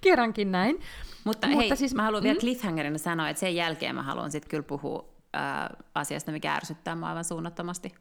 Kerrankin 0.00 0.52
näin. 0.52 0.80
Mutta, 1.24 1.46
Mutta 1.46 1.60
hei, 1.68 1.76
siis- 1.76 1.94
mä 1.94 2.02
haluan 2.02 2.22
mm? 2.22 2.24
vielä 2.24 2.40
cliffhangerina 2.40 2.98
sanoa, 2.98 3.28
että 3.28 3.40
sen 3.40 3.54
jälkeen 3.56 3.94
mä 3.94 4.02
haluan 4.02 4.30
sitten 4.30 4.50
kyllä 4.50 4.62
puhua 4.62 5.08
ää, 5.32 5.76
asiasta, 5.94 6.32
mikä 6.32 6.54
ärsyttää 6.54 6.96
mua 6.96 7.08
aivan 7.08 7.24
suunnattomasti. 7.24 7.94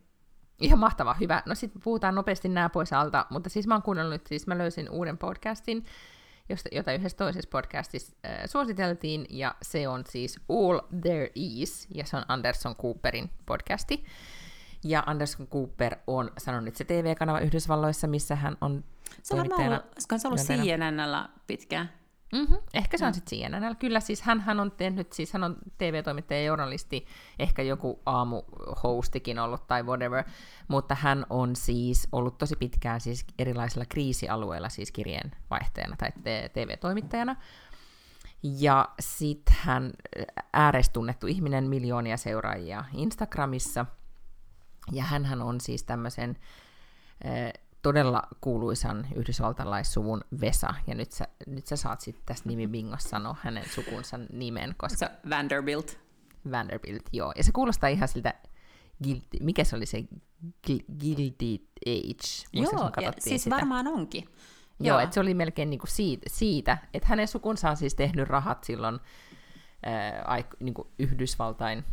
Ihan 0.61 0.79
mahtava, 0.79 1.13
hyvä. 1.19 1.43
No 1.45 1.55
sitten 1.55 1.81
puhutaan 1.81 2.15
nopeasti 2.15 2.49
nämä 2.49 2.69
pois 2.69 2.93
alta, 2.93 3.25
mutta 3.29 3.49
siis 3.49 3.67
mä 3.67 3.73
oon 3.73 3.81
kuunnellut, 3.81 4.27
siis 4.27 4.47
mä 4.47 4.57
löysin 4.57 4.89
uuden 4.89 5.17
podcastin, 5.17 5.85
josta, 6.49 6.69
jota 6.71 6.93
yhdessä 6.93 7.17
toisessa 7.17 7.49
podcastissa 7.51 8.15
äh, 8.25 8.39
suositeltiin, 8.45 9.25
ja 9.29 9.55
se 9.61 9.87
on 9.87 10.03
siis 10.09 10.39
All 10.49 10.79
There 11.01 11.31
Is, 11.35 11.87
ja 11.95 12.05
se 12.05 12.17
on 12.17 12.25
Anderson 12.27 12.75
Cooperin 12.75 13.29
podcasti. 13.45 14.05
Ja 14.83 15.03
Anderson 15.05 15.47
Cooper 15.47 15.95
on 16.07 16.31
sanonut, 16.37 16.67
että 16.67 16.77
se 16.77 16.83
TV-kanava 16.83 17.39
Yhdysvalloissa, 17.39 18.07
missä 18.07 18.35
hän 18.35 18.57
on 18.61 18.83
Se 19.23 19.33
on 19.33 19.39
varmaan 19.39 19.61
ollut, 19.61 19.81
ollut. 20.25 20.39
CNNllä 20.39 21.29
pitkään. 21.47 22.04
Mm-hmm. 22.33 22.57
Ehkä 22.73 22.97
se 22.97 23.05
on 23.05 23.13
sitten 23.13 23.39
CNN. 23.39 23.75
Kyllä, 23.79 23.99
siis 23.99 24.21
hän, 24.21 24.39
hän 24.39 24.59
on 24.59 24.71
tehnyt, 24.71 25.13
siis 25.13 25.33
hän 25.33 25.43
on 25.43 25.57
TV-toimittaja 25.77 26.39
ja 26.39 26.45
journalisti, 26.45 27.05
ehkä 27.39 27.61
joku 27.61 28.01
aamuhostikin 28.05 29.39
ollut 29.39 29.67
tai 29.67 29.83
whatever, 29.83 30.23
mutta 30.67 30.95
hän 30.95 31.25
on 31.29 31.55
siis 31.55 32.07
ollut 32.11 32.37
tosi 32.37 32.55
pitkään 32.55 33.01
siis 33.01 33.25
erilaisilla 33.39 33.85
kriisialueilla 33.85 34.69
siis 34.69 34.91
kirjeenvaihtajana 34.91 35.95
tai 35.95 36.09
TV-toimittajana. 36.53 37.35
Ja 38.43 38.89
sitten 38.99 39.55
hän 39.59 39.91
äärestunnettu 40.53 41.27
ihminen, 41.27 41.69
miljoonia 41.69 42.17
seuraajia 42.17 42.85
Instagramissa. 42.93 43.85
Ja 44.91 45.03
hän 45.03 45.41
on 45.41 45.61
siis 45.61 45.83
tämmöisen 45.83 46.37
todella 47.85 48.23
kuuluisan 48.41 49.07
yhdysvaltalaissuvun 49.15 50.21
Vesa. 50.41 50.73
Ja 50.87 50.95
nyt 50.95 51.11
sä, 51.11 51.27
nyt 51.47 51.67
sä 51.67 51.75
saat 51.75 52.01
sitten 52.01 52.23
tästä 52.25 52.49
nimibingossa 52.49 53.09
sanoa 53.09 53.35
hänen 53.41 53.69
sukunsa 53.69 54.19
nimen, 54.33 54.75
koska 54.77 55.09
Vanderbilt. 55.29 55.99
Vanderbilt, 56.51 57.03
joo. 57.11 57.33
Ja 57.37 57.43
se 57.43 57.51
kuulostaa 57.51 57.89
ihan 57.89 58.07
siltä, 58.07 58.33
guilty, 59.03 59.37
mikä 59.39 59.63
se 59.63 59.75
oli 59.75 59.85
se 59.85 60.03
Guilty 60.99 61.67
Age? 61.87 62.47
Joo, 62.53 62.91
ja 63.01 63.13
siis 63.19 63.43
sitä? 63.43 63.55
varmaan 63.55 63.87
onkin. 63.87 64.23
Joo, 64.23 64.33
Joo. 64.79 64.99
että 64.99 65.13
se 65.13 65.19
oli 65.19 65.33
melkein 65.33 65.69
niinku 65.69 65.87
siitä, 65.87 66.25
siitä, 66.29 66.77
että 66.93 67.07
hänen 67.07 67.27
sukunsa 67.27 67.69
on 67.69 67.77
siis 67.77 67.95
tehnyt 67.95 68.27
rahat 68.27 68.63
silloin 68.63 68.99
ää, 69.83 70.23
aik, 70.27 70.47
niinku 70.59 70.91
Yhdysvaltain 70.99 71.83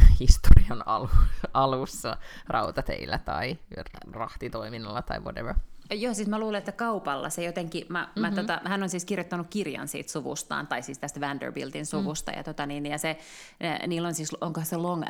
historian 0.20 0.88
alu, 0.88 1.08
alussa 1.54 2.16
rautateillä 2.48 3.18
tai 3.18 3.58
rahtitoiminnalla 4.12 5.02
tai 5.02 5.20
whatever. 5.20 5.54
Joo, 5.90 6.14
siis 6.14 6.28
mä 6.28 6.38
luulen, 6.38 6.58
että 6.58 6.72
kaupalla 6.72 7.30
se 7.30 7.44
jotenkin, 7.44 7.86
mä, 7.88 8.02
mm-hmm. 8.02 8.20
mä, 8.20 8.30
tota, 8.30 8.60
hän 8.64 8.82
on 8.82 8.88
siis 8.88 9.04
kirjoittanut 9.04 9.46
kirjan 9.50 9.88
siitä 9.88 10.12
suvustaan, 10.12 10.66
tai 10.66 10.82
siis 10.82 10.98
tästä 10.98 11.20
Vanderbiltin 11.20 11.86
suvusta, 11.86 12.32
mm. 12.32 12.38
ja, 12.38 12.44
tota, 12.44 12.66
niin, 12.66 12.86
ja 12.86 12.98
se, 12.98 13.18
ne, 13.60 13.80
niillä 13.86 14.08
on 14.08 14.14
siis, 14.14 14.34
onko 14.40 14.60
se 14.64 14.76
Long 14.76 15.02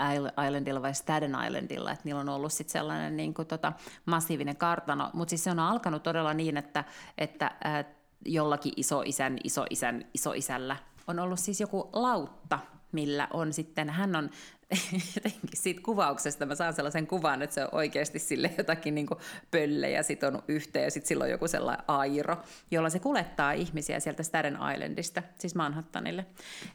Islandilla 0.46 0.82
vai 0.82 0.94
Staten 0.94 1.36
Islandilla, 1.46 1.92
että 1.92 2.02
niillä 2.04 2.20
on 2.20 2.28
ollut 2.28 2.52
sit 2.52 2.68
sellainen 2.68 3.16
niin 3.16 3.34
kuin, 3.34 3.48
tota, 3.48 3.72
massiivinen 4.06 4.56
kartano, 4.56 5.10
mutta 5.12 5.30
siis 5.30 5.44
se 5.44 5.50
on 5.50 5.58
alkanut 5.58 6.02
todella 6.02 6.34
niin, 6.34 6.56
että, 6.56 6.84
että 7.18 7.46
äh, 7.66 7.84
jollakin 8.24 8.72
isoisän, 8.76 9.38
isoisän, 9.44 10.04
isoisällä 10.14 10.76
on 11.06 11.18
ollut 11.18 11.40
siis 11.40 11.60
joku 11.60 11.90
lautta, 11.92 12.58
millä 12.92 13.28
on 13.32 13.52
sitten, 13.52 13.90
hän 13.90 14.16
on 14.16 14.30
jotenkin 15.14 15.50
siitä 15.54 15.80
kuvauksesta 15.82 16.46
mä 16.46 16.54
saan 16.54 16.74
sellaisen 16.74 17.06
kuvan, 17.06 17.42
että 17.42 17.54
se 17.54 17.62
on 17.62 17.68
oikeasti 17.72 18.18
sille 18.18 18.50
jotakin 18.58 18.94
niin 18.94 19.06
pöllejä 19.50 20.02
sitonut 20.02 20.44
yhteen 20.48 20.84
ja 20.84 20.90
sitten 20.90 21.08
silloin 21.08 21.30
joku 21.30 21.48
sellainen 21.48 21.84
airo, 21.88 22.36
jolla 22.70 22.90
se 22.90 22.98
kulettaa 22.98 23.52
ihmisiä 23.52 24.00
sieltä 24.00 24.22
Staten 24.22 24.58
Islandista, 24.74 25.22
siis 25.38 25.54
Manhattanille. 25.54 26.26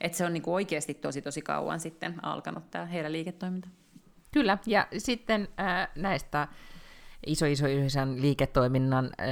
Että 0.01 0.17
se 0.17 0.25
on 0.25 0.33
niin 0.33 0.43
oikeasti 0.45 0.93
tosi 0.93 1.21
tosi 1.21 1.41
kauan 1.41 1.79
sitten 1.79 2.15
alkanut 2.21 2.71
tämä 2.71 2.85
heidän 2.85 3.11
liiketoiminta. 3.11 3.69
Kyllä, 4.31 4.57
ja 4.65 4.87
sitten 4.97 5.47
äh, 5.59 5.89
näistä 5.95 6.47
iso 7.25 7.45
iso 7.45 7.67
yhdessä 7.67 8.07
liiketoiminnan 8.15 9.05
äh, 9.05 9.31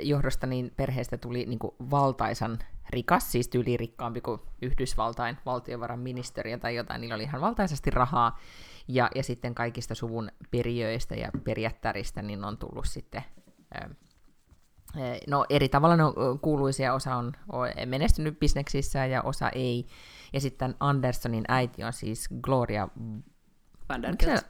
johdosta 0.00 0.46
niin 0.46 0.72
perheestä 0.76 1.16
tuli 1.16 1.46
niin 1.46 1.58
valtaisan 1.90 2.58
rikas, 2.90 3.32
siis 3.32 3.48
tyyli 3.48 3.76
rikkaampi 3.76 4.20
kuin 4.20 4.40
Yhdysvaltain 4.62 5.38
valtiovarainministeriö 5.46 6.58
tai 6.58 6.74
jotain, 6.74 7.00
niillä 7.00 7.14
oli 7.14 7.22
ihan 7.22 7.40
valtaisesti 7.40 7.90
rahaa, 7.90 8.38
ja, 8.88 9.10
ja 9.14 9.22
sitten 9.22 9.54
kaikista 9.54 9.94
suvun 9.94 10.30
perijöistä 10.50 11.14
ja 11.14 11.30
perjättäristä 11.44 12.22
niin 12.22 12.44
on 12.44 12.58
tullut 12.58 12.86
sitten, 12.86 13.22
no 15.26 15.46
eri 15.50 15.68
tavalla 15.68 15.96
ne 15.96 16.04
on 16.04 16.14
kuuluisia, 16.42 16.94
osa 16.94 17.16
on, 17.16 17.32
on 17.52 17.68
menestynyt 17.86 18.38
bisneksissä 18.38 19.06
ja 19.06 19.22
osa 19.22 19.48
ei, 19.48 19.86
ja 20.32 20.40
sitten 20.40 20.74
Andersonin 20.80 21.44
äiti 21.48 21.84
on 21.84 21.92
siis 21.92 22.28
Gloria 22.42 22.88
Vanderbilt. 23.88 24.46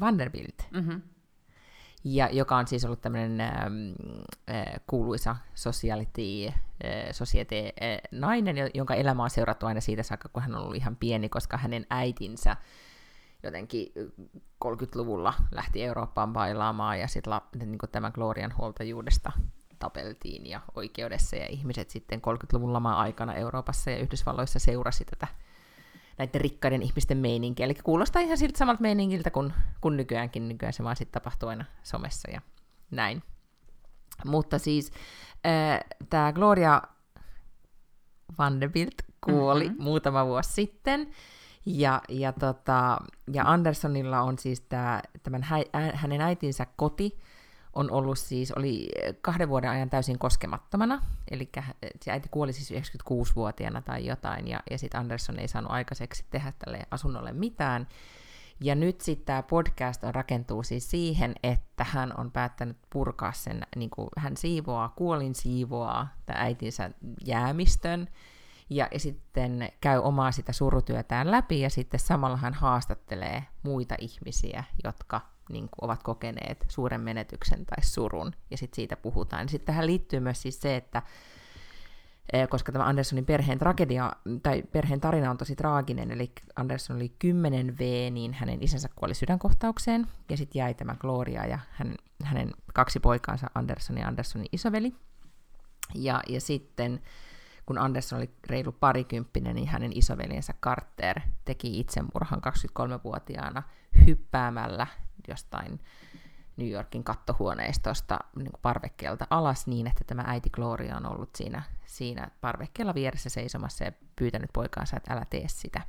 Vanderbilt. 0.00 0.68
Mm-hmm. 0.70 1.02
Ja 2.04 2.28
joka 2.32 2.56
on 2.56 2.66
siis 2.66 2.84
ollut 2.84 3.00
tämmöinen 3.00 3.40
ähm, 3.40 3.52
äh, 4.50 4.64
kuuluisa 4.86 5.36
sociality, 5.54 6.52
äh, 6.84 7.10
society 7.12 7.56
äh, 7.56 7.98
nainen, 8.10 8.56
jonka 8.74 8.94
elämä 8.94 9.22
on 9.22 9.30
seurattu 9.30 9.66
aina 9.66 9.80
siitä 9.80 10.02
saakka, 10.02 10.28
kun 10.32 10.42
hän 10.42 10.54
on 10.54 10.62
ollut 10.62 10.76
ihan 10.76 10.96
pieni, 10.96 11.28
koska 11.28 11.56
hänen 11.56 11.86
äitinsä 11.90 12.56
jotenkin 13.42 13.92
30-luvulla 14.64 15.28
äh, 15.28 15.48
lähti 15.50 15.84
Eurooppaan 15.84 16.32
bailaamaan 16.32 17.00
ja 17.00 17.08
sitten 17.08 17.40
niin 17.54 17.78
tämän 17.92 18.12
Glorian 18.14 18.54
huoltajuudesta 18.58 19.32
tapeltiin 19.78 20.46
ja 20.46 20.60
oikeudessa 20.74 21.36
ja 21.36 21.46
ihmiset 21.46 21.90
sitten 21.90 22.20
30-luvun 22.20 22.72
lama 22.72 22.94
aikana 22.94 23.34
Euroopassa 23.34 23.90
ja 23.90 23.98
Yhdysvalloissa 23.98 24.58
seurasi 24.58 25.04
tätä 25.04 25.26
näiden 26.18 26.40
rikkaiden 26.40 26.82
ihmisten 26.82 27.18
meininkiä. 27.18 27.66
Eli 27.66 27.74
kuulostaa 27.74 28.22
ihan 28.22 28.38
siltä 28.38 28.58
samalta 28.58 28.82
meininkiltä 28.82 29.30
kuin, 29.30 29.52
kuin 29.80 29.96
nykyäänkin. 29.96 30.48
Nykyään 30.48 30.72
se 30.72 30.84
vaan 30.84 30.96
sitten 30.96 31.22
tapahtuu 31.22 31.48
aina 31.48 31.64
somessa 31.82 32.30
ja 32.30 32.40
näin. 32.90 33.22
Mutta 34.24 34.58
siis 34.58 34.92
äh, 35.46 35.80
tämä 36.10 36.32
Gloria 36.32 36.82
Vanderbilt 38.38 38.94
kuoli 39.24 39.68
mm-hmm. 39.68 39.82
muutama 39.82 40.26
vuosi 40.26 40.52
sitten. 40.52 41.10
Ja, 41.66 42.02
ja, 42.08 42.32
tota, 42.32 42.98
ja 43.32 43.44
Andersonilla 43.46 44.20
on 44.20 44.38
siis 44.38 44.60
tää, 44.60 45.02
tämän 45.22 45.42
hä, 45.42 45.56
hänen 45.94 46.20
äitinsä 46.20 46.66
koti, 46.76 47.18
on 47.72 47.90
ollut 47.90 48.18
siis, 48.18 48.52
oli 48.52 48.88
kahden 49.20 49.48
vuoden 49.48 49.70
ajan 49.70 49.90
täysin 49.90 50.18
koskemattomana, 50.18 51.02
eli 51.30 51.50
se 52.00 52.10
äiti 52.10 52.28
kuoli 52.30 52.52
siis 52.52 52.90
96-vuotiaana 52.90 53.82
tai 53.82 54.06
jotain, 54.06 54.48
ja, 54.48 54.60
ja 54.70 54.78
sitten 54.78 55.00
Anderson 55.00 55.38
ei 55.38 55.48
saanut 55.48 55.72
aikaiseksi 55.72 56.24
tehdä 56.30 56.52
tälle 56.58 56.86
asunnolle 56.90 57.32
mitään. 57.32 57.88
Ja 58.62 58.74
nyt 58.74 59.00
sitten 59.00 59.26
tämä 59.26 59.42
podcast 59.42 60.02
rakentuu 60.02 60.62
siis 60.62 60.90
siihen, 60.90 61.34
että 61.42 61.84
hän 61.84 62.18
on 62.18 62.30
päättänyt 62.30 62.76
purkaa 62.90 63.32
sen, 63.32 63.66
niin 63.76 63.90
kuin 63.90 64.08
hän 64.18 64.36
siivoaa, 64.36 64.92
kuolin 64.96 65.34
siivoaa 65.34 66.08
tämä 66.26 66.38
äitinsä 66.40 66.90
jäämistön, 67.26 68.08
ja, 68.70 68.88
ja 68.92 69.00
sitten 69.00 69.68
käy 69.80 69.98
omaa 69.98 70.32
sitä 70.32 70.52
surutyötään 70.52 71.30
läpi, 71.30 71.60
ja 71.60 71.70
sitten 71.70 72.00
samalla 72.00 72.36
hän 72.36 72.54
haastattelee 72.54 73.44
muita 73.62 73.94
ihmisiä, 73.98 74.64
jotka 74.84 75.20
niin 75.48 75.68
kuin 75.68 75.84
ovat 75.84 76.02
kokeneet 76.02 76.64
suuren 76.68 77.00
menetyksen 77.00 77.66
tai 77.66 77.84
surun, 77.84 78.32
ja 78.50 78.56
sitten 78.56 78.76
siitä 78.76 78.96
puhutaan. 78.96 79.48
Sitten 79.48 79.66
tähän 79.66 79.86
liittyy 79.86 80.20
myös 80.20 80.42
siis 80.42 80.60
se, 80.60 80.76
että 80.76 81.02
koska 82.50 82.72
tämä 82.72 82.84
Andersonin 82.84 83.26
perheen 83.26 83.58
tragedia, 83.58 84.12
tai 84.42 84.62
perheen 84.62 85.00
tarina 85.00 85.30
on 85.30 85.38
tosi 85.38 85.56
traaginen, 85.56 86.10
eli 86.10 86.32
Anderson 86.56 86.96
oli 86.96 87.12
10V, 87.24 88.10
niin 88.10 88.32
hänen 88.32 88.62
isänsä 88.62 88.88
kuoli 88.96 89.14
sydänkohtaukseen, 89.14 90.06
ja 90.28 90.36
sitten 90.36 90.60
jäi 90.60 90.74
tämä 90.74 90.96
Gloria 90.96 91.46
ja 91.46 91.58
hänen, 91.70 91.96
hänen 92.22 92.50
kaksi 92.74 93.00
poikaansa, 93.00 93.50
Anderson 93.54 93.98
ja 93.98 94.08
Andersonin 94.08 94.48
isoveli. 94.52 94.94
Ja, 95.94 96.20
ja 96.28 96.40
sitten 96.40 97.00
kun 97.66 97.78
Anderson 97.78 98.18
oli 98.18 98.30
reilu 98.46 98.72
parikymppinen, 98.72 99.54
niin 99.56 99.68
hänen 99.68 99.92
isoveljensä 99.94 100.54
Carter 100.62 101.20
teki 101.44 101.80
itsemurhan 101.80 102.42
23-vuotiaana 102.46 103.62
hyppäämällä 104.06 104.86
jostain 105.28 105.80
New 106.56 106.70
Yorkin 106.70 107.04
kattohuoneistosta 107.04 108.18
niin 108.36 108.50
parvekkeelta 108.62 109.26
alas 109.30 109.66
niin, 109.66 109.86
että 109.86 110.04
tämä 110.04 110.24
äiti 110.26 110.50
Gloria 110.50 110.96
on 110.96 111.06
ollut 111.06 111.36
siinä, 111.36 111.62
siinä 111.92 112.28
parvekkeella 112.40 112.94
vieressä 112.94 113.30
seisomassa 113.30 113.84
ja 113.84 113.92
pyytänyt 114.16 114.50
poikaansa, 114.52 114.96
että 114.96 115.12
älä 115.12 115.24
tee 115.30 115.44
sitä. 115.48 115.80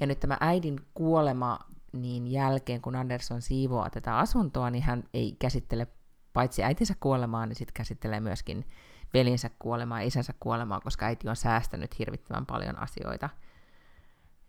Ja 0.00 0.06
nyt 0.06 0.20
tämä 0.20 0.36
äidin 0.40 0.80
kuolema 0.94 1.58
niin 1.92 2.26
jälkeen, 2.26 2.80
kun 2.80 2.96
Anderson 2.96 3.42
siivoaa 3.42 3.90
tätä 3.90 4.18
asuntoa, 4.18 4.70
niin 4.70 4.84
hän 4.84 5.04
ei 5.14 5.36
käsittele 5.38 5.86
paitsi 6.32 6.64
äitinsä 6.64 6.94
kuolemaa, 7.00 7.46
niin 7.46 7.56
sitten 7.56 7.74
käsittelee 7.74 8.20
myöskin 8.20 8.66
velinsä 9.14 9.50
kuolemaa 9.58 10.00
isänsä 10.00 10.34
kuolemaa, 10.40 10.80
koska 10.80 11.06
äiti 11.06 11.28
on 11.28 11.36
säästänyt 11.36 11.98
hirvittävän 11.98 12.46
paljon 12.46 12.78
asioita– 12.78 13.28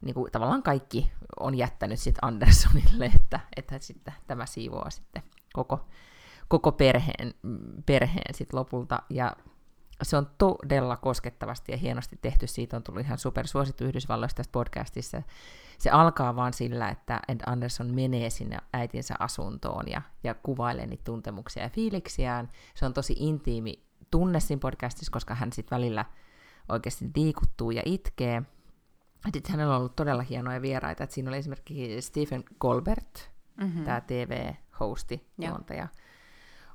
niin 0.03 0.13
kuin, 0.13 0.31
tavallaan 0.31 0.63
kaikki 0.63 1.11
on 1.39 1.55
jättänyt 1.55 1.99
sitten 1.99 2.25
Andersonille, 2.25 3.11
että, 3.15 3.39
että 3.55 3.79
sitten 3.79 4.13
tämä 4.27 4.45
siivoaa 4.45 4.89
sitten 4.89 5.23
koko, 5.53 5.85
koko 6.47 6.71
perheen, 6.71 7.33
perheen 7.85 8.35
sit 8.35 8.53
lopulta. 8.53 9.01
Ja 9.09 9.35
se 10.03 10.17
on 10.17 10.27
todella 10.37 10.97
koskettavasti 10.97 11.71
ja 11.71 11.77
hienosti 11.77 12.19
tehty. 12.21 12.47
Siitä 12.47 12.77
on 12.77 12.83
tullut 12.83 13.05
ihan 13.05 13.17
supersuosittu 13.17 13.83
Yhdysvalloissa 13.83 14.35
tässä 14.35 14.51
podcastissa. 14.51 15.21
Se 15.77 15.89
alkaa 15.89 16.35
vaan 16.35 16.53
sillä, 16.53 16.89
että 16.89 17.19
Ed 17.27 17.39
Anderson 17.45 17.95
menee 17.95 18.29
sinne 18.29 18.57
äitinsä 18.73 19.15
asuntoon 19.19 19.83
ja, 19.87 20.01
ja 20.23 20.33
kuvailee 20.33 20.87
niitä 20.87 21.03
tuntemuksia 21.03 21.63
ja 21.63 21.69
fiiliksiään. 21.69 22.49
Se 22.75 22.85
on 22.85 22.93
tosi 22.93 23.15
intiimi 23.19 23.83
tunne 24.11 24.39
siinä 24.39 24.59
podcastissa, 24.59 25.11
koska 25.11 25.35
hän 25.35 25.53
sitten 25.53 25.75
välillä 25.75 26.05
oikeasti 26.69 27.05
liikuttuu 27.15 27.71
ja 27.71 27.81
itkee. 27.85 28.41
Sitten 29.33 29.51
hänellä 29.51 29.73
on 29.73 29.79
ollut 29.79 29.95
todella 29.95 30.23
hienoja 30.23 30.61
vieraita. 30.61 31.03
Että 31.03 31.13
siinä 31.13 31.29
oli 31.29 31.37
esimerkiksi 31.37 32.01
Stephen 32.01 32.43
Colbert, 32.61 33.31
mm-hmm. 33.57 33.83
tämä 33.83 34.01
TV-hosti, 34.01 35.27
juontaja, 35.37 35.87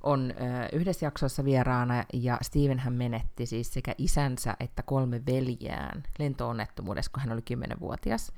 on 0.09 0.31
ö, 0.31 0.35
yhdessä 0.73 1.07
jaksossa 1.07 1.45
vieraana, 1.45 2.05
ja 2.13 2.39
Steven 2.43 2.79
hän 2.79 2.93
menetti 2.93 3.47
siis 3.47 3.73
sekä 3.73 3.95
isänsä 3.99 4.57
että 4.61 4.83
kolme 4.83 5.23
veljään 5.27 6.03
lentoonnettomuudessa, 6.19 7.11
kun 7.15 7.23
hän 7.23 7.33
oli 7.33 7.41
10-vuotias. 7.41 8.33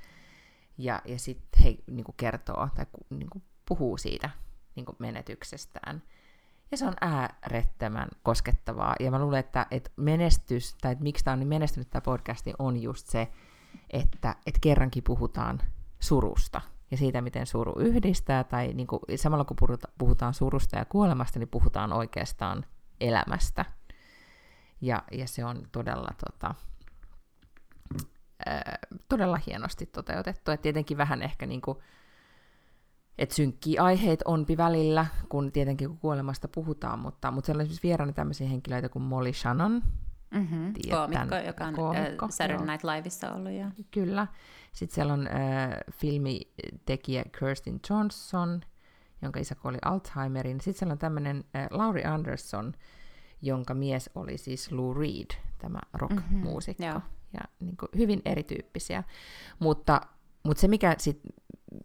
Ja, 0.79 1.03
ja 1.05 1.19
sitten 1.19 1.63
he 1.63 1.77
niin 1.91 2.05
kertoo 2.17 2.69
tai 2.75 2.87
niin 3.11 3.43
puhuu 3.69 3.97
siitä 3.97 4.31
niin 4.77 4.87
menetyksestään. 4.99 6.03
Ja 6.71 6.77
se 6.77 6.87
on 6.87 6.95
äärettömän 7.01 8.09
koskettavaa. 8.23 8.95
Ja 9.01 9.11
mä 9.11 9.19
luulen, 9.19 9.41
että, 9.41 9.67
että 9.71 9.91
menestys, 9.97 10.75
tai 10.81 10.93
että 10.93 11.05
miksi 11.05 11.25
tämä 11.25 11.33
on 11.33 11.39
niin 11.39 11.49
menestynyt 11.49 11.91
tämä 11.91 12.01
podcasti, 12.01 12.53
on 12.59 12.83
just 12.83 13.07
se, 13.07 13.29
että, 13.91 14.37
että 14.47 14.59
kerrankin 14.61 15.03
puhutaan 15.03 15.61
surusta 16.01 16.61
ja 16.91 16.97
siitä, 16.97 17.21
miten 17.21 17.47
suru 17.47 17.73
yhdistää, 17.79 18.45
tai 18.45 18.73
niin 18.75 18.87
kuin, 18.87 19.01
samalla 19.17 19.45
kun 19.45 19.57
puhutaan 19.99 20.35
surusta 20.35 20.77
ja 20.77 20.85
kuolemasta, 20.85 21.39
niin 21.39 21.49
puhutaan 21.49 21.93
oikeastaan 21.93 22.65
elämästä. 23.01 23.65
Ja, 24.81 25.03
ja 25.13 25.29
se 25.29 25.45
on 25.45 25.63
todella, 25.73 26.09
tota, 26.27 26.55
ää, 28.47 28.79
todella 29.09 29.39
hienosti 29.47 29.87
toteutettu. 29.87 30.51
Et 30.51 30.63
tietenkin 30.63 30.97
vähän 30.97 31.23
ehkä 31.23 31.47
niin 31.47 31.61
kuin, 31.61 31.79
että 33.19 33.35
synkkiä 33.35 33.83
aiheet 33.83 34.23
onpi 34.25 34.57
välillä, 34.57 35.07
kun 35.29 35.53
tietenkin 35.53 35.89
kun 35.89 35.99
kuolemasta 35.99 36.49
puhutaan, 36.49 36.99
mutta, 36.99 37.31
mutta 37.31 37.47
siellä 37.47 37.61
on 37.61 37.63
esimerkiksi 37.63 37.89
vieraana 37.89 38.13
tämmöisiä 38.13 38.49
henkilöitä 38.49 38.89
kuin 38.89 39.03
Molly 39.03 39.33
Shannon, 39.33 39.83
Mm-hmm. 40.31 40.73
koomikko, 40.91 41.37
joka 41.47 41.65
on 41.65 41.75
koomikko, 41.75 42.25
äh, 42.25 42.31
Saturday 42.31 42.67
Night 42.67 42.85
Liveissa 42.85 43.33
ollut. 43.33 43.53
Ja... 43.53 43.71
Kyllä. 43.91 44.27
Sitten 44.73 44.95
siellä 44.95 45.13
on 45.13 45.27
äh, 45.27 45.71
filmitekijä 45.93 47.25
Kirsten 47.39 47.81
Johnson, 47.91 48.61
jonka 49.23 49.41
isä 49.41 49.57
oli 49.65 49.79
Alzheimerin. 49.85 50.61
Sitten 50.61 50.79
siellä 50.79 50.93
on 50.93 50.99
tämmöinen 50.99 51.45
äh, 51.57 51.67
Laurie 51.71 52.05
Anderson, 52.05 52.73
jonka 53.43 53.75
mies 53.75 54.11
oli 54.15 54.39
siis 54.39 54.73
Lou 54.73 54.95
Reed, 54.95 55.31
tämä 55.59 55.79
rockmuusikko. 55.93 56.85
Mm-hmm, 56.85 57.01
ja 57.33 57.41
niin 57.61 57.77
kuin, 57.77 57.89
hyvin 57.97 58.23
erityyppisiä. 58.25 59.05
Mutta, 59.59 60.01
mutta 60.43 60.61
se, 60.61 60.69
mikä, 60.69 60.95
sit, 60.99 61.21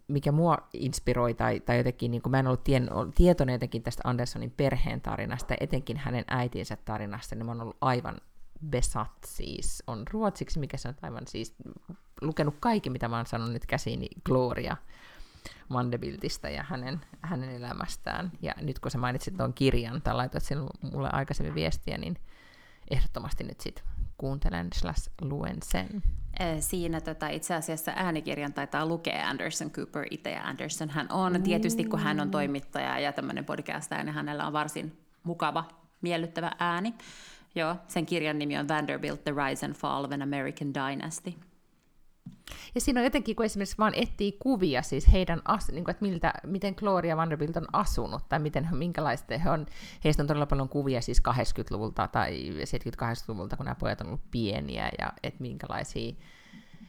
mikä 0.07 0.31
mua 0.31 0.57
inspiroi, 0.73 1.33
tai, 1.33 1.59
tai 1.59 1.77
jotenkin, 1.77 2.11
niin 2.11 2.21
kuin 2.21 2.31
mä 2.31 2.39
en 2.39 2.47
ollut 2.47 2.63
tien, 2.63 2.89
tietoinen 3.15 3.53
jotenkin 3.53 3.83
tästä 3.83 4.01
Andersonin 4.05 4.53
perheen 4.57 5.01
tarinasta, 5.01 5.55
etenkin 5.59 5.97
hänen 5.97 6.25
äitinsä 6.27 6.77
tarinasta, 6.85 7.35
niin 7.35 7.45
mä 7.45 7.51
oon 7.51 7.61
ollut 7.61 7.77
aivan 7.81 8.15
Besat 8.70 9.12
siis 9.26 9.84
on 9.88 10.03
ruotsiksi, 10.12 10.60
mikä 10.60 10.78
se 10.78 10.88
on 10.88 10.95
aivan 11.01 11.28
siis 11.28 11.56
lukenut 12.22 12.56
kaikki, 12.60 12.89
mitä 12.89 13.08
mä 13.08 13.18
oon 13.18 13.26
sanonut 13.26 13.53
nyt 13.53 13.66
käsiini 13.66 14.08
Gloria 14.24 14.78
Vanderbiltistä 15.74 16.49
ja 16.49 16.64
hänen, 16.64 17.01
hänen 17.22 17.49
elämästään. 17.49 18.32
Ja 18.41 18.53
nyt 18.62 18.80
kun 18.80 18.91
sä 18.91 18.97
mainitsit 18.97 19.38
tuon 19.38 19.53
kirjan 19.53 20.01
tai 20.01 20.16
laitoit 20.16 20.43
sen 20.43 20.58
mulle 20.82 21.10
aikaisemmin 21.12 21.56
viestiä, 21.56 21.97
niin 21.97 22.18
ehdottomasti 22.91 23.43
nyt 23.43 23.62
sit 23.62 23.84
kuuntelen 24.18 24.68
slash 24.74 25.10
luen 25.22 25.58
sen. 25.64 26.03
Siinä 26.60 27.01
tota, 27.01 27.28
itse 27.28 27.56
asiassa 27.56 27.91
äänikirjan 27.95 28.53
taitaa 28.53 28.86
lukea 28.86 29.30
Anderson 29.30 29.72
Cooper 29.72 30.06
itse, 30.12 30.32
ja 30.32 30.43
Anderson 30.43 30.89
hän 30.89 31.12
on. 31.12 31.43
Tietysti 31.43 31.86
kun 31.86 31.99
hän 31.99 32.20
on 32.20 32.32
toimittaja 32.32 32.99
ja 32.99 33.14
tämmöinen 33.14 33.45
podcast 33.45 33.91
niin 33.91 34.14
hänellä 34.14 34.47
on 34.47 34.53
varsin 34.53 34.99
mukava, 35.24 35.66
miellyttävä 36.01 36.51
ääni. 36.60 36.93
Joo, 37.56 37.76
sen 37.88 38.06
kirjan 38.06 38.39
nimi 38.39 38.58
on 38.58 38.68
Vanderbilt, 38.68 39.24
The 39.24 39.32
Rise 39.32 39.66
and 39.66 39.76
Fall 39.76 40.06
of 40.06 40.12
an 40.12 40.22
American 40.22 40.74
Dynasty. 40.74 41.34
Ja 42.76 42.82
siinä 42.82 42.99
on 42.99 43.03
jotenkin, 43.03 43.36
kun 43.36 43.45
esimerkiksi 43.45 43.78
vaan 43.78 43.93
etsii 43.95 44.38
kuvia 44.39 44.82
siis 44.82 45.12
heidän, 45.12 45.41
as, 45.45 45.70
niin 45.70 45.84
kuin, 45.84 45.91
että 45.91 46.06
miltä, 46.06 46.34
miten 46.43 46.74
Gloria 46.78 47.18
Vanderbilt 47.18 47.58
on 47.58 47.68
asunut, 47.74 48.30
tai 48.30 48.39
miten, 48.39 48.68
minkälaista 48.72 49.38
he 49.38 49.49
on, 49.49 49.66
heistä 50.03 50.24
on 50.24 50.28
todella 50.28 50.45
paljon 50.45 50.70
kuvia 50.70 51.01
siis 51.01 51.22
80-luvulta 51.30 52.08
tai 52.08 52.49
70-80-luvulta, 52.49 53.58
kun 53.58 53.66
nämä 53.66 53.76
pojat 53.76 54.01
on 54.01 54.08
ollut 54.08 54.32
pieniä, 54.32 54.89
ja 54.99 55.14
että 55.24 55.41
minkälaisia 55.41 56.14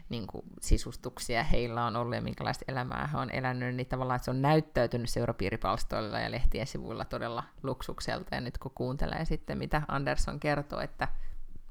niin 0.09 0.27
kuin, 0.27 0.43
sisustuksia 0.61 1.43
heillä 1.43 1.85
on 1.85 1.97
ollut 1.97 2.15
ja 2.15 2.21
minkälaista 2.21 2.65
elämää 2.69 3.07
he 3.13 3.19
on 3.19 3.31
elänyt, 3.31 3.75
niin 3.75 3.87
tavallaan 3.87 4.21
se 4.21 4.31
on 4.31 4.43
näyttäytynyt 4.43 5.11
seurapiiripalstoilla 5.11 6.21
ja 6.21 6.31
lehtien 6.31 6.67
sivuilla 6.67 7.05
todella 7.05 7.45
luksukselta. 7.63 8.35
Ja 8.35 8.41
nyt 8.41 8.59
kun 8.59 8.73
kuuntelee 8.75 9.25
sitten, 9.25 9.59
mitä 9.59 9.83
Anderson 9.89 10.41
kertoo, 10.41 10.81
että 10.81 11.09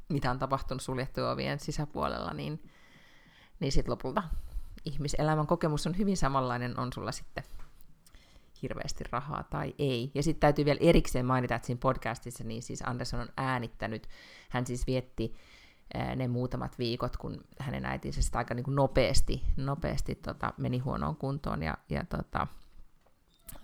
mitä 0.09 0.31
on 0.31 0.39
tapahtunut 0.39 0.81
suljettujen 0.81 1.29
ovien 1.29 1.59
sisäpuolella, 1.59 2.33
niin, 2.33 2.69
niin 3.59 3.71
sitten 3.71 3.91
lopulta 3.91 4.23
ihmiselämän 4.85 5.47
kokemus 5.47 5.87
on 5.87 5.97
hyvin 5.97 6.17
samanlainen, 6.17 6.79
on 6.79 6.93
sulla 6.93 7.11
sitten 7.11 7.43
hirveästi 8.61 9.03
rahaa 9.11 9.43
tai 9.43 9.75
ei. 9.79 10.11
Ja 10.15 10.23
sitten 10.23 10.39
täytyy 10.39 10.65
vielä 10.65 10.79
erikseen 10.81 11.25
mainita, 11.25 11.55
että 11.55 11.65
siinä 11.65 11.79
podcastissa 11.79 12.43
niin 12.43 12.61
siis 12.61 12.81
Anderson 12.81 13.19
on 13.19 13.29
äänittänyt, 13.37 14.07
hän 14.49 14.67
siis 14.67 14.87
vietti 14.87 15.35
ne 16.15 16.27
muutamat 16.27 16.79
viikot, 16.79 17.17
kun 17.17 17.43
hänen 17.59 17.85
äitinsä 17.85 18.21
sitä 18.21 18.37
aika 18.37 18.53
niin 18.53 18.63
kuin 18.63 18.75
nopeasti, 18.75 19.43
nopeasti 19.57 20.15
tota, 20.15 20.53
meni 20.57 20.79
huonoon 20.79 21.15
kuntoon 21.15 21.63
ja, 21.63 21.77
ja 21.89 22.05
tota, 22.09 22.47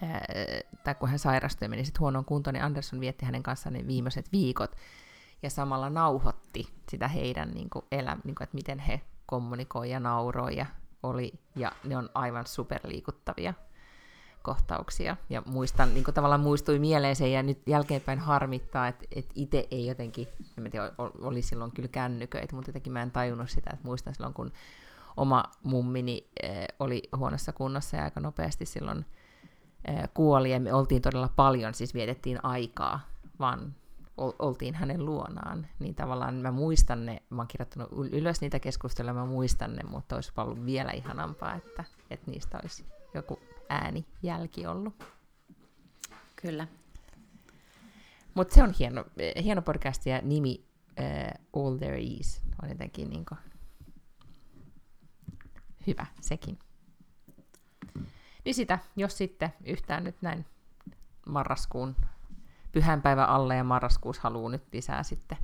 ää, 0.02 0.26
tai 0.84 0.96
kun 0.96 1.10
hän 1.10 1.20
sairastui 1.20 1.66
ja 1.66 1.70
meni 1.70 1.86
sitten 1.86 2.00
huonoon 2.00 2.26
kuntoon, 2.26 2.54
niin 2.54 2.64
Anderson 2.64 3.00
vietti 3.00 3.26
hänen 3.26 3.44
kanssaan 3.44 3.74
ne 3.74 3.88
viimeiset 3.88 4.32
viikot 4.32 4.76
ja 5.44 5.50
samalla 5.50 5.90
nauhoitti 5.90 6.68
sitä 6.90 7.08
heidän 7.08 7.52
niin 7.52 7.70
kuin 7.70 7.86
niin 8.24 8.36
kuin, 8.36 8.44
että 8.44 8.56
miten 8.56 8.80
he 8.80 9.02
kommunikoi 9.26 9.90
ja 9.90 10.00
nauroi 10.00 10.58
ja 10.58 10.66
oli, 11.04 11.34
ja 11.56 11.72
ne 11.84 11.98
on 11.98 12.10
aivan 12.14 12.48
superliikuttavia 12.48 13.54
kohtauksia. 14.42 15.18
Ja 15.30 15.44
muistan, 15.46 15.94
niin 15.94 16.04
kuin 16.04 16.16
tavallaan 16.16 16.42
muistui 16.42 16.80
mieleen 16.80 17.16
se, 17.16 17.28
ja 17.28 17.44
nyt 17.44 17.62
jälkeenpäin 17.68 18.20
harmittaa, 18.20 18.88
että, 18.88 19.06
että 19.16 19.32
itse 19.36 19.68
ei 19.72 19.88
jotenkin, 19.88 20.28
en 20.58 20.72
tiedä, 20.72 20.92
oli 20.98 21.42
silloin 21.42 21.72
kyllä 21.72 21.90
kännyköitä, 21.90 22.56
mutta 22.56 22.70
jotenkin 22.70 22.94
mä 22.94 23.02
en 23.02 23.12
tajunnut 23.12 23.50
sitä, 23.50 23.70
että 23.74 23.88
muistan 23.88 24.16
silloin, 24.16 24.34
kun 24.34 24.52
oma 25.18 25.44
mummini 25.64 26.28
eh, 26.44 26.68
oli 26.80 27.04
huonossa 27.18 27.54
kunnossa 27.54 27.98
ja 27.98 28.04
aika 28.04 28.20
nopeasti 28.20 28.66
silloin 28.66 29.06
eh, 29.86 30.10
kuoli, 30.14 30.52
ja 30.52 30.60
me 30.60 30.74
oltiin 30.74 31.02
todella 31.02 31.30
paljon, 31.36 31.74
siis 31.74 31.94
vietettiin 31.94 32.46
aikaa, 32.46 33.00
vaan 33.40 33.76
oltiin 34.18 34.76
hänen 34.76 35.06
luonaan, 35.06 35.68
niin 35.80 35.96
tavallaan 35.96 36.36
mä 36.36 36.52
muistan 36.52 37.06
ne, 37.06 37.22
mä 37.30 37.42
oon 37.42 37.48
kirjoittanut 37.48 37.90
ylös 38.12 38.42
niitä 38.42 38.60
keskusteluja, 38.60 39.14
mä 39.14 39.26
muistan 39.26 39.76
ne, 39.76 39.84
mutta 39.84 40.16
olisi 40.16 40.32
ollut 40.38 40.66
vielä 40.66 40.92
ihanampaa, 40.92 41.56
että, 41.56 41.84
että 42.10 42.32
niistä 42.32 42.60
olisi 42.64 42.86
joku 43.14 43.40
ääni 43.72 44.06
jälki 44.24 44.68
ollut. 44.68 45.04
Kyllä. 46.36 46.68
Mutta 48.34 48.54
se 48.54 48.64
on 48.64 48.74
hieno, 48.80 49.06
hieno 49.44 49.62
podcast 49.62 50.06
ja 50.06 50.22
nimi 50.22 50.66
uh, 51.54 51.66
All 51.66 51.78
There 51.78 52.00
Is 52.00 52.42
on 52.64 52.70
jotenkin 52.70 53.10
niin 53.10 53.26
kuin 53.26 53.38
hyvä 55.88 56.06
sekin. 56.22 56.60
Niin 58.46 58.56
sitä, 58.56 58.80
jos 58.96 59.18
sitten 59.18 59.54
yhtään 59.66 60.04
nyt 60.04 60.22
näin 60.22 60.46
marraskuun 61.26 61.96
pyhänpäivän 62.72 63.30
alle 63.30 63.56
ja 63.56 63.64
marraskuussa 63.64 64.22
haluaa 64.22 64.52
nyt 64.52 64.64
lisää 64.74 65.04
sitten 65.04 65.38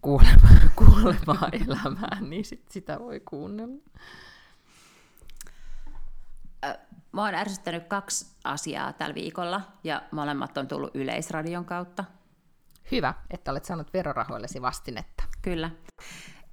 kuolemaa, 0.00 0.50
kuolemaa 0.76 1.48
elämään, 1.52 2.30
niin 2.30 2.44
sit 2.44 2.68
sitä 2.70 2.98
voi 3.00 3.20
kuunnella. 3.20 3.82
Mä 7.16 7.24
oon 7.24 7.34
ärsyttänyt 7.34 7.84
kaksi 7.84 8.26
asiaa 8.44 8.92
tällä 8.92 9.14
viikolla, 9.14 9.60
ja 9.84 10.02
molemmat 10.10 10.58
on 10.58 10.68
tullut 10.68 10.96
Yleisradion 10.96 11.64
kautta. 11.64 12.04
Hyvä, 12.90 13.14
että 13.30 13.50
olet 13.50 13.64
saanut 13.64 13.92
verorahoillesi 13.94 14.62
vastinetta. 14.62 15.24
Kyllä. 15.42 15.70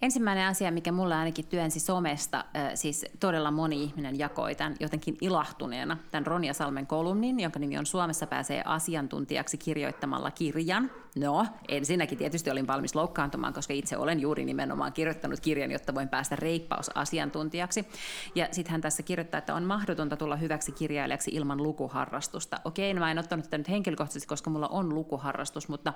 Ensimmäinen 0.04 0.48
asia, 0.48 0.72
mikä 0.72 0.92
mulla 0.92 1.20
ainakin 1.20 1.48
työnsi 1.48 1.80
somesta, 1.80 2.46
siis 2.76 3.06
todella 3.20 3.52
moni 3.52 3.84
ihminen 3.84 4.20
jakoi 4.20 4.56
tämän 4.56 4.76
jotenkin 4.80 5.18
ilahtuneena, 5.22 5.98
tämän 6.12 6.28
Ronja 6.28 6.54
Salmen 6.54 6.88
kolumnin, 6.88 7.40
jonka 7.40 7.60
nimi 7.60 7.78
on 7.78 7.86
Suomessa 7.86 8.28
pääsee 8.28 8.62
asiantuntijaksi 8.66 9.58
kirjoittamalla 9.58 10.32
kirjan. 10.32 10.92
No, 11.16 11.46
ensinnäkin 11.68 12.18
tietysti 12.18 12.52
olin 12.52 12.68
valmis 12.68 12.96
loukkaantumaan, 12.96 13.54
koska 13.54 13.74
itse 13.74 13.98
olen 13.98 14.20
juuri 14.20 14.46
nimenomaan 14.46 14.94
kirjoittanut 14.94 15.40
kirjan, 15.40 15.72
jotta 15.72 15.96
voin 15.96 16.10
päästä 16.10 16.36
reippausasiantuntijaksi. 16.36 17.88
Ja 18.36 18.48
sitten 18.52 18.72
hän 18.72 18.82
tässä 18.82 19.04
kirjoittaa, 19.04 19.38
että 19.38 19.56
on 19.56 19.64
mahdotonta 19.64 20.18
tulla 20.18 20.36
hyväksi 20.36 20.72
kirjailijaksi 20.72 21.32
ilman 21.34 21.64
lukuharrastusta. 21.64 22.60
Okei, 22.66 22.94
no 22.94 23.00
mä 23.00 23.12
en 23.12 23.20
ottanut 23.20 23.46
tätä 23.46 23.58
nyt 23.58 23.70
henkilökohtaisesti, 23.70 24.28
koska 24.28 24.50
mulla 24.50 24.68
on 24.68 24.96
lukuharrastus, 24.96 25.68
mutta, 25.68 25.94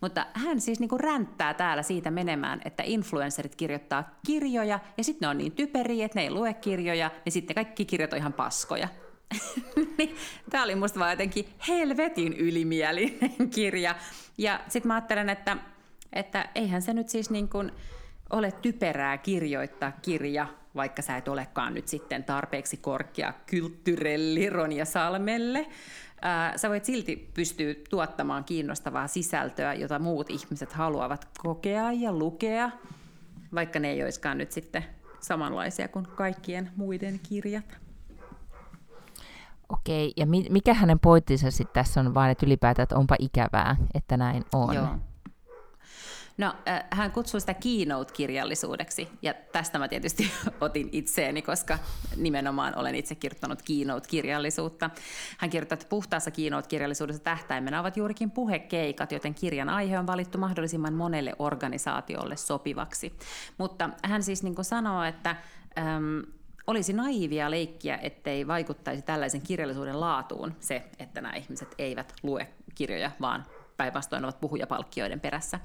mutta 0.00 0.26
hän 0.32 0.60
siis 0.60 0.80
niinku 0.80 0.98
ränttää 0.98 1.54
täällä 1.54 1.82
siitä 1.82 2.10
menemään, 2.10 2.60
että 2.64 2.82
influencerit 3.48 3.54
kirjoittaa 3.56 4.18
kirjoja, 4.26 4.80
ja 4.96 5.04
sitten 5.04 5.26
ne 5.26 5.30
on 5.30 5.38
niin 5.38 5.52
typeriä, 5.52 6.04
että 6.04 6.18
ne 6.18 6.22
ei 6.22 6.30
lue 6.30 6.54
kirjoja, 6.54 7.10
niin 7.24 7.32
sitten 7.32 7.54
kaikki 7.54 7.84
kirjat 7.84 8.12
on 8.12 8.18
ihan 8.18 8.32
paskoja. 8.32 8.88
Niin, 9.98 10.16
Tämä 10.50 10.64
oli 10.64 10.74
musta 10.74 11.00
vaan 11.00 11.10
jotenkin 11.10 11.48
helvetin 11.68 12.32
ylimielinen 12.32 13.50
kirja. 13.54 13.94
Ja 14.38 14.60
sitten 14.68 14.88
mä 14.88 14.94
ajattelen, 14.94 15.28
että, 15.28 15.56
että 16.12 16.48
eihän 16.54 16.82
se 16.82 16.92
nyt 16.92 17.08
siis 17.08 17.30
niin 17.30 17.48
kuin 17.48 17.72
ole 18.30 18.52
typerää 18.52 19.18
kirjoittaa 19.18 19.92
kirja, 20.02 20.46
vaikka 20.74 21.02
sä 21.02 21.16
et 21.16 21.28
olekaan 21.28 21.74
nyt 21.74 21.88
sitten 21.88 22.24
tarpeeksi 22.24 22.76
korkea 22.76 23.32
kylttyrelli 23.46 24.50
Ronja 24.50 24.84
Salmelle. 24.84 25.66
Sä 26.56 26.68
voit 26.68 26.84
silti 26.84 27.30
pystyä 27.34 27.74
tuottamaan 27.90 28.44
kiinnostavaa 28.44 29.06
sisältöä, 29.06 29.74
jota 29.74 29.98
muut 29.98 30.30
ihmiset 30.30 30.72
haluavat 30.72 31.28
kokea 31.38 31.92
ja 31.92 32.12
lukea, 32.12 32.70
vaikka 33.54 33.78
ne 33.78 33.90
ei 33.90 34.02
olisikaan 34.02 34.38
nyt 34.38 34.52
sitten 34.52 34.84
samanlaisia 35.20 35.88
kuin 35.88 36.06
kaikkien 36.14 36.70
muiden 36.76 37.20
kirjat. 37.28 37.78
Okei, 39.68 40.12
ja 40.16 40.26
mikä 40.26 40.74
hänen 40.74 41.00
pointtinsa 41.00 41.50
sitten 41.50 41.74
tässä 41.74 42.00
on 42.00 42.14
vaan, 42.14 42.30
että 42.30 42.46
ylipäätään, 42.46 42.84
että 42.84 42.96
onpa 42.96 43.16
ikävää, 43.18 43.76
että 43.94 44.16
näin 44.16 44.44
on. 44.54 44.74
Joo. 44.74 44.88
No, 46.38 46.54
äh, 46.68 46.84
hän 46.90 47.12
kutsui 47.12 47.40
sitä 47.40 47.54
keynote-kirjallisuudeksi, 47.54 49.08
ja 49.22 49.34
tästä 49.52 49.78
mä 49.78 49.88
tietysti 49.88 50.30
otin 50.60 50.88
itseeni, 50.92 51.42
koska 51.42 51.78
nimenomaan 52.16 52.78
olen 52.78 52.94
itse 52.94 53.14
kirjoittanut 53.14 53.62
keynote-kirjallisuutta. 53.62 54.90
Hän 55.38 55.50
kirjoittaa, 55.50 55.74
että 55.74 55.86
puhtaassa 55.88 56.30
keynote-kirjallisuudessa 56.30 57.22
tähtäimenä 57.22 57.80
ovat 57.80 57.96
juurikin 57.96 58.30
puhekeikat, 58.30 59.12
joten 59.12 59.34
kirjan 59.34 59.68
aihe 59.68 59.98
on 59.98 60.06
valittu 60.06 60.38
mahdollisimman 60.38 60.94
monelle 60.94 61.32
organisaatiolle 61.38 62.36
sopivaksi. 62.36 63.16
Mutta 63.58 63.90
hän 64.04 64.22
siis 64.22 64.42
niin 64.42 64.64
sanoo, 64.64 65.02
että 65.04 65.36
äm, 65.78 66.22
olisi 66.66 66.92
naivia 66.92 67.50
leikkiä, 67.50 67.98
ettei 68.02 68.46
vaikuttaisi 68.46 69.02
tällaisen 69.02 69.42
kirjallisuuden 69.42 70.00
laatuun 70.00 70.54
se, 70.60 70.82
että 70.98 71.20
nämä 71.20 71.34
ihmiset 71.34 71.74
eivät 71.78 72.14
lue 72.22 72.48
kirjoja, 72.74 73.10
vaan 73.20 73.46
päinvastoin 73.78 74.24
ovat 74.24 74.40
puhujapalkkioiden 74.40 75.20
perässä. 75.20 75.60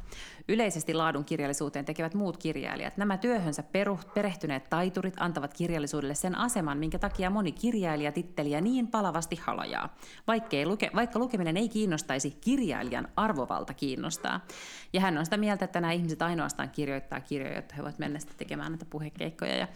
Yleisesti 0.48 0.94
laadun 0.94 1.26
kirjallisuuteen 1.26 1.86
tekevät 1.86 2.14
muut 2.14 2.38
kirjailijat. 2.38 2.98
Nämä 2.98 3.18
työhönsä 3.18 3.64
peru, 3.64 4.00
perehtyneet 4.14 4.70
taiturit 4.70 5.14
antavat 5.20 5.54
kirjallisuudelle 5.54 6.16
sen 6.16 6.36
aseman, 6.36 6.78
minkä 6.78 7.00
takia 7.00 7.30
moni 7.30 7.52
kirjailija 7.52 8.12
titteliä 8.12 8.62
niin 8.62 8.88
palavasti 8.88 9.36
halajaa. 9.36 9.96
Vaikka, 10.28 10.58
luke, 10.66 10.92
vaikka 10.96 11.20
lukeminen 11.20 11.58
ei 11.58 11.70
kiinnostaisi, 11.70 12.38
kirjailijan 12.42 13.08
arvovalta 13.16 13.74
kiinnostaa. 13.74 14.46
Ja 14.94 15.02
hän 15.02 15.18
on 15.18 15.26
sitä 15.26 15.38
mieltä, 15.38 15.66
että 15.66 15.82
nämä 15.82 15.94
ihmiset 15.94 16.22
ainoastaan 16.22 16.70
kirjoittaa 16.70 17.20
kirjoja, 17.20 17.56
jotta 17.56 17.76
he 17.76 17.82
voivat 17.82 18.00
mennä 18.00 18.20
sitten 18.20 18.38
tekemään 18.38 18.72
näitä 18.72 18.86
puhekeikkoja 18.90 19.56
ja, 19.56 19.68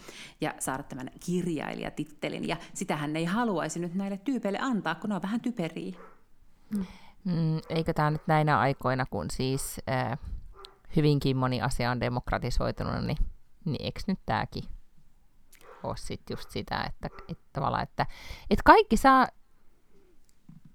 ja 0.42 0.54
saada 0.60 0.84
tämän 0.84 1.12
kirjailijatittelin. 1.26 2.48
Ja 2.48 2.58
sitä 2.74 2.96
hän 2.96 3.16
ei 3.16 3.26
haluaisi 3.26 3.80
nyt 3.80 3.96
näille 3.96 4.18
tyypeille 4.18 4.60
antaa, 4.62 4.96
kun 4.96 5.10
ne 5.10 5.16
on 5.16 5.22
vähän 5.22 5.42
typeriä. 5.42 5.96
Mm. 6.76 6.86
Mm, 7.28 7.61
eikö 7.69 7.93
tämä 7.93 8.11
nyt 8.11 8.28
näinä 8.28 8.59
aikoina, 8.59 9.05
kun 9.05 9.25
siis 9.32 9.82
äh, 9.89 10.19
hyvinkin 10.95 11.38
moni 11.38 11.61
asia 11.61 11.91
on 11.91 11.99
demokratisoitunut, 11.99 13.05
niin 13.05 13.17
niin 13.67 13.86
eikö 13.86 13.99
nyt 14.07 14.19
tämäkin 14.25 14.63
ole 15.84 15.97
sitten 15.97 16.36
just 16.38 16.51
sitä, 16.51 16.84
että, 16.84 17.09
että 17.28 17.43
tavallaan, 17.53 17.84
että, 17.84 18.05
että 18.49 18.63
kaikki 18.65 18.97
saa 18.97 19.28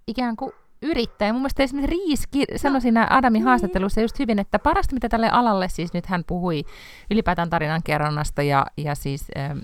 ikään 0.07 0.37
kuin 0.37 0.53
yrittää. 0.83 1.27
Ja 1.27 1.33
mun 1.33 1.43
mielestä 1.43 1.63
esimerkiksi 1.63 2.29
Riis 2.33 2.61
sanoi 2.61 2.77
no. 2.77 2.81
siinä 2.81 3.07
Adamin 3.11 3.39
niin. 3.39 3.45
haastattelussa 3.45 4.01
just 4.01 4.19
hyvin, 4.19 4.39
että 4.39 4.59
parasta 4.59 4.95
mitä 4.95 5.09
tälle 5.09 5.31
alalle, 5.31 5.69
siis 5.69 5.93
nyt 5.93 6.07
hän 6.07 6.25
puhui 6.27 6.65
ylipäätään 7.11 7.51
tarinan 7.51 7.83
kerronnasta 7.83 8.43
ja, 8.43 8.67
ja 8.77 8.95
siis 8.95 9.27
ähm, 9.37 9.59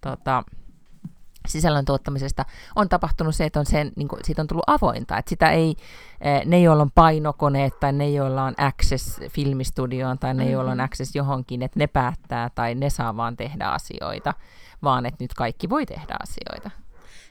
tota, 0.00 0.44
sisällön 1.48 1.84
tuottamisesta, 1.84 2.44
on 2.76 2.88
tapahtunut 2.88 3.34
se, 3.34 3.44
että 3.44 3.60
on 3.60 3.66
sen, 3.66 3.92
niin 3.96 4.08
kuin, 4.08 4.20
siitä 4.24 4.42
on 4.42 4.48
tullut 4.48 4.64
avointa. 4.66 5.18
Että 5.18 5.28
sitä 5.28 5.50
ei, 5.50 5.76
ne, 6.44 6.60
joilla 6.60 6.82
on 6.82 6.90
painokoneet 6.90 7.80
tai 7.80 7.92
ne, 7.92 8.10
joilla 8.10 8.44
on 8.44 8.54
access 8.56 9.20
filmistudioon 9.30 10.18
tai 10.18 10.34
ne, 10.34 10.42
mm-hmm. 10.42 10.52
joilla 10.52 10.70
on 10.70 10.80
access 10.80 11.14
johonkin, 11.14 11.62
että 11.62 11.78
ne 11.78 11.86
päättää 11.86 12.50
tai 12.54 12.74
ne 12.74 12.90
saa 12.90 13.16
vaan 13.16 13.36
tehdä 13.36 13.66
asioita, 13.66 14.34
vaan 14.82 15.06
että 15.06 15.24
nyt 15.24 15.34
kaikki 15.34 15.70
voi 15.70 15.86
tehdä 15.86 16.16
asioita. 16.22 16.70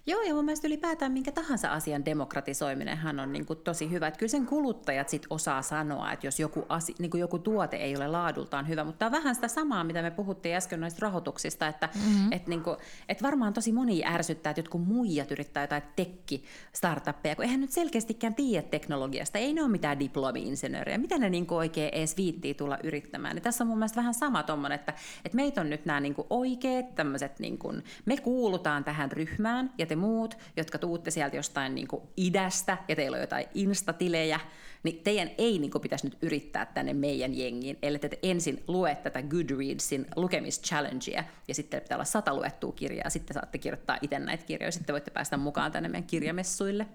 Joo, 0.09 0.21
ja 0.21 0.33
mun 0.33 0.45
mielestä 0.45 0.67
ylipäätään 0.67 1.11
minkä 1.11 1.31
tahansa 1.31 1.69
asian 1.69 2.05
demokratisoiminenhan 2.05 3.19
on 3.19 3.33
niin 3.33 3.45
kuin 3.45 3.59
tosi 3.59 3.91
hyvä. 3.91 4.07
Että 4.07 4.17
kyllä 4.17 4.29
sen 4.29 4.45
kuluttajat 4.45 5.09
sit 5.09 5.27
osaa 5.29 5.61
sanoa, 5.61 6.11
että 6.11 6.27
jos 6.27 6.39
joku, 6.39 6.65
asi, 6.69 6.95
niin 6.99 7.11
kuin 7.11 7.21
joku 7.21 7.39
tuote 7.39 7.77
ei 7.77 7.97
ole 7.97 8.07
laadultaan 8.07 8.67
hyvä, 8.67 8.83
mutta 8.83 8.97
tämä 8.97 9.07
on 9.07 9.11
vähän 9.23 9.35
sitä 9.35 9.47
samaa, 9.47 9.83
mitä 9.83 10.01
me 10.01 10.11
puhuttiin 10.11 10.55
äsken 10.55 10.79
noista 10.79 10.99
rahoituksista, 11.01 11.67
että 11.67 11.89
mm-hmm. 11.95 12.31
et 12.31 12.47
niin 12.47 12.63
kuin, 12.63 12.77
et 13.09 13.23
varmaan 13.23 13.53
tosi 13.53 13.71
moni 13.71 14.05
ärsyttää, 14.05 14.49
että 14.49 14.59
jotkut 14.59 14.87
muijat 14.87 15.31
yrittää 15.31 15.63
jotain 15.63 15.83
tekki 15.95 16.43
startuppeja, 16.73 17.35
kun 17.35 17.45
eihän 17.45 17.61
nyt 17.61 17.71
selkeästikään 17.71 18.35
tiedä 18.35 18.67
teknologiasta, 18.67 19.37
ei 19.37 19.53
ne 19.53 19.61
ole 19.61 19.71
mitään 19.71 19.99
diplomi-insinöörejä, 19.99 20.97
mitä 20.97 21.17
ne 21.17 21.29
niin 21.29 21.47
kuin 21.47 21.57
oikein 21.57 21.89
edes 21.93 22.17
viittii 22.17 22.53
tulla 22.53 22.77
yrittämään. 22.83 23.37
Ja 23.37 23.41
tässä 23.41 23.63
on 23.63 23.67
mun 23.67 23.77
mielestä 23.77 23.97
vähän 23.97 24.13
sama 24.13 24.43
tuommoinen, 24.43 24.79
että, 24.79 24.93
että 25.25 25.35
meitä 25.35 25.61
on 25.61 25.69
nyt 25.69 25.85
nämä 25.85 25.99
niin 25.99 26.13
kuin 26.13 26.27
oikeat 26.29 26.95
tämmöiset, 26.95 27.39
niin 27.39 27.57
kuin, 27.57 27.83
me 28.05 28.17
kuulutaan 28.17 28.83
tähän 28.83 29.11
ryhmään, 29.11 29.71
ja 29.77 29.85
te 29.85 29.96
muut, 29.97 30.37
jotka 30.57 30.77
tuutte 30.77 31.11
sieltä 31.11 31.35
jostain 31.35 31.75
niin 31.75 31.87
kuin 31.87 32.01
idästä 32.17 32.77
ja 32.87 32.95
teillä 32.95 33.15
on 33.15 33.21
jotain 33.21 33.45
instatilejä, 33.53 34.39
niin 34.83 35.03
teidän 35.03 35.29
ei 35.37 35.59
niin 35.59 35.71
kuin, 35.71 35.81
pitäisi 35.81 36.07
nyt 36.07 36.17
yrittää 36.21 36.65
tänne 36.65 36.93
meidän 36.93 37.37
jengiin, 37.37 37.77
eli 37.81 37.99
te 37.99 38.19
ensin 38.23 38.63
lue 38.67 38.95
tätä 38.95 39.21
Goodreadsin 39.21 40.05
lukemischallengea, 40.15 41.23
ja 41.47 41.55
sitten 41.55 41.81
pitää 41.81 41.95
olla 41.95 42.05
sata 42.05 42.33
luettua 42.33 42.71
kirjaa, 42.71 43.09
sitten 43.09 43.33
saatte 43.33 43.57
kirjoittaa 43.57 43.97
itse 44.01 44.19
näitä 44.19 44.45
kirjoja, 44.45 44.71
sitten 44.71 44.93
voitte 44.93 45.11
päästä 45.11 45.37
mukaan 45.37 45.71
tänne 45.71 45.89
meidän 45.89 46.07
kirjamessuille. 46.07 46.87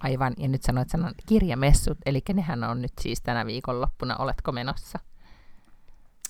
Aivan, 0.00 0.34
ja 0.38 0.48
nyt 0.48 0.62
sanoit 0.62 0.90
sanan 0.90 1.14
kirjamessut, 1.26 1.98
eli 2.06 2.22
nehän 2.32 2.64
on 2.64 2.82
nyt 2.82 2.92
siis 3.00 3.20
tänä 3.20 3.46
viikonloppuna, 3.46 4.16
oletko 4.16 4.52
menossa? 4.52 4.98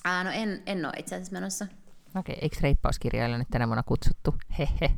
Ää, 0.03 0.23
no 0.23 0.29
en, 0.29 0.63
en 0.65 0.85
ole 0.85 0.93
itse 0.97 1.15
asiassa 1.15 1.33
menossa. 1.33 1.67
Okei, 2.15 2.33
okay, 2.33 2.35
eikö 2.41 2.55
reippauskirjailija 2.61 3.37
nyt 3.37 3.47
tänä 3.51 3.67
vuonna 3.67 3.83
kutsuttu? 3.83 4.35
Hehe. 4.59 4.91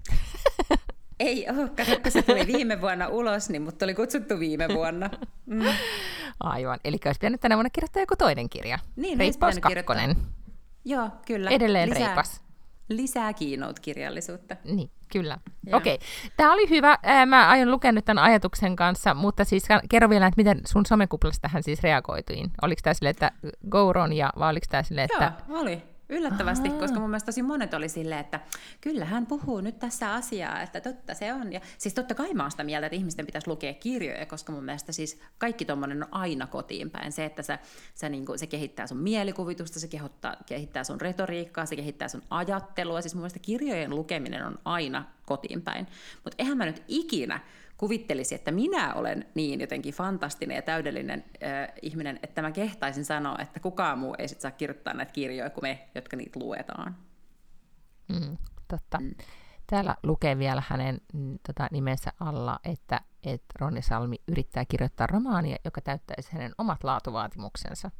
Ei 1.19 1.47
ole, 1.49 1.69
kato, 1.69 1.99
kun 2.01 2.11
se 2.11 2.21
tuli 2.21 2.47
viime 2.47 2.81
vuonna 2.81 3.07
ulos, 3.07 3.49
niin 3.49 3.61
mutta 3.61 3.85
oli 3.85 3.93
kutsuttu 3.93 4.39
viime 4.39 4.67
vuonna. 4.73 5.09
Mm. 5.45 5.65
Aivan, 6.39 6.79
eli 6.83 6.97
olisi 7.05 7.19
pitänyt 7.19 7.41
tänä 7.41 7.55
vuonna 7.55 7.69
kirjoittaa 7.69 8.01
joku 8.01 8.15
toinen 8.15 8.49
kirja. 8.49 8.79
Niin, 8.95 9.19
Reippaus 9.19 9.59
kakkonen. 9.59 10.15
Joo, 10.85 11.09
kyllä. 11.25 11.49
Edelleen 11.49 11.89
lisää, 11.89 12.07
reipas. 12.07 12.41
Lisää 12.89 13.33
keynote-kirjallisuutta. 13.33 14.55
Niin, 14.63 14.91
kyllä. 15.11 15.39
Okei, 15.73 15.95
okay. 15.95 16.07
tämä 16.37 16.53
oli 16.53 16.69
hyvä. 16.69 16.97
Mä 17.25 17.49
aion 17.49 17.71
lukea 17.71 17.91
nyt 17.91 18.05
tämän 18.05 18.23
ajatuksen 18.23 18.75
kanssa, 18.75 19.13
mutta 19.13 19.43
siis 19.43 19.63
kerro 19.89 20.09
vielä, 20.09 20.27
että 20.27 20.39
miten 20.39 20.61
sun 20.67 20.85
somekuplassa 20.85 21.41
tähän 21.41 21.63
siis 21.63 21.83
reagoituin. 21.83 22.51
Oliko 22.61 22.79
tämä 22.83 22.93
silleen, 22.93 23.11
että 23.11 23.31
go 23.69 23.93
Ronja, 23.93 24.29
vai 24.39 24.51
oliko 24.51 24.65
tämä 24.69 24.83
silleen, 24.83 25.07
että... 25.11 25.33
Joo, 25.47 25.59
oli. 25.61 25.90
Yllättävästi, 26.11 26.69
Aha. 26.69 26.79
koska 26.79 26.99
mun 26.99 27.09
mielestä 27.09 27.25
tosi 27.25 27.41
monet 27.41 27.73
oli 27.73 27.89
silleen, 27.89 28.19
että 28.19 28.39
kyllä 28.81 29.05
hän 29.05 29.25
puhuu 29.25 29.61
nyt 29.61 29.79
tässä 29.79 30.13
asiaa, 30.13 30.61
että 30.61 30.81
totta 30.81 31.13
se 31.13 31.33
on. 31.33 31.53
Ja 31.53 31.61
siis 31.77 31.93
totta 31.93 32.15
kai 32.15 32.33
mä 32.33 32.43
oon 32.43 32.51
sitä 32.51 32.63
mieltä, 32.63 32.85
että 32.87 32.95
ihmisten 32.95 33.25
pitäisi 33.25 33.47
lukea 33.47 33.73
kirjoja, 33.73 34.25
koska 34.25 34.51
mun 34.51 34.63
mielestä 34.63 34.91
siis 34.91 35.19
kaikki 35.37 35.65
tommonen 35.65 36.03
on 36.03 36.09
aina 36.11 36.47
kotiin 36.47 36.89
päin. 36.89 37.11
Se, 37.11 37.25
että 37.25 37.41
sä, 37.41 37.59
sä 37.95 38.09
niinku, 38.09 38.37
se 38.37 38.47
kehittää 38.47 38.87
sun 38.87 38.97
mielikuvitusta, 38.97 39.79
se 39.79 39.87
kehittää, 39.87 40.37
kehittää 40.45 40.83
sun 40.83 41.01
retoriikkaa, 41.01 41.65
se 41.65 41.75
kehittää 41.75 42.07
sun 42.07 42.23
ajattelua. 42.29 43.01
Siis 43.01 43.15
mun 43.15 43.21
mielestä 43.21 43.39
kirjojen 43.39 43.95
lukeminen 43.95 44.45
on 44.45 44.59
aina 44.65 45.05
kotiin 45.25 45.61
päin. 45.61 45.87
Mutta 46.23 46.35
eihän 46.39 46.57
mä 46.57 46.65
nyt 46.65 46.83
ikinä 46.87 47.39
kuvittelisi, 47.81 48.35
että 48.35 48.51
minä 48.51 48.93
olen 48.93 49.25
niin 49.35 49.61
jotenkin 49.61 49.93
fantastinen 49.93 50.55
ja 50.55 50.61
täydellinen 50.61 51.23
äh, 51.43 51.73
ihminen, 51.81 52.19
että 52.23 52.41
mä 52.41 52.51
kehtaisin 52.51 53.05
sanoa, 53.05 53.37
että 53.39 53.59
kukaan 53.59 53.99
muu 53.99 54.15
ei 54.17 54.27
sit 54.27 54.41
saa 54.41 54.51
kirjoittaa 54.51 54.93
näitä 54.93 55.11
kirjoja 55.11 55.49
kuin 55.49 55.63
me, 55.63 55.89
jotka 55.95 56.17
niitä 56.17 56.39
luetaan. 56.39 56.95
Mm, 58.07 58.37
totta. 58.67 58.97
Mm. 58.97 59.11
Täällä 59.67 59.95
lukee 60.03 60.37
vielä 60.37 60.63
hänen 60.67 61.01
mm, 61.13 61.39
tota, 61.47 61.67
nimensä 61.71 62.13
alla, 62.19 62.59
että, 62.63 63.01
että 63.23 63.53
Ronni 63.59 63.81
Salmi 63.81 64.15
yrittää 64.27 64.65
kirjoittaa 64.65 65.07
romaania, 65.07 65.57
joka 65.65 65.81
täyttäisi 65.81 66.29
hänen 66.33 66.51
omat 66.57 66.83
laatuvaatimuksensa. 66.83 67.91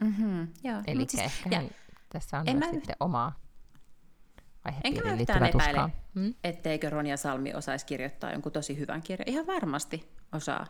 Mm-hmm, 0.00 0.48
Eli 0.86 1.06
siis, 1.08 1.22
ehkä 1.22 1.48
ja, 1.50 1.62
tässä 2.08 2.38
on 2.38 2.44
myös 2.44 2.58
mä... 2.58 2.70
sitten 2.70 2.96
omaa 3.00 3.32
Enkä 4.84 5.12
yhtään 5.12 5.44
epäile, 5.44 5.92
hmm? 6.14 6.34
etteikö 6.44 6.90
Ronja 6.90 7.16
Salmi 7.16 7.54
osaisi 7.54 7.86
kirjoittaa 7.86 8.32
jonkun 8.32 8.52
tosi 8.52 8.78
hyvän 8.78 9.02
kirjan. 9.02 9.28
Ihan 9.28 9.46
varmasti 9.46 10.08
osaa. 10.32 10.66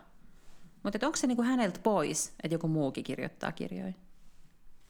Mutta 0.83 1.05
onko 1.05 1.15
se 1.15 1.27
niinku 1.27 1.43
häneltä 1.43 1.79
pois, 1.83 2.27
että 2.43 2.55
joku 2.55 2.67
muukin 2.67 3.03
kirjoittaa 3.03 3.51
kirjoja? 3.51 3.93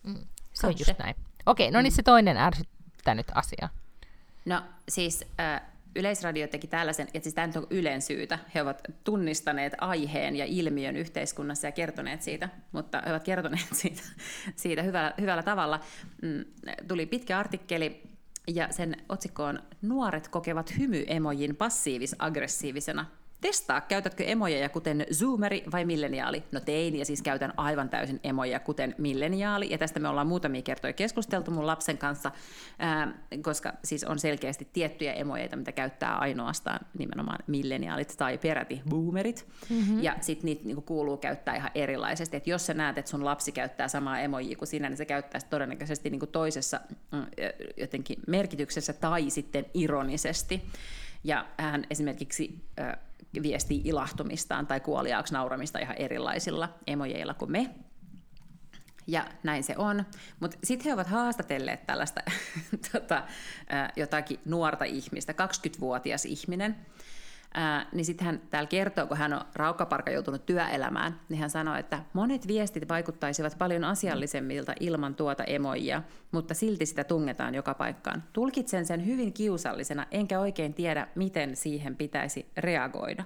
Mm, 0.03 0.26
se 0.53 0.68
on 0.68 0.74
just 0.80 0.99
näin. 0.99 1.16
Okei, 1.45 1.72
no 1.72 1.82
niin 1.82 1.91
se 1.91 2.03
toinen 2.03 2.38
ärsyttänyt 2.38 3.28
asia. 3.36 3.70
No 4.45 4.62
siis 4.89 5.26
äh, 5.39 5.62
Yleisradio 5.95 6.47
teki 6.47 6.68
tällaisen, 6.68 7.08
että 7.14 7.24
siis 7.24 7.36
tämä 7.36 7.47
on 7.55 7.68
Ylen 7.70 8.01
syytä. 8.01 8.39
He 8.55 8.62
ovat 8.62 8.82
tunnistaneet 9.03 9.74
aiheen 9.78 10.36
ja 10.36 10.45
ilmiön 10.45 10.95
yhteiskunnassa 10.95 11.68
ja 11.68 11.72
kertoneet 11.72 12.22
siitä, 12.22 12.49
mutta 12.72 13.01
he 13.05 13.12
ovat 13.12 13.24
kertoneet 13.24 13.68
siitä, 13.82 14.01
siitä 14.55 14.84
hyvällä, 14.84 15.14
hyvällä 15.22 15.43
tavalla. 15.43 15.80
Mm, 16.22 16.45
tuli 16.88 17.05
pitkä 17.05 17.39
artikkeli 17.39 18.01
ja 18.47 18.67
sen 18.71 18.95
otsikko 19.09 19.43
on 19.43 19.59
Nuoret 19.81 20.27
kokevat 20.27 20.77
hymyemojin 20.77 21.55
passiivis-aggressiivisena 21.55 23.05
Testaa, 23.41 23.81
käytätkö 23.81 24.23
emojeja 24.23 24.69
kuten 24.69 25.05
zoomeri 25.13 25.63
vai 25.71 25.85
milleniaali? 25.85 26.43
No 26.51 26.59
tein 26.59 26.95
ja 26.95 27.05
siis 27.05 27.21
käytän 27.21 27.53
aivan 27.57 27.89
täysin 27.89 28.19
emoja 28.23 28.59
kuten 28.59 28.95
milleniaali. 28.97 29.69
Ja 29.69 29.77
tästä 29.77 29.99
me 29.99 30.07
ollaan 30.07 30.27
muutamia 30.27 30.61
kertoja 30.61 30.93
keskusteltu 30.93 31.51
mun 31.51 31.67
lapsen 31.67 31.97
kanssa, 31.97 32.31
ää, 32.79 33.13
koska 33.41 33.73
siis 33.83 34.03
on 34.03 34.19
selkeästi 34.19 34.67
tiettyjä 34.73 35.13
emojeita, 35.13 35.55
mitä 35.55 35.71
käyttää 35.71 36.17
ainoastaan 36.17 36.79
nimenomaan 36.97 37.39
milleniaalit 37.47 38.13
tai 38.17 38.38
peräti 38.38 38.81
boomerit. 38.89 39.47
Mm-hmm. 39.69 40.03
Ja 40.03 40.15
sitten 40.21 40.45
niitä 40.45 40.65
niinku 40.65 40.81
kuuluu 40.81 41.17
käyttää 41.17 41.55
ihan 41.55 41.71
erilaisesti. 41.75 42.38
Et 42.38 42.47
jos 42.47 42.65
sä 42.65 42.73
näet, 42.73 42.97
että 42.97 43.11
sun 43.11 43.25
lapsi 43.25 43.51
käyttää 43.51 43.88
samaa 43.88 44.19
emojia 44.19 44.55
kuin 44.55 44.67
sinä, 44.67 44.89
niin 44.89 44.97
se 44.97 45.05
käyttää 45.05 45.41
todennäköisesti 45.49 46.09
niinku 46.09 46.27
toisessa 46.27 46.79
mm, 47.11 47.25
jotenkin 47.77 48.19
merkityksessä 48.27 48.93
tai 48.93 49.29
sitten 49.29 49.65
ironisesti. 49.73 50.63
Ja 51.28 51.45
hän 51.57 51.84
esimerkiksi 51.89 52.65
äh, 52.80 52.93
viestii 53.43 53.82
ilahtumistaan 53.84 54.67
tai 54.67 54.80
kuoliaaksi 54.80 55.34
nauramista 55.34 55.80
ihan 55.80 55.95
erilaisilla 55.95 56.69
emojeilla 56.88 57.34
kuin 57.34 57.51
me. 57.51 57.75
Ja 59.07 59.25
näin 59.43 59.63
se 59.63 59.75
on. 59.78 60.05
Mutta 60.39 60.57
sitten 60.63 60.86
he 60.86 60.93
ovat 60.93 61.07
haastatelleet 61.07 61.86
tällaista 61.86 62.21
tota, 62.91 63.23
jotakin 63.95 64.39
nuorta 64.45 64.86
ihmistä, 64.86 65.34
20-vuotias 65.34 66.25
ihminen, 66.25 66.75
ää, 67.53 67.85
niin 67.93 68.05
sitten 68.05 68.25
hän 68.25 68.41
täällä 68.49 68.67
kertoo, 68.67 69.07
kun 69.07 69.17
hän 69.17 69.33
on 69.33 69.41
raukkaparka 69.55 70.11
joutunut 70.11 70.45
työelämään, 70.45 71.19
niin 71.29 71.39
hän 71.39 71.49
sanoi, 71.49 71.79
että 71.79 71.99
monet 72.13 72.47
viestit 72.47 72.89
vaikuttaisivat 72.89 73.57
paljon 73.57 73.83
asiallisemmilta 73.83 74.73
ilman 74.79 75.15
tuota 75.15 75.43
emoijia, 75.43 76.03
mutta 76.31 76.53
silti 76.53 76.85
sitä 76.85 77.03
tungetaan 77.03 77.55
joka 77.55 77.73
paikkaan. 77.73 78.23
Tulkitsen 78.33 78.85
sen 78.85 79.05
hyvin 79.05 79.33
kiusallisena, 79.33 80.05
enkä 80.11 80.39
oikein 80.39 80.73
tiedä, 80.73 81.07
miten 81.15 81.55
siihen 81.55 81.95
pitäisi 81.95 82.51
reagoida. 82.57 83.23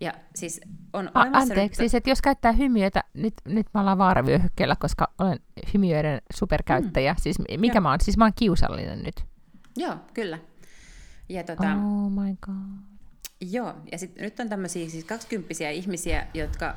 Ja 0.00 0.12
siis 0.34 0.60
on 0.92 1.10
A, 1.14 1.20
anteeksi, 1.20 1.62
nyt... 1.62 1.74
siis, 1.74 1.94
että 1.94 2.10
jos 2.10 2.22
käyttää 2.22 2.52
hymiöitä, 2.52 3.04
nyt, 3.14 3.34
nyt 3.44 3.66
mä 3.74 3.80
ollaan 3.80 3.98
vaaravyöhykkeellä, 3.98 4.76
koska 4.76 5.12
olen 5.18 5.40
hymiöiden 5.74 6.22
superkäyttäjä. 6.34 7.12
Mm. 7.12 7.18
Siis 7.20 7.36
mikä 7.58 7.74
Joo. 7.74 7.80
mä 7.80 7.90
oon? 7.90 8.00
Siis 8.02 8.16
mä 8.16 8.24
oon 8.24 8.32
kiusallinen 8.36 9.02
nyt. 9.02 9.24
Joo, 9.76 9.96
kyllä. 10.14 10.38
Ja 11.30 11.44
tota, 11.44 11.72
oh 11.72 12.10
my 12.10 12.36
god. 12.40 12.54
Joo, 13.40 13.74
ja 13.92 13.98
sit, 13.98 14.16
nyt 14.16 14.40
on 14.40 14.48
tämmöisiä 14.48 14.88
siis 14.88 15.04
kaksikymppisiä 15.04 15.70
ihmisiä, 15.70 16.26
jotka 16.34 16.76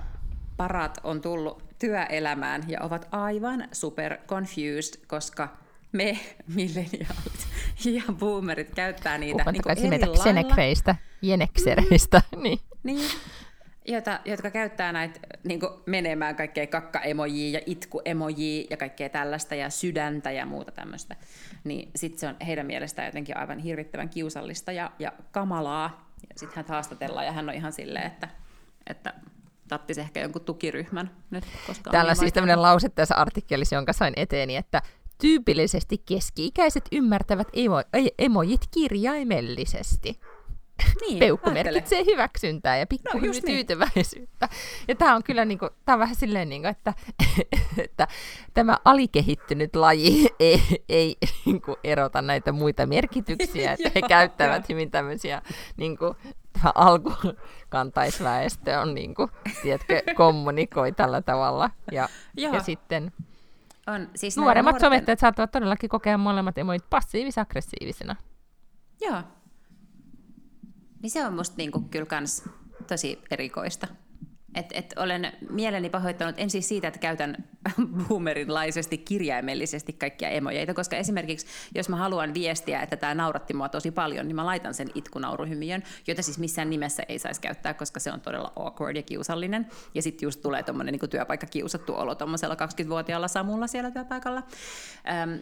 parat 0.58 0.98
on 1.04 1.22
tullut 1.22 1.64
työelämään 1.80 2.64
ja 2.68 2.82
ovat 2.82 3.08
aivan 3.12 3.68
super 3.72 4.18
confused, 4.28 5.06
koska 5.08 5.58
me 5.92 6.20
milleniaalit 6.56 7.48
ja 7.96 8.04
boomerit 8.14 8.76
käyttää 8.76 9.18
niitä 9.18 9.52
niin 9.52 9.72
eri 9.72 9.90
meitä 9.90 10.08
Xenekreistä, 10.08 10.96
jeneksereistä. 11.22 12.22
niin. 12.44 12.60
niin. 12.84 13.10
Jota, 13.88 14.20
jotka 14.26 14.52
käyttää 14.52 14.92
näitä 14.92 15.20
niin 15.44 15.60
menemään 15.86 16.36
kaikkea 16.36 16.68
kakka-emojia 16.68 17.60
ja 17.60 17.64
itku-emojia 17.66 18.68
ja 18.70 18.78
kaikkea 18.78 19.10
tällaista 19.10 19.56
ja 19.56 19.70
sydäntä 19.70 20.32
ja 20.32 20.46
muuta 20.46 20.72
tämmöistä, 20.72 21.16
niin 21.64 21.92
sitten 21.96 22.20
se 22.20 22.28
on 22.28 22.36
heidän 22.48 22.66
mielestään 22.66 23.06
jotenkin 23.06 23.38
aivan 23.38 23.60
hirvittävän 23.60 24.10
kiusallista 24.10 24.72
ja, 24.72 24.92
ja 25.00 25.14
kamalaa. 25.32 26.10
Ja 26.30 26.40
sitten 26.40 26.56
hän 26.56 26.66
haastatellaan 26.68 27.26
ja 27.26 27.32
hän 27.32 27.50
on 27.50 27.56
ihan 27.56 27.74
silleen, 27.74 28.08
että, 28.08 28.30
että 28.88 29.14
tappisi 29.68 30.02
ehkä 30.02 30.20
jonkun 30.20 30.42
tukiryhmän 30.42 31.12
nyt. 31.32 31.44
Koska 31.68 31.92
Täällä 31.92 32.10
on 32.10 32.16
siis 32.16 32.24
niin 32.24 32.34
tämmöinen 32.34 32.62
lause 32.62 32.90
tässä 32.90 33.16
artikkelissa, 33.16 33.76
jonka 33.76 33.94
sain 33.94 34.14
eteeni, 34.16 34.56
että 34.56 34.82
tyypillisesti 35.22 35.98
keski-ikäiset 35.98 36.84
ymmärtävät 36.92 37.48
emo- 37.48 38.10
emojit 38.20 38.62
kirjaimellisesti. 38.72 40.20
Niin, 41.02 41.20
Peukku 41.20 41.50
ajattele. 41.50 41.72
merkitsee 41.72 42.06
hyväksyntää 42.06 42.78
ja 42.78 42.86
No, 43.14 43.20
just 43.20 43.44
niin. 43.44 43.56
tyytyväisyyttä. 43.56 44.50
Ja 44.88 44.96
tämä 44.96 45.16
on 45.16 45.24
kyllä 45.24 45.46
niinku, 45.46 45.70
tää 45.86 45.96
on 45.96 46.00
vähän 46.00 46.16
silleen, 46.16 46.50
niinku, 46.50 46.68
että, 46.68 46.94
että 47.84 48.08
tämä 48.54 48.78
alikehittynyt 48.86 49.76
laji 49.76 50.28
ei, 50.40 50.62
ei 50.90 51.16
niinku 51.46 51.76
erota 51.84 52.22
näitä 52.22 52.52
muita 52.52 52.86
merkityksiä, 52.86 53.72
että 53.74 53.92
he 53.96 54.02
käyttävät 54.10 54.70
hyvin 54.70 54.92
tämmöisiä 54.92 55.42
niinku, 55.78 56.16
tämä 56.54 56.72
alkukantaisväestö 56.76 58.80
on 58.80 58.96
niinku, 58.96 59.30
tiedätkö, 59.62 60.02
kommunikoi 60.16 60.92
tällä 60.92 61.22
tavalla. 61.22 61.70
Ja, 61.92 62.10
ja 62.38 62.64
sitten 62.64 63.12
On, 63.88 64.10
siis 64.16 64.38
nuoremmat 64.38 64.76
nuorten- 64.76 64.86
somettajat 64.86 65.20
saattavat 65.20 65.52
todellakin 65.52 65.90
kokea 65.90 66.18
molemmat 66.18 66.58
emoit 66.58 66.84
passiivis-aggressiivisena. 66.90 68.16
Joo. 69.02 69.22
Niin 71.04 71.12
se 71.12 71.26
on 71.26 71.34
musta 71.34 71.58
niinku 71.58 71.82
kyllä 71.82 72.06
kans 72.06 72.44
tosi 72.88 73.20
erikoista. 73.32 73.88
Et, 74.56 74.66
et 74.74 74.94
olen 74.98 75.32
mieleni 75.50 75.90
pahoittanut 75.90 76.36
en 76.38 76.50
siis 76.50 76.68
siitä, 76.68 76.88
että 76.88 77.00
käytän 77.00 77.50
boomerinlaisesti 78.08 78.98
kirjaimellisesti 78.98 79.94
kaikkia 79.94 80.30
emojeita, 80.30 80.74
koska 80.74 80.96
esimerkiksi 80.96 81.48
jos 81.76 81.90
mä 81.90 81.96
haluan 81.96 82.34
viestiä, 82.34 82.82
että 82.82 82.98
tämä 82.98 83.16
nauratti 83.16 83.54
mua 83.54 83.70
tosi 83.70 83.92
paljon, 83.92 84.28
niin 84.28 84.36
mä 84.36 84.46
laitan 84.46 84.74
sen 84.74 84.88
itkunauruhymiön, 84.96 85.84
jota 86.08 86.22
siis 86.22 86.40
missään 86.40 86.70
nimessä 86.70 87.04
ei 87.10 87.20
saisi 87.20 87.42
käyttää, 87.42 87.74
koska 87.74 88.00
se 88.00 88.12
on 88.12 88.22
todella 88.22 88.54
awkward 88.56 88.96
ja 88.96 89.04
kiusallinen. 89.04 89.68
Ja 89.94 90.02
sitten 90.02 90.28
just 90.28 90.42
tulee 90.42 90.64
tuommoinen 90.64 90.92
niin 90.92 91.10
työpaikkakiusattu 91.10 91.96
olo 91.96 92.16
tuommoisella 92.16 92.56
20-vuotiaalla 92.56 93.28
Samulla 93.28 93.68
siellä 93.68 93.92
työpaikalla. 93.92 94.44
Öm, 95.24 95.40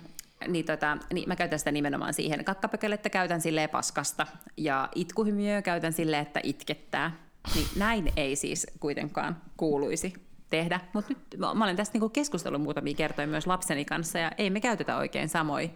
niin, 0.48 0.66
tota, 0.66 0.98
niin 1.14 1.28
mä 1.28 1.36
käytän 1.36 1.60
sitä 1.60 1.72
nimenomaan 1.72 2.14
siihen. 2.14 2.46
Kakkapökelettä 2.46 3.10
käytän 3.10 3.42
silleen 3.42 3.70
paskasta 3.70 4.28
ja 4.58 4.90
itkuhymiöä 4.96 5.62
käytän 5.62 5.94
silleen, 5.94 6.22
että 6.22 6.40
itkettää. 6.44 7.12
Niin 7.56 7.68
näin 7.76 8.14
ei 8.18 8.36
siis 8.36 8.68
kuitenkaan 8.80 9.38
kuuluisi 9.58 10.14
tehdä. 10.50 10.80
Mutta 10.94 11.14
nyt 11.14 11.40
mä 11.56 11.64
olen 11.64 11.76
tästä 11.76 11.94
niinku 11.96 12.10
keskustellut 12.10 12.62
muutamia 12.62 12.94
kertoja 12.94 13.28
myös 13.28 13.48
lapseni 13.48 13.86
kanssa 13.86 14.20
ja 14.20 14.32
ei 14.38 14.50
me 14.50 14.62
käytetä 14.62 14.98
oikein 14.98 15.30
samoin. 15.30 15.76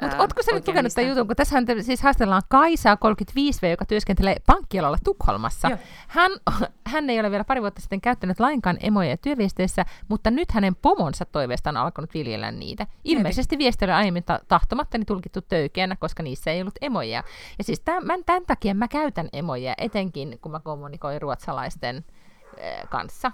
Mutta 0.00 0.16
ää, 0.16 0.22
ootko 0.22 0.42
sä 0.42 0.52
nyt 0.52 0.68
lukenut 0.68 0.92
tämän 0.94 1.10
jutun, 1.10 1.26
kun 1.26 1.36
tässä 1.36 1.62
siis 1.80 2.02
haastellaan 2.02 2.42
Kaisaa 2.48 2.94
35V, 2.94 3.66
joka 3.70 3.86
työskentelee 3.86 4.36
pankkialalla 4.46 4.98
Tukholmassa. 5.04 5.68
Joo. 5.68 5.78
Hän, 6.08 6.32
hän 6.92 7.10
ei 7.10 7.20
ole 7.20 7.30
vielä 7.30 7.44
pari 7.44 7.60
vuotta 7.60 7.80
sitten 7.80 8.00
käyttänyt 8.00 8.40
lainkaan 8.40 8.76
emoja 8.80 9.16
työviesteissä, 9.16 9.84
mutta 10.08 10.30
nyt 10.30 10.50
hänen 10.50 10.74
pomonsa 10.74 11.24
toiveesta 11.24 11.70
on 11.70 11.76
alkanut 11.76 12.14
viljellä 12.14 12.50
niitä. 12.50 12.86
Ilmeisesti 13.04 13.58
viesti 13.58 13.84
oli 13.84 13.92
aiemmin 13.92 14.24
ta- 14.24 14.40
tahtomattani 14.48 15.04
tulkittu 15.04 15.40
töykeänä, 15.40 15.96
koska 15.96 16.22
niissä 16.22 16.50
ei 16.50 16.60
ollut 16.60 16.78
emoja. 16.80 17.22
Ja 17.58 17.64
siis 17.64 17.80
tämän, 17.80 18.24
tämän 18.24 18.46
takia 18.46 18.74
mä 18.74 18.88
käytän 18.88 19.28
emoja, 19.32 19.74
etenkin 19.78 20.38
kun 20.40 20.52
mä 20.52 20.60
kommunikoin 20.60 21.22
ruotsalaisten 21.22 21.96
äh, 21.96 22.88
kanssa. 22.88 23.32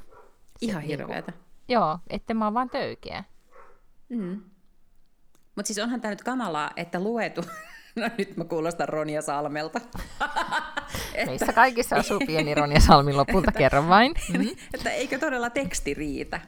Ihan 0.61 0.83
niinku- 0.83 0.91
hirveätä. 0.91 1.33
Joo, 1.69 1.99
että 2.11 2.35
mä 2.35 2.45
oon 2.45 2.55
vaan 2.55 2.71
töykeä. 2.71 3.25
Mm. 4.09 4.43
Mutta 5.57 5.67
siis 5.67 5.79
onhan 5.79 6.01
tämä 6.01 6.11
nyt 6.11 6.23
kamalaa, 6.23 6.71
että 6.77 7.01
luetu... 7.01 7.45
No 7.97 8.11
nyt 8.19 8.37
mä 8.37 8.45
kuulostan 8.45 8.89
Ronja 8.89 9.23
Salmelta. 9.23 9.81
Meissä 11.27 11.53
kaikissa 11.53 11.97
asuu 11.97 12.21
pieni 12.27 12.55
Ronja 12.55 12.81
Salmin 12.81 13.17
lopulta, 13.17 13.53
kerran 13.53 13.89
vain. 13.89 14.15
Mm. 14.39 14.49
että 14.75 14.91
eikö 14.91 15.19
todella 15.19 15.51
teksti 15.51 15.95
riitä? 15.95 16.41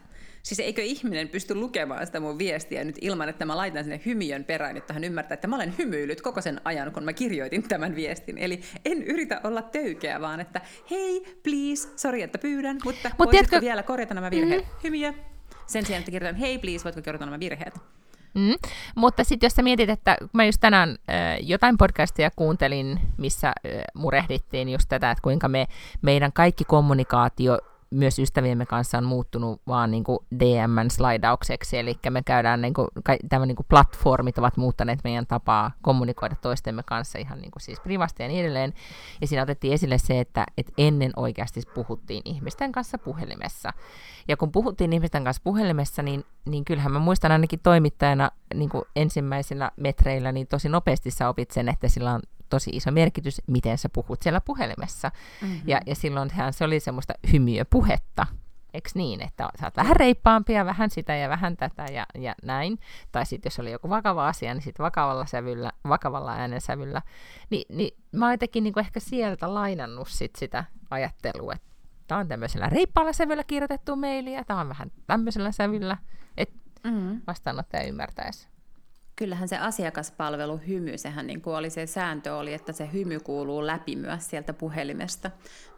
Siis 0.42 0.61
eikö 0.61 0.82
ihminen 0.82 1.28
pysty 1.28 1.55
lukemaan 1.55 2.07
sitä 2.07 2.20
mun 2.20 2.38
viestiä 2.38 2.84
nyt 2.84 2.96
ilman, 3.00 3.28
että 3.28 3.44
mä 3.44 3.57
laitan 3.57 3.84
sinne 3.84 4.00
hymiön 4.07 4.44
perään, 4.44 4.76
jotta 4.76 4.94
hän 4.94 5.05
ymmärtää, 5.05 5.34
että 5.34 5.46
mä 5.46 5.57
olen 5.57 5.74
hymyillyt 5.78 6.20
koko 6.22 6.40
sen 6.40 6.61
ajan, 6.64 6.92
kun 6.92 7.05
mä 7.05 7.12
kirjoitin 7.12 7.68
tämän 7.68 7.96
viestin. 7.96 8.38
Eli 8.38 8.61
en 8.84 9.02
yritä 9.02 9.40
olla 9.44 9.62
töykeä, 9.62 10.20
vaan 10.20 10.40
että 10.40 10.61
hei, 10.90 11.38
please, 11.42 11.88
sori, 11.96 12.22
että 12.22 12.38
pyydän, 12.38 12.78
mutta 12.84 13.09
Mut 13.09 13.18
voisitko 13.18 13.30
tiedätkö- 13.30 13.61
vielä 13.61 13.82
korjata 13.82 14.14
nämä 14.14 14.30
virheet? 14.30 14.64
Mm. 14.64 14.70
Hymiö. 14.84 15.12
Sen 15.66 15.86
sijaan, 15.86 16.00
että 16.00 16.11
kirjoitan 16.11 16.40
hei, 16.40 16.59
please, 16.59 16.84
voitko 16.84 17.02
korjata 17.02 17.24
nämä 17.24 17.40
virheet? 17.40 17.74
Mm. 18.35 18.55
Mutta 18.95 19.24
sitten 19.24 19.47
jos 19.47 19.53
sä 19.55 19.62
mietit, 19.62 19.91
että 19.91 20.16
mä 20.32 20.45
just 20.45 20.61
tänään 20.61 20.89
äh, 20.91 21.37
jotain 21.41 21.78
podcastia 21.78 22.30
kuuntelin, 22.37 23.01
missä 23.16 23.49
äh, 23.49 23.55
murehdittiin 23.95 24.68
just 24.68 24.89
tätä, 24.89 25.11
että 25.11 25.22
kuinka 25.22 25.49
me, 25.49 25.66
meidän 26.03 26.32
kaikki 26.32 26.64
kommunikaatio 26.64 27.59
myös 27.95 28.18
ystäviemme 28.18 28.66
kanssa 28.66 28.99
on 28.99 29.05
muuttunut 29.05 29.62
vaan 29.66 29.90
niin 29.90 30.05
kuin 30.05 30.18
DMn 30.38 30.90
slaidaukseksi, 30.90 31.78
eli 31.78 31.99
me 32.11 32.22
käydään, 32.22 32.61
niin 32.61 32.74
kuin, 32.74 32.88
tämä 33.28 33.47
niin 33.47 33.57
kuin 33.57 33.66
platformit 33.68 34.38
ovat 34.38 34.57
muuttaneet 34.57 34.99
meidän 35.05 35.26
tapaa 35.26 35.70
kommunikoida 35.82 36.36
toistemme 36.42 36.82
kanssa 36.82 37.18
ihan 37.18 37.40
niin 37.40 37.51
kuin 37.51 37.62
siis 37.62 37.80
privasti 37.80 38.22
ja 38.22 38.28
niin 38.28 38.40
edelleen. 38.40 38.72
Ja 39.20 39.26
siinä 39.26 39.42
otettiin 39.42 39.72
esille 39.72 39.99
se, 39.99 40.20
että, 40.20 40.47
että 40.59 40.72
ennen 40.78 41.12
oikeasti 41.16 41.62
puhuttiin 41.74 42.22
ihmisten 42.24 42.72
kanssa 42.72 42.99
puhelimessa. 42.99 43.72
Ja 44.28 44.36
kun 44.36 44.53
puhuttiin 44.53 44.92
ihmisten 44.92 45.24
kanssa 45.24 45.42
puhelimessa, 45.45 46.03
niin, 46.03 46.24
niin 46.45 46.64
kyllähän 46.64 46.92
mä 46.92 46.99
muistan 46.99 47.32
ainakin 47.32 47.61
toimittajana 47.62 48.30
niin 48.55 48.70
kuin 48.70 48.84
ensimmäisillä 48.97 49.70
metreillä, 49.76 50.32
niin 50.32 50.47
tosi 50.47 50.68
nopeasti 50.68 51.11
sä 51.11 51.28
opit 51.28 51.51
sen, 51.51 51.68
että 51.68 51.88
sillä 51.88 52.12
on 52.12 52.20
tosi 52.51 52.70
iso 52.70 52.90
merkitys, 52.90 53.42
miten 53.47 53.78
sä 53.78 53.88
puhut 53.88 54.22
siellä 54.22 54.40
puhelimessa. 54.40 55.11
Mm-hmm. 55.42 55.61
Ja, 55.66 55.80
ja 55.86 55.95
silloinhan 55.95 56.53
se 56.53 56.64
oli 56.64 56.80
semmoista 56.80 57.14
hymiöpuhetta, 57.32 58.26
eikö 58.74 58.90
niin, 58.95 59.20
että 59.22 59.49
sä 59.61 59.66
oot 59.66 59.76
vähän 59.76 59.97
reippaampi 59.97 60.53
ja 60.53 60.64
vähän 60.64 60.90
sitä 60.90 61.14
ja 61.14 61.28
vähän 61.28 61.57
tätä 61.57 61.86
ja, 61.92 62.07
ja 62.14 62.34
näin. 62.42 62.78
Tai 63.12 63.26
sitten 63.26 63.51
jos 63.51 63.59
oli 63.59 63.72
joku 63.72 63.88
vakava 63.90 64.28
asia, 64.28 64.55
niin 64.55 64.62
sitten 64.62 64.84
vakavalla 64.84 65.26
sävyllä, 65.26 65.72
vakavalla 65.88 66.32
äänensävyllä. 66.32 67.03
Ni, 67.51 67.64
niin 67.68 67.97
mä 68.12 68.24
oon 68.24 68.32
jotenkin 68.32 68.64
niin 68.64 68.78
ehkä 68.78 69.01
sieltä 69.01 69.55
lainannut 69.55 70.09
sit 70.09 70.36
sitä 70.36 70.64
ajattelua, 70.90 71.53
että 71.53 71.68
tämä 72.07 72.20
on 72.20 72.28
tämmöisellä 72.28 72.68
reippaalla 72.68 73.12
sävyllä 73.12 73.45
kirjoitettu 73.45 73.97
maili 73.97 74.32
ja 74.32 74.45
tämä 74.45 74.61
on 74.61 74.68
vähän 74.68 74.92
tämmöisellä 75.07 75.53
sävyllä, 75.53 75.97
että 76.36 76.64
Mm. 76.84 77.20
vastaanottaja 77.26 77.82
ymmärtäisi. 77.82 78.49
Kyllähän 79.17 79.49
se 79.49 79.59
asiakaspalvelu 79.59 80.61
hymy, 80.67 80.99
sehän 80.99 81.27
niin 81.27 81.41
kuin 81.41 81.57
oli 81.57 81.71
se 81.71 81.87
sääntö 81.87 82.37
oli, 82.37 82.53
että 82.55 82.73
se 82.73 82.93
hymy 82.93 83.21
kuuluu 83.21 83.67
läpi 83.67 83.97
myös 83.97 84.31
sieltä 84.31 84.53
puhelimesta. 84.53 85.31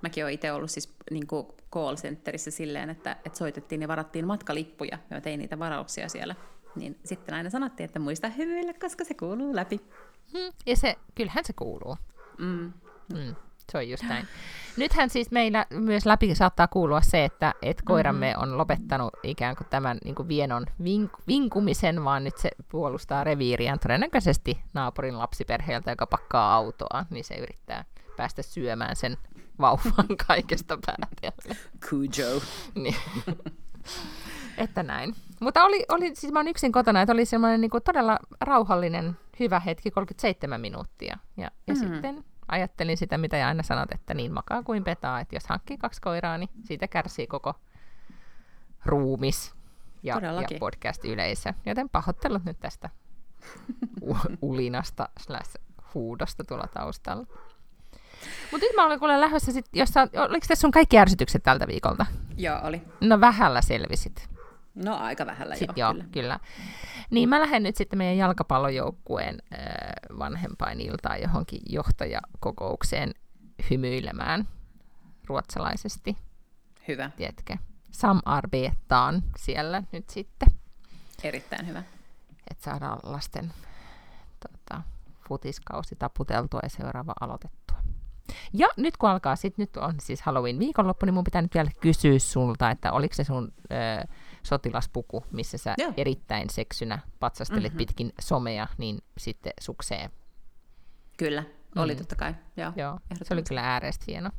Mäkin 0.02 0.24
olen 0.24 0.34
itse 0.34 0.52
ollut 0.52 0.70
siis 0.70 0.94
niin 1.10 1.26
kuin 1.26 1.46
call 1.72 1.96
centerissä 1.96 2.50
silleen, 2.50 2.90
että, 2.90 3.16
että 3.24 3.38
soitettiin 3.38 3.82
ja 3.82 3.88
varattiin 3.88 4.26
matkalippuja. 4.26 4.98
Ja 5.10 5.16
mä 5.16 5.20
tein 5.20 5.38
niitä 5.38 5.58
varauksia 5.58 6.08
siellä. 6.08 6.34
Niin 6.76 6.98
sitten 7.04 7.34
aina 7.34 7.50
sanottiin, 7.50 7.84
että 7.84 7.98
muista 7.98 8.28
hymyillä, 8.28 8.72
koska 8.74 9.04
se 9.04 9.14
kuuluu 9.14 9.56
läpi. 9.56 9.80
Hmm. 10.32 10.52
Ja 10.66 10.76
se, 10.76 10.96
kyllähän 11.14 11.44
se 11.44 11.52
kuuluu. 11.52 11.96
Mm. 12.38 12.72
Mm, 13.14 13.34
se 13.72 13.78
on 13.78 13.88
just 13.88 14.02
näin. 14.02 14.26
Nythän 14.76 15.10
siis 15.10 15.30
meillä 15.30 15.66
myös 15.70 16.06
läpi 16.06 16.34
saattaa 16.34 16.68
kuulua 16.68 17.00
se, 17.00 17.24
että 17.24 17.54
et 17.62 17.82
koiramme 17.84 18.26
Mm-hmm. 18.32 18.42
on 18.52 18.58
lopettanut 18.58 19.14
ikään 19.22 19.56
kuin 19.56 19.66
tämän 19.70 19.98
niin 20.04 20.14
kuin 20.14 20.28
vienon 20.28 20.66
vink- 20.82 21.22
vinkumisen, 21.28 22.04
vaan 22.04 22.24
nyt 22.24 22.36
se 22.38 22.50
puolustaa 22.68 23.24
reviiriään 23.24 23.78
todennäköisesti 23.78 24.60
naapurin 24.74 25.18
lapsiperheeltä, 25.18 25.90
joka 25.90 26.06
pakkaa 26.06 26.54
autoa, 26.54 27.06
niin 27.10 27.24
se 27.24 27.34
yrittää 27.34 27.84
päästä 28.16 28.42
syömään 28.42 28.96
sen 28.96 29.16
vauvan 29.60 30.16
kaikesta 30.26 30.78
päätellen. 30.86 31.56
Cujo. 31.80 32.42
Niin. 32.74 32.96
että 34.58 34.82
näin. 34.82 35.14
Mutta 35.40 35.64
oli, 35.64 35.84
oli, 35.88 36.14
siis 36.14 36.32
mä 36.32 36.38
oon 36.38 36.48
yksin 36.48 36.72
kotona, 36.72 37.02
että 37.02 37.12
oli 37.12 37.24
semmoinen 37.24 37.60
niin 37.60 37.70
todella 37.84 38.18
rauhallinen, 38.40 39.16
hyvä 39.40 39.60
hetki, 39.60 39.90
37 39.90 40.60
minuuttia. 40.60 41.18
Ja, 41.36 41.50
ja 41.66 41.74
Mm. 41.74 41.80
sitten 41.80 42.24
ajattelin 42.48 42.96
sitä, 42.96 43.18
mitä 43.18 43.48
aina 43.48 43.62
sanot, 43.62 43.92
että 43.92 44.14
niin 44.14 44.32
makaa 44.32 44.62
kuin 44.62 44.84
petaa, 44.84 45.20
että 45.20 45.36
jos 45.36 45.46
hankkii 45.46 45.78
kaksi 45.78 46.00
koiraa, 46.00 46.38
niin 46.38 46.50
siitä 46.64 46.88
kärsii 46.88 47.26
koko 47.26 47.54
ruumis 48.84 49.54
ja, 50.02 50.20
ja 50.20 50.58
podcast-yleisö. 50.58 51.52
Joten 51.66 51.88
pahoittelut 51.88 52.44
nyt 52.44 52.60
tästä 52.60 52.90
u- 54.02 54.16
ulinasta 54.50 55.08
slash 55.20 55.54
huudosta 55.94 56.44
tuolla 56.44 56.66
taustalla. 56.74 57.26
Mutta 58.52 58.66
nyt 58.66 58.76
mä 58.76 58.86
olen 58.86 58.98
kuule 58.98 59.20
lähdössä, 59.20 59.52
sit, 59.52 59.66
jos 59.72 59.88
sä, 59.88 60.00
oliko 60.02 60.46
tässä 60.48 60.60
sun 60.60 60.70
kaikki 60.70 60.98
ärsytykset 60.98 61.42
tältä 61.42 61.66
viikolta? 61.66 62.06
Joo, 62.36 62.60
oli. 62.62 62.82
No 63.00 63.20
vähällä 63.20 63.62
selvisit. 63.62 64.28
No 64.74 64.96
aika 64.96 65.26
vähällä 65.26 65.54
Sitten 65.54 65.74
joo, 65.76 65.88
joo, 65.88 65.94
kyllä. 65.94 66.08
kyllä. 66.12 66.40
Niin 67.10 67.28
mä 67.28 67.40
lähden 67.40 67.62
nyt 67.62 67.76
sitten 67.76 67.98
meidän 67.98 68.16
jalkapallojoukkueen 68.16 69.42
äh, 69.52 69.58
vanhempainiltaan 70.18 71.22
johonkin 71.22 71.60
johtajakokoukseen 71.68 73.14
hymyilemään 73.70 74.48
ruotsalaisesti. 75.26 76.16
Hyvä. 76.88 77.10
Tiedätkö? 77.16 77.56
Samarbetaan 77.90 79.22
siellä 79.38 79.82
nyt 79.92 80.10
sitten. 80.10 80.48
Erittäin 81.22 81.66
hyvä. 81.66 81.82
Että 82.50 82.64
saadaan 82.64 82.98
lasten 83.02 83.52
tota, 84.40 84.82
futiskausi 85.28 85.96
taputeltua 85.96 86.60
ja 86.62 86.68
seuraava 86.68 87.12
aloitettua. 87.20 87.76
Ja 88.52 88.68
nyt 88.76 88.96
kun 88.96 89.10
alkaa, 89.10 89.36
sit 89.36 89.58
nyt 89.58 89.76
on 89.76 89.94
siis 90.00 90.22
Halloween 90.22 90.58
viikonloppu, 90.58 91.06
niin 91.06 91.14
mun 91.14 91.24
pitää 91.24 91.42
nyt 91.42 91.54
vielä 91.54 91.70
kysyä 91.80 92.18
sulta, 92.18 92.70
että 92.70 92.92
oliko 92.92 93.14
se 93.14 93.24
sun 93.24 93.52
ö, 93.72 94.06
sotilaspuku, 94.46 95.24
missä 95.32 95.58
sä 95.58 95.74
Joo. 95.78 95.92
erittäin 95.96 96.50
seksynä 96.50 96.98
patsastelet 97.20 97.62
Mhm. 97.62 97.68
mm-hmm. 97.68 97.76
pitkin 97.78 98.12
somea, 98.20 98.66
niin 98.78 98.98
sitten 99.18 99.52
suksee. 99.60 100.10
Kyllä, 101.16 101.44
oli 101.76 101.92
Mm. 101.94 101.98
totta 101.98 102.16
kai. 102.16 102.34
Joo, 102.56 102.72
Joo, 102.76 102.98
se 103.22 103.34
oli 103.34 103.42
kyllä 103.42 103.60
ääreistä 103.72 104.04
hieno. 104.08 104.30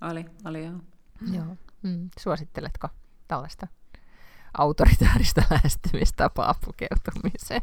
oli, 0.00 0.24
oli 0.44 0.64
joo. 0.64 0.78
Joo. 1.32 1.56
Mm. 1.82 2.10
Suositteletko 2.18 2.88
tällaista 3.28 3.66
autoritaarista 4.58 5.42
lähestymistapaa 5.50 6.54
pukeutumiseen? 6.64 7.62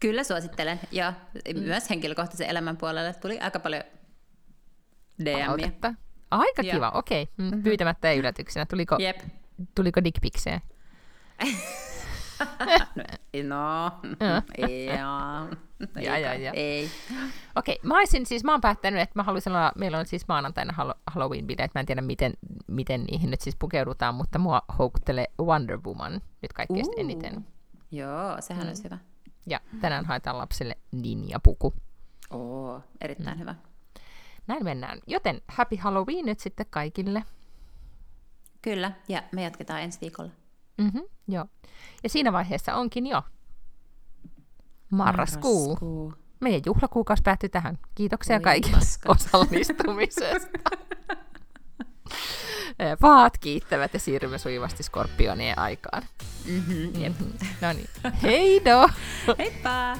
Kyllä 0.00 0.24
suosittelen. 0.24 0.80
Ja 0.92 1.12
myös 1.60 1.90
henkilökohtaisen 1.90 2.48
elämän 2.48 2.76
puolelle 2.76 3.14
tuli 3.14 3.40
aika 3.40 3.58
paljon 3.60 3.82
DMiä. 5.24 5.44
Palautetta? 5.44 5.94
Aika 6.30 6.62
kiva, 6.62 6.90
okei. 6.94 7.22
Okay. 7.22 7.34
Mm, 7.36 7.44
Mhm. 7.54 7.62
Pyytämättä 7.62 8.10
ei 8.10 8.18
yllätyksenä. 8.18 8.66
Tuliko, 8.66 8.96
Jep. 9.00 9.20
tuliko 9.74 10.04
dickpiksejä? 10.04 10.60
No, 13.44 13.90
ja, 14.58 15.46
Ja, 16.02 16.18
ja, 16.18 16.34
ja. 16.34 16.52
Ei. 16.52 16.90
Okei, 17.56 17.78
mä 17.82 17.94
olisin 17.98 18.26
siis, 18.26 18.44
mä 18.44 18.52
oon 18.52 18.60
päättänyt, 18.60 19.00
että 19.00 19.12
mä 19.18 19.22
haluaisin 19.22 19.52
olla, 19.52 19.72
meillä 19.76 19.98
on 19.98 20.06
siis 20.06 20.28
maanantaina 20.28 20.72
Hall- 20.78 21.00
Halloween-bileet, 21.10 21.70
mä 21.74 21.80
en 21.80 21.86
tiedä 21.86 22.00
miten, 22.02 22.32
miten 22.66 23.04
niihin 23.04 23.30
nyt 23.30 23.40
siis 23.40 23.56
pukeudutaan, 23.58 24.14
mutta 24.14 24.38
mua 24.38 24.62
houkuttelee 24.78 25.26
Wonder 25.40 25.78
Woman 25.86 26.12
nyt 26.42 26.52
kaikkein 26.52 26.86
Uu. 26.86 26.94
eniten. 26.96 27.46
Joo, 27.90 28.36
sehän 28.40 28.62
Mm. 28.64 28.68
olisi 28.68 28.84
hyvä. 28.84 28.98
Ja 29.46 29.60
tänään 29.80 30.04
haetaan 30.04 30.38
lapselle 30.38 30.76
ninjapuku. 30.92 31.74
Oo, 32.30 32.80
erittäin 33.00 33.36
mm. 33.36 33.40
hyvä. 33.40 33.54
Näin 34.46 34.64
mennään. 34.64 34.98
Joten 35.06 35.40
happy 35.48 35.76
Halloween 35.76 36.24
nyt 36.26 36.40
sitten 36.40 36.66
kaikille. 36.70 37.24
Kyllä, 38.62 38.92
ja 39.08 39.22
me 39.32 39.42
jatketaan 39.42 39.80
ensi 39.82 40.00
viikolla. 40.00 40.30
Mm-hmm, 40.78 41.02
joo. 41.28 41.44
Ja 42.02 42.08
siinä 42.08 42.32
vaiheessa 42.32 42.74
onkin 42.74 43.06
jo 43.06 43.22
marraskuu. 44.90 45.68
Marraskuu. 45.68 46.14
Meidän 46.40 46.60
juhlakuukausi 46.66 47.22
päättyi 47.22 47.48
tähän. 47.48 47.78
Kiitoksia 47.94 48.36
Oi 48.36 48.40
kaikille 48.42 48.76
paska. 48.78 49.12
osallistumisesta. 49.12 50.58
Eh, 52.78 52.96
Vaat 53.02 53.38
kiittävät 53.38 53.94
ja 53.94 54.00
siirrymme 54.00 54.38
sujuvasti 54.38 54.82
skorpionien 54.82 55.58
aikaan. 55.58 56.02
Mm-hmm, 56.46 57.02
jep. 57.02 57.12
No 57.60 57.72
niin. 57.72 57.88
Heido! 58.22 58.88
Heippa! 59.38 59.96